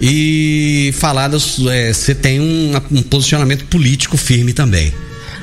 e 0.00 0.92
falar 0.98 1.30
é, 1.32 1.92
você 1.92 2.10
é, 2.10 2.14
tem 2.14 2.40
um, 2.40 2.72
um, 2.90 3.02
posicionamento 3.02 3.66
político 3.66 4.16
firme 4.16 4.52
também, 4.52 4.92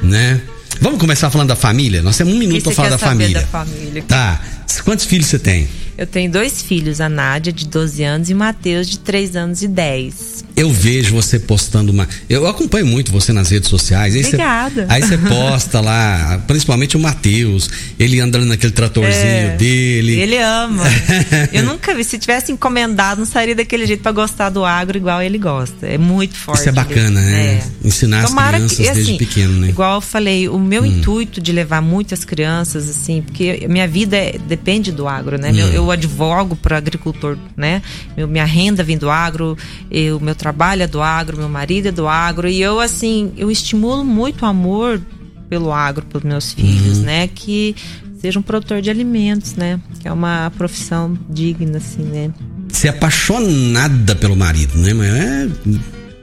né? 0.04 0.42
Vamos 0.82 1.00
começar 1.00 1.30
falando 1.30 1.48
da 1.50 1.56
família? 1.56 2.02
Nós 2.02 2.18
temos 2.18 2.34
um 2.34 2.38
minuto 2.38 2.64
para 2.64 2.74
falar 2.74 2.90
da 2.90 2.98
família. 2.98 3.40
da 3.40 3.48
família. 3.48 4.04
Tá. 4.06 4.42
Quantos 4.82 5.06
filhos 5.06 5.28
você 5.28 5.40
tem? 5.40 5.68
Eu 5.98 6.08
tenho 6.08 6.32
dois 6.32 6.62
filhos, 6.62 7.02
a 7.02 7.10
Nádia, 7.10 7.52
de 7.52 7.68
12 7.68 8.04
anos, 8.04 8.30
e 8.30 8.34
o 8.34 8.38
Matheus, 8.38 8.88
de 8.88 9.00
3 9.00 9.36
anos 9.36 9.62
e 9.62 9.68
10. 9.68 10.46
Eu 10.60 10.72
vejo 10.72 11.16
você 11.16 11.40
postando 11.40 11.92
uma. 11.92 12.08
Eu 12.30 12.46
acompanho 12.48 12.86
muito 12.86 13.12
você 13.12 13.32
nas 13.32 13.50
redes 13.50 13.70
sociais. 13.70 14.14
Aí 14.14 14.22
Obrigada. 14.26 14.86
Você, 14.86 14.94
aí 14.94 15.02
você 15.02 15.18
posta 15.18 15.80
lá, 15.80 16.44
principalmente 16.46 16.98
o 16.98 17.00
Matheus, 17.00 17.70
ele 17.98 18.20
andando 18.20 18.46
naquele 18.46 18.74
tratorzinho 18.74 19.16
É, 19.16 19.56
dele. 19.56 20.20
Ele 20.20 20.38
ama. 20.38 20.84
Eu 21.54 21.64
nunca 21.64 21.96
vi. 21.96 22.04
Se 22.04 22.20
tivesse 22.20 22.52
encomendado, 22.52 23.20
não 23.20 23.26
sairia 23.26 23.56
daquele 23.56 23.88
jeito 23.88 24.02
pra 24.04 24.12
gostar 24.12 24.50
do 24.50 24.66
agro 24.66 24.98
igual 24.98 25.22
ele 25.22 25.38
gosta. 25.38 25.88
É 25.88 25.98
muito 25.98 26.36
forte. 26.36 26.60
Isso 26.60 26.70
é 26.70 26.72
bacana, 26.74 27.22
ele- 27.22 27.30
né? 27.32 27.62
É. 27.84 27.88
Ensinar 27.88 28.20
as 28.24 28.30
Tomara 28.30 28.58
crianças 28.58 28.78
que, 28.78 28.84
desde 28.84 29.02
assim, 29.04 29.18
pequeno, 29.18 29.54
né? 29.54 29.68
Hum. 29.68 29.70
Igual 29.70 29.96
eu 29.96 30.02
falei, 30.02 30.50
o 30.50 30.60
meu 30.60 30.86
intuito 30.86 31.40
de 31.40 31.54
levar 31.54 31.82
muitas 31.82 32.26
crianças, 32.26 32.90
assim, 32.90 33.22
porque 33.22 33.66
minha 33.70 33.88
vida 33.88 34.18
é- 34.18 34.38
depende 34.38 34.92
do 34.92 35.08
agro, 35.08 35.40
né? 35.40 35.52
Hum. 35.52 35.70
eu 35.74 35.90
advogo 35.90 36.56
para 36.58 36.78
agricultor, 36.78 37.38
né? 37.56 37.82
Meu- 38.18 38.28
minha 38.28 38.46
renda 38.46 38.84
vem 38.84 38.98
do 38.98 39.10
agro, 39.10 39.58
o 39.90 40.20
meu 40.20 40.36
trabalho 40.36 40.49
é 40.84 40.88
do 40.88 41.02
agro, 41.02 41.38
meu 41.38 41.50
marido 41.50 41.88
é 41.88 41.92
do 41.92 42.08
agro, 42.08 42.48
e 42.48 42.62
eu, 42.62 42.80
assim, 42.80 43.32
eu 43.38 43.50
estimulo 43.52 44.04
muito 44.04 44.44
o 44.44 44.46
amor 44.46 45.02
pelo 45.50 45.72
agro, 45.74 46.06
pelos 46.06 46.24
meus 46.24 46.54
filhos, 46.54 47.00
Uhum. 47.00 47.04
né? 47.06 47.28
Que 47.28 47.76
seja 48.22 48.38
um 48.40 48.42
produtor 48.42 48.82
de 48.82 48.90
alimentos, 48.90 49.56
né? 49.56 49.80
Que 50.00 50.08
é 50.08 50.12
uma 50.12 50.52
profissão 50.58 51.18
digna, 51.30 51.78
assim, 51.78 52.04
né? 52.04 52.32
Você 52.68 52.88
é 52.88 52.92
apaixonada 52.92 54.16
pelo 54.16 54.36
marido, 54.36 54.78
né? 54.78 54.94
Mas 54.94 55.08
é. 55.08 55.50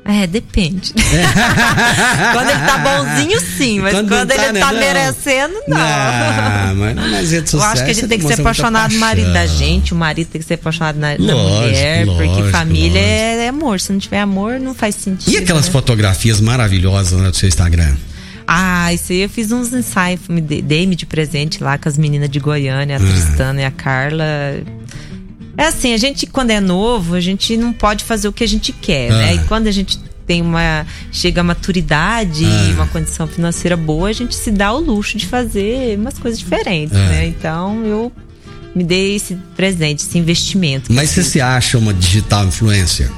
É, 0.08 0.26
depende. 0.26 0.92
quando 2.32 2.50
ele 2.50 2.60
tá 2.60 2.78
bonzinho, 2.78 3.40
sim, 3.40 3.80
mas 3.80 3.92
Quando 3.94 4.08
quando, 4.08 4.28
não 4.28 4.36
tá, 4.36 4.42
ele 4.44 4.52
né? 4.52 4.60
tá 4.60 4.72
Não. 4.72 4.78
merecendo, 4.80 5.54
não. 5.68 5.76
Ah, 5.78 6.72
mas 6.76 6.94
nas 6.96 7.30
redes 7.30 7.52
Eu 7.52 7.58
sociais. 7.60 7.72
acho 7.74 7.84
que 7.84 7.90
a 7.90 7.94
gente 7.94 8.08
tem 8.08 8.18
que 8.18 8.26
ser 8.26 8.40
apaixonado 8.40 8.92
no 8.92 8.98
marido 9.00 9.32
da 9.32 9.46
gente, 9.46 9.92
o 9.92 9.96
marido 9.96 10.28
tem 10.28 10.40
que 10.40 10.46
ser 10.46 10.54
apaixonado 10.54 10.96
na, 10.98 11.16
na 11.18 11.34
Lógico, 11.34 11.60
mulher, 11.62 12.06
porque 12.06 12.22
lógico, 12.24 12.48
família 12.50 13.00
lógico. 13.00 13.08
é, 13.40 13.44
é 13.44 13.48
amor. 13.48 13.80
Se 13.80 13.92
não 13.92 13.98
tiver 13.98 14.20
amor, 14.20 14.58
não 14.60 14.74
faz 14.74 14.94
sentido. 14.94 15.32
E 15.32 15.36
aquelas 15.38 15.66
né? 15.66 15.72
fotografias 15.72 16.40
maravilhosas 16.40 17.18
né, 17.20 17.30
do 17.30 17.36
seu 17.36 17.48
Instagram? 17.48 17.94
Ah, 18.46 18.92
isso 18.92 19.10
aí 19.12 19.22
eu 19.22 19.28
fiz 19.28 19.50
uns 19.50 19.72
ensaios, 19.72 20.20
me 20.28 20.40
dei- 20.40 20.62
dei-me 20.62 20.94
de 20.94 21.04
presente 21.04 21.60
lá 21.64 21.76
com 21.78 21.88
as 21.88 21.98
meninas 21.98 22.30
de 22.30 22.38
Goiânia, 22.38 22.96
a 22.96 23.00
Ah. 23.00 23.02
Tristana 23.02 23.60
e 23.62 23.64
a 23.64 23.70
Carla. 23.72 24.24
É 25.58 25.64
assim, 25.66 25.94
a 25.94 25.96
gente, 25.96 26.26
quando 26.26 26.50
é 26.50 26.60
novo, 26.60 27.14
a 27.14 27.20
gente 27.20 27.56
não 27.56 27.72
pode 27.72 28.04
fazer 28.04 28.28
o 28.28 28.32
que 28.32 28.44
a 28.44 28.48
gente 28.48 28.72
quer, 28.72 29.10
Ah. 29.10 29.16
né? 29.18 29.34
E 29.36 29.38
quando 29.44 29.66
a 29.66 29.72
gente 29.72 29.98
tem 30.26 30.42
uma. 30.42 30.84
chega 31.12 31.40
a 31.40 31.44
maturidade 31.44 32.44
Ah. 32.44 32.68
e 32.68 32.72
uma 32.74 32.86
condição 32.88 33.26
financeira 33.26 33.76
boa, 33.76 34.08
a 34.08 34.12
gente 34.12 34.34
se 34.34 34.50
dá 34.50 34.72
o 34.72 34.80
luxo 34.80 35.16
de 35.16 35.24
fazer 35.26 35.98
umas 35.98 36.18
coisas 36.18 36.38
diferentes, 36.38 36.94
Ah. 36.96 37.08
né? 37.08 37.26
Então 37.28 37.84
eu 37.86 38.12
me 38.74 38.84
dei 38.84 39.16
esse 39.16 39.34
presente, 39.56 40.00
esse 40.02 40.18
investimento. 40.18 40.92
Mas 40.92 41.10
você 41.10 41.22
se 41.22 41.40
acha 41.40 41.78
uma 41.78 41.94
digital 41.94 42.44
influencer? 42.44 43.10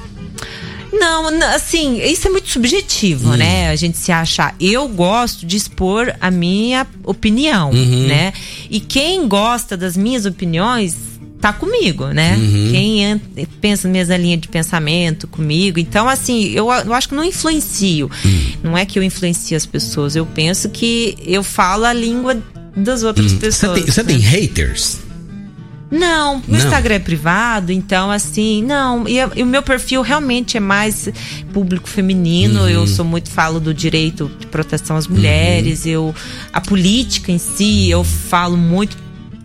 Não, 0.93 1.29
assim, 1.55 2.01
isso 2.03 2.27
é 2.27 2.31
muito 2.31 2.49
subjetivo, 2.49 3.37
né? 3.37 3.69
A 3.71 3.77
gente 3.77 3.97
se 3.99 4.11
achar. 4.11 4.55
Eu 4.61 4.89
gosto 4.89 5.47
de 5.47 5.57
expor 5.57 6.13
a 6.21 6.31
minha 6.31 6.87
opinião, 7.05 7.73
né? 7.73 8.33
E 8.71 8.81
quem 8.81 9.27
gosta 9.29 9.77
das 9.77 9.97
minhas 9.97 10.27
opiniões 10.27 10.97
tá 11.41 11.53
comigo, 11.53 12.07
né? 12.09 12.37
Quem 12.71 13.05
en- 13.05 13.21
pensa 13.61 13.87
na 13.89 13.93
mesma 13.93 14.17
linha 14.17 14.37
de 14.37 14.49
pensamento 14.49 15.27
comigo. 15.29 15.79
Então, 15.79 16.09
assim, 16.09 16.51
eu, 16.51 16.69
eu 16.71 16.93
acho 16.95 17.09
que 17.09 17.15
não 17.15 17.25
influencio. 17.25 18.11
Não 18.63 18.77
é 18.77 18.85
que 18.85 18.99
eu 18.99 19.03
influencio 19.03 19.57
as 19.57 19.65
pessoas. 19.67 20.17
Eu 20.17 20.27
penso 20.27 20.69
que 20.69 21.17
eu 21.25 21.43
falo 21.43 21.85
a 21.85 21.93
língua 21.93 22.37
das 22.77 23.03
outras 23.03 23.33
Você 23.33 23.39
pessoas. 23.39 23.75
tem, 23.81 23.93
você 23.93 24.03
né? 24.03 24.09
tem 24.09 24.19
haters? 24.19 24.99
Não, 25.91 26.43
o? 26.47 26.55
Instagram 26.55 26.97
é 26.97 26.99
privado, 26.99 27.73
então 27.73 28.11
assim, 28.11 28.63
não. 28.63 29.09
E, 29.09 29.15
e 29.37 29.43
o 29.43 29.47
meu 29.47 29.63
perfil 29.63 30.03
realmente 30.03 30.55
é 30.57 30.61
mais 30.61 31.09
público 31.51 31.89
feminino. 31.89 32.61
Uhum. 32.61 32.69
Eu 32.69 32.87
sou 32.87 33.07
muito 33.07 33.31
falo 33.31 33.59
do 33.59 33.73
direito 33.73 34.31
de 34.39 34.47
proteção 34.49 34.97
às 34.99 35.07
mulheres. 35.07 35.87
Eu 35.87 36.15
a 36.53 36.61
política 36.61 37.33
em 37.33 37.39
si, 37.39 37.89
eu 37.89 38.05
falo 38.05 38.55
muito 38.55 38.99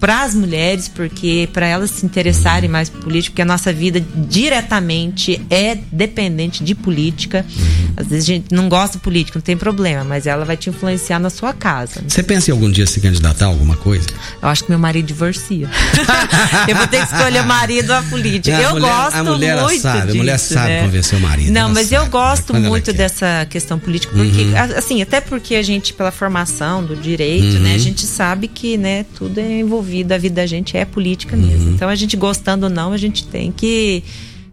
para 0.03 0.23
as 0.23 0.35
mulheres, 0.35 0.89
porque 0.89 1.47
para 1.53 1.65
elas 1.65 1.89
se 1.89 2.05
interessarem 2.05 2.69
mais 2.69 2.89
por 2.89 3.03
política, 3.03 3.31
porque 3.31 3.41
a 3.41 3.45
nossa 3.45 3.71
vida 3.71 4.03
diretamente 4.17 5.41
é 5.49 5.77
dependente 5.91 6.61
de 6.61 6.75
política. 6.75 7.45
Uhum. 7.57 7.93
Às 7.95 8.07
vezes 8.07 8.23
a 8.25 8.27
gente 8.27 8.45
não 8.53 8.67
gosta 8.67 8.97
de 8.97 9.03
política, 9.03 9.39
não 9.39 9.43
tem 9.43 9.55
problema, 9.55 10.03
mas 10.03 10.27
ela 10.27 10.43
vai 10.43 10.57
te 10.57 10.69
influenciar 10.69 11.19
na 11.19 11.29
sua 11.29 11.53
casa. 11.53 12.01
Você 12.05 12.21
pensa 12.21 12.51
em 12.51 12.53
algum 12.53 12.69
dia 12.69 12.85
se 12.85 12.99
candidatar 12.99 13.45
a 13.45 13.47
alguma 13.47 13.77
coisa? 13.77 14.05
Eu 14.41 14.49
acho 14.49 14.65
que 14.65 14.69
meu 14.71 14.79
marido 14.79 15.05
divorcia. 15.05 15.69
eu 16.67 16.75
vou 16.75 16.87
ter 16.87 17.05
que 17.07 17.13
escolher 17.15 17.41
o 17.41 17.45
marido 17.45 17.91
ou 17.91 17.95
a 17.95 18.01
política. 18.03 18.57
A 18.57 18.61
eu 18.61 18.71
mulher- 18.71 18.81
gosto 18.91 19.15
a 19.15 19.23
mulher 19.23 19.61
muito 19.61 19.81
sabe, 19.81 19.97
a 19.97 20.05
disso, 20.07 20.17
mulher 20.17 20.37
sabe 20.37 20.67
né? 20.67 20.81
convencer 20.83 21.17
o 21.17 21.21
marido, 21.21 21.51
Não, 21.53 21.69
mas 21.69 21.87
sabe, 21.87 22.03
eu 22.05 22.09
gosto 22.11 22.47
quando 22.47 22.57
ela 22.63 22.69
muito. 22.69 22.91
Uhum. 22.91 22.97
dessa 22.97 23.47
questão 23.49 23.79
política, 23.79 24.13
porque 24.13 24.51
a- 24.53 24.79
assim, 24.79 25.01
até 25.01 25.21
porque 25.21 25.55
a 25.55 25.61
gente 25.63 25.93
pela 25.93 26.11
formação 26.11 26.83
do 26.83 26.93
direito, 26.95 27.55
Uhum. 27.55 27.59
né, 27.61 27.75
a 27.75 27.77
gente 27.77 28.05
sabe 28.05 28.49
que, 28.49 28.77
né, 28.77 29.05
tudo 29.15 29.39
é 29.39 29.59
envolvido, 29.59 29.92
a 30.01 30.17
vida 30.17 30.35
da 30.35 30.45
gente 30.47 30.75
é 30.77 30.85
política 30.85 31.35
Uhum. 31.35 31.41
mesmo. 31.45 31.71
Então 31.71 31.87
a 31.89 31.95
gente 31.95 32.15
gostando 32.17 32.65
ou 32.65 32.71
não, 32.71 32.91
a 32.93 32.97
gente 32.97 33.25
tem 33.27 33.51
que 33.51 34.03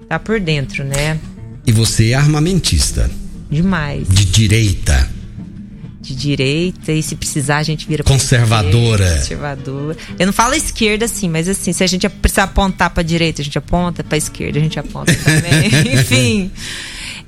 estar 0.02 0.18
por 0.18 0.38
dentro, 0.40 0.84
né? 0.84 1.18
E 1.66 1.72
você 1.72 2.10
é 2.10 2.14
armamentista, 2.14 3.10
Demais. 3.50 4.08
de 4.08 4.24
direita, 4.24 5.08
De 6.00 6.14
direita, 6.14 6.90
e 6.92 7.02
se 7.02 7.14
precisar 7.14 7.58
a 7.58 7.62
gente 7.62 7.86
vira 7.86 8.02
Conservadora. 8.02 9.16
Conservadora. 9.18 9.96
Eu 10.18 10.26
não 10.26 10.32
falo 10.32 10.54
esquerda 10.54 11.04
assim, 11.04 11.28
mas 11.28 11.46
assim, 11.48 11.72
se 11.72 11.84
a 11.84 11.86
gente 11.86 12.08
precisar 12.08 12.44
apontar 12.44 12.90
pra 12.90 13.02
direita, 13.02 13.42
a 13.42 13.44
gente 13.44 13.56
aponta, 13.58 14.02
pra 14.02 14.16
esquerda 14.18 14.58
a 14.58 14.62
gente 14.62 14.78
aponta 14.78 15.14
também. 15.14 15.66
Enfim. 16.00 16.50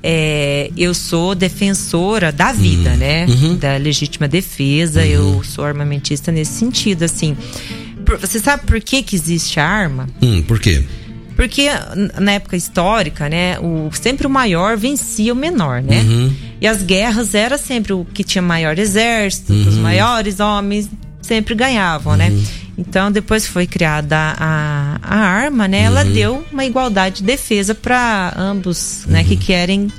é, 0.01 0.69
eu 0.75 0.93
sou 0.93 1.33
defensora 1.35 2.31
da 2.31 2.51
vida, 2.51 2.89
Uhum. 2.91 2.97
né? 2.97 3.25
Da 3.59 3.77
legítima 3.77 4.27
defesa. 4.27 5.05
Eu 5.05 5.41
sou 5.43 5.63
armamentista 5.63 6.31
nesse 6.31 6.53
sentido, 6.59 7.03
assim. 7.03 7.37
Você 8.21 8.39
sabe 8.39 8.65
por 8.65 8.79
que, 8.81 9.01
que 9.03 9.15
existe 9.15 9.59
a 9.59 9.65
arma? 9.67 10.07
Hum, 10.21 10.41
por 10.43 10.59
quê? 10.59 10.83
Porque 11.35 11.67
na 12.19 12.33
época 12.33 12.55
histórica, 12.55 13.27
né, 13.27 13.57
o, 13.59 13.89
sempre 13.93 14.27
o 14.27 14.29
maior 14.29 14.77
vencia 14.77 15.33
o 15.33 15.35
menor, 15.35 15.81
né? 15.81 16.01
Uhum. 16.01 16.33
E 16.61 16.67
as 16.67 16.83
guerras 16.83 17.33
era 17.33 17.57
sempre 17.57 17.91
o 17.91 18.05
que 18.05 18.23
tinha 18.23 18.41
maior 18.41 18.77
exército, 18.77 19.51
Uhum. 19.51 19.67
os 19.67 19.75
maiores 19.77 20.39
homens 20.39 20.89
sempre 21.21 21.55
ganhavam, 21.55 22.15
né? 22.15 22.31
Então 22.77 23.11
depois 23.11 23.45
que 23.45 23.51
foi 23.51 23.65
criada 23.65 24.15
a, 24.37 24.99
a 25.01 25.17
arma, 25.17 25.67
né, 25.67 25.81
ela 25.83 26.03
Uhum. 26.03 26.11
deu 26.11 26.43
uma 26.51 26.65
igualdade 26.65 27.17
de 27.17 27.23
defesa 27.23 27.73
para 27.73 28.33
ambos, 28.37 29.03
né, 29.07 29.23
que 29.23 29.35
querem 29.35 29.91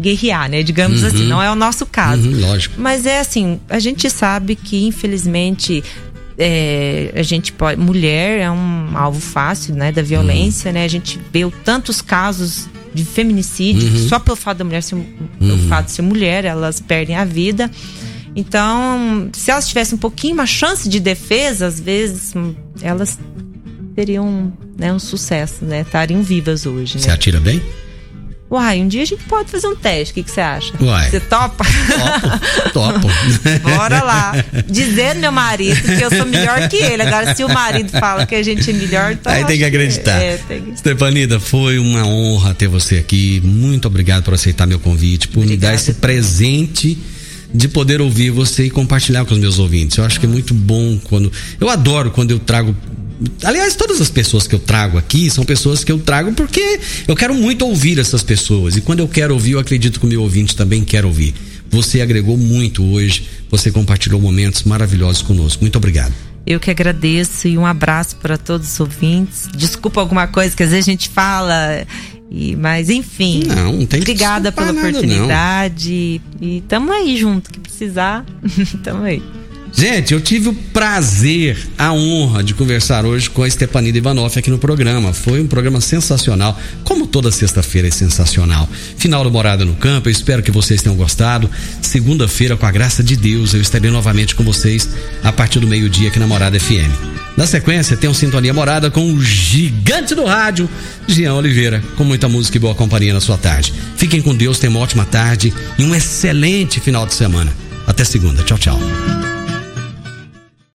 guerrear, 0.00 0.48
né? 0.50 0.64
Digamos 0.64 1.04
assim, 1.04 1.26
não 1.28 1.40
é 1.40 1.48
o 1.50 1.54
nosso 1.54 1.86
caso. 1.86 2.28
Uhum, 2.28 2.40
lógico. 2.40 2.74
Mas 2.80 3.06
é 3.06 3.20
assim, 3.20 3.60
a 3.70 3.78
gente 3.78 4.10
sabe 4.10 4.56
que 4.56 4.84
infelizmente 4.84 5.84
é, 6.38 7.12
a 7.14 7.22
gente 7.22 7.52
pode. 7.52 7.80
Mulher 7.80 8.40
é 8.40 8.50
um 8.50 8.96
alvo 8.96 9.20
fácil, 9.20 9.74
né? 9.74 9.92
Da 9.92 10.02
violência, 10.02 10.72
né? 10.72 10.84
A 10.84 10.88
gente 10.88 11.18
vê 11.32 11.40
tantos 11.64 12.00
casos 12.00 12.68
de 12.94 13.04
feminicídio, 13.04 13.90
que 13.90 13.98
só 14.08 14.18
pelo 14.18 14.36
fato 14.36 14.58
da 14.58 14.64
mulher 14.64 14.82
ser, 14.82 14.96
pelo 15.38 15.58
fato 15.68 15.86
de 15.86 15.92
ser 15.92 16.02
mulher, 16.02 16.44
elas 16.44 16.80
perdem 16.80 17.16
a 17.16 17.24
vida. 17.24 17.70
Então, 18.34 19.28
se 19.32 19.50
elas 19.50 19.68
tivessem 19.68 19.96
um 19.96 19.98
pouquinho 19.98 20.34
uma 20.34 20.46
chance 20.46 20.88
de 20.88 21.00
defesa, 21.00 21.66
às 21.66 21.78
vezes 21.78 22.34
hum, 22.34 22.54
elas 22.80 23.18
teriam 23.94 24.52
né, 24.78 24.92
um 24.92 24.98
sucesso, 24.98 25.64
né? 25.64 25.82
Estariam 25.82 26.22
vivas 26.22 26.64
hoje, 26.66 26.98
Você 26.98 27.08
né? 27.08 27.14
atira 27.14 27.40
bem? 27.40 27.62
Uai, 28.52 28.82
um 28.82 28.86
dia 28.86 29.00
a 29.00 29.06
gente 29.06 29.24
pode 29.24 29.50
fazer 29.50 29.66
um 29.66 29.74
teste. 29.74 30.12
O 30.12 30.14
que, 30.16 30.24
que 30.24 30.30
você 30.30 30.42
acha? 30.42 30.74
Uai. 30.78 31.08
Você 31.08 31.20
topa? 31.20 31.64
Topo. 32.74 33.00
Topo. 33.00 33.08
Bora 33.64 34.02
lá. 34.02 34.34
Dizer 34.68 35.14
meu 35.14 35.32
marido 35.32 35.80
que 35.80 36.04
eu 36.04 36.10
sou 36.10 36.26
melhor 36.26 36.68
que 36.68 36.76
ele. 36.76 37.00
Agora, 37.00 37.34
se 37.34 37.42
o 37.42 37.48
marido 37.48 37.88
fala 37.88 38.26
que 38.26 38.34
a 38.34 38.42
gente 38.42 38.68
é 38.68 38.74
melhor, 38.74 39.12
então. 39.12 39.32
Aí 39.32 39.46
tem 39.46 39.56
que 39.56 39.64
acreditar. 39.64 40.20
É, 40.20 40.36
tem 40.36 40.60
que... 40.60 40.76
Stefanida, 40.76 41.40
foi 41.40 41.78
uma 41.78 42.06
honra 42.06 42.52
ter 42.52 42.68
você 42.68 42.98
aqui. 42.98 43.40
Muito 43.42 43.88
obrigado 43.88 44.22
por 44.22 44.34
aceitar 44.34 44.66
meu 44.66 44.78
convite, 44.78 45.28
por 45.28 45.46
me 45.46 45.56
dar 45.56 45.72
esse 45.72 45.94
presente 45.94 46.98
de 47.54 47.68
poder 47.68 48.00
ouvir 48.00 48.30
você 48.30 48.64
e 48.64 48.70
compartilhar 48.70 49.24
com 49.24 49.34
os 49.34 49.40
meus 49.40 49.58
ouvintes. 49.58 49.98
Eu 49.98 50.04
acho 50.04 50.18
que 50.18 50.26
é 50.26 50.28
muito 50.28 50.54
bom 50.54 50.98
quando. 51.04 51.30
Eu 51.60 51.68
adoro 51.68 52.10
quando 52.10 52.30
eu 52.30 52.38
trago. 52.38 52.74
Aliás, 53.44 53.74
todas 53.74 54.00
as 54.00 54.10
pessoas 54.10 54.46
que 54.46 54.54
eu 54.54 54.58
trago 54.58 54.98
aqui 54.98 55.30
são 55.30 55.44
pessoas 55.44 55.84
que 55.84 55.92
eu 55.92 55.98
trago 55.98 56.32
porque 56.32 56.80
eu 57.06 57.14
quero 57.16 57.34
muito 57.34 57.66
ouvir 57.66 57.98
essas 57.98 58.22
pessoas. 58.22 58.76
E 58.76 58.80
quando 58.80 59.00
eu 59.00 59.08
quero 59.08 59.34
ouvir, 59.34 59.52
eu 59.52 59.58
acredito 59.58 60.00
que 60.00 60.06
o 60.06 60.08
meu 60.08 60.22
ouvinte 60.22 60.56
também 60.56 60.84
quer 60.84 61.04
ouvir. 61.04 61.34
Você 61.70 62.00
agregou 62.00 62.36
muito 62.36 62.84
hoje, 62.84 63.26
você 63.50 63.70
compartilhou 63.70 64.20
momentos 64.20 64.62
maravilhosos 64.64 65.22
conosco. 65.22 65.62
Muito 65.62 65.76
obrigado. 65.76 66.12
Eu 66.44 66.58
que 66.58 66.70
agradeço 66.70 67.46
e 67.46 67.56
um 67.56 67.64
abraço 67.64 68.16
para 68.16 68.36
todos 68.36 68.72
os 68.72 68.80
ouvintes. 68.80 69.48
Desculpa 69.56 70.00
alguma 70.00 70.26
coisa 70.26 70.54
que 70.54 70.62
às 70.62 70.70
vezes 70.70 70.86
a 70.86 70.90
gente 70.90 71.08
fala, 71.08 71.86
e, 72.30 72.56
mas 72.56 72.90
enfim. 72.90 73.42
Não, 73.46 73.72
não 73.72 73.86
tem 73.86 74.00
Obrigada 74.00 74.50
pela 74.50 74.72
nada, 74.72 74.90
não. 74.90 74.98
oportunidade. 74.98 76.20
E 76.40 76.62
tamo 76.66 76.90
aí 76.92 77.16
junto, 77.16 77.50
que 77.50 77.60
precisar. 77.60 78.24
tamo 78.82 79.04
aí. 79.04 79.22
Gente, 79.74 80.12
eu 80.12 80.20
tive 80.20 80.50
o 80.50 80.54
prazer, 80.54 81.56
a 81.78 81.92
honra 81.92 82.44
de 82.44 82.52
conversar 82.52 83.06
hoje 83.06 83.30
com 83.30 83.42
a 83.42 83.50
Stepanida 83.50 83.96
Ivanoff 83.96 84.38
aqui 84.38 84.50
no 84.50 84.58
programa. 84.58 85.12
Foi 85.14 85.40
um 85.40 85.46
programa 85.46 85.80
sensacional, 85.80 86.58
como 86.84 87.06
toda 87.06 87.32
sexta-feira 87.32 87.88
é 87.88 87.90
sensacional. 87.90 88.68
Final 88.96 89.24
do 89.24 89.30
Morada 89.30 89.64
no 89.64 89.74
Campo, 89.74 90.08
eu 90.08 90.12
espero 90.12 90.42
que 90.42 90.50
vocês 90.50 90.82
tenham 90.82 90.94
gostado. 90.94 91.50
Segunda-feira, 91.80 92.56
com 92.56 92.66
a 92.66 92.70
graça 92.70 93.02
de 93.02 93.16
Deus, 93.16 93.54
eu 93.54 93.60
estarei 93.60 93.90
novamente 93.90 94.34
com 94.34 94.44
vocês 94.44 94.88
a 95.22 95.32
partir 95.32 95.58
do 95.58 95.66
meio-dia 95.66 96.08
aqui 96.08 96.18
na 96.18 96.26
Morada 96.26 96.60
FM. 96.60 96.92
Na 97.36 97.46
sequência, 97.46 97.96
tem 97.96 98.10
um 98.10 98.14
Sintonia 98.14 98.52
Morada 98.52 98.90
com 98.90 99.10
o 99.10 99.22
gigante 99.22 100.14
do 100.14 100.26
rádio, 100.26 100.68
Jean 101.08 101.34
Oliveira, 101.34 101.82
com 101.96 102.04
muita 102.04 102.28
música 102.28 102.58
e 102.58 102.60
boa 102.60 102.74
companhia 102.74 103.14
na 103.14 103.20
sua 103.20 103.38
tarde. 103.38 103.72
Fiquem 103.96 104.20
com 104.20 104.34
Deus, 104.34 104.58
tenham 104.58 104.74
uma 104.74 104.80
ótima 104.80 105.06
tarde 105.06 105.52
e 105.78 105.82
um 105.82 105.94
excelente 105.94 106.78
final 106.78 107.06
de 107.06 107.14
semana. 107.14 107.52
Até 107.86 108.04
segunda. 108.04 108.42
Tchau, 108.42 108.58
tchau. 108.58 108.78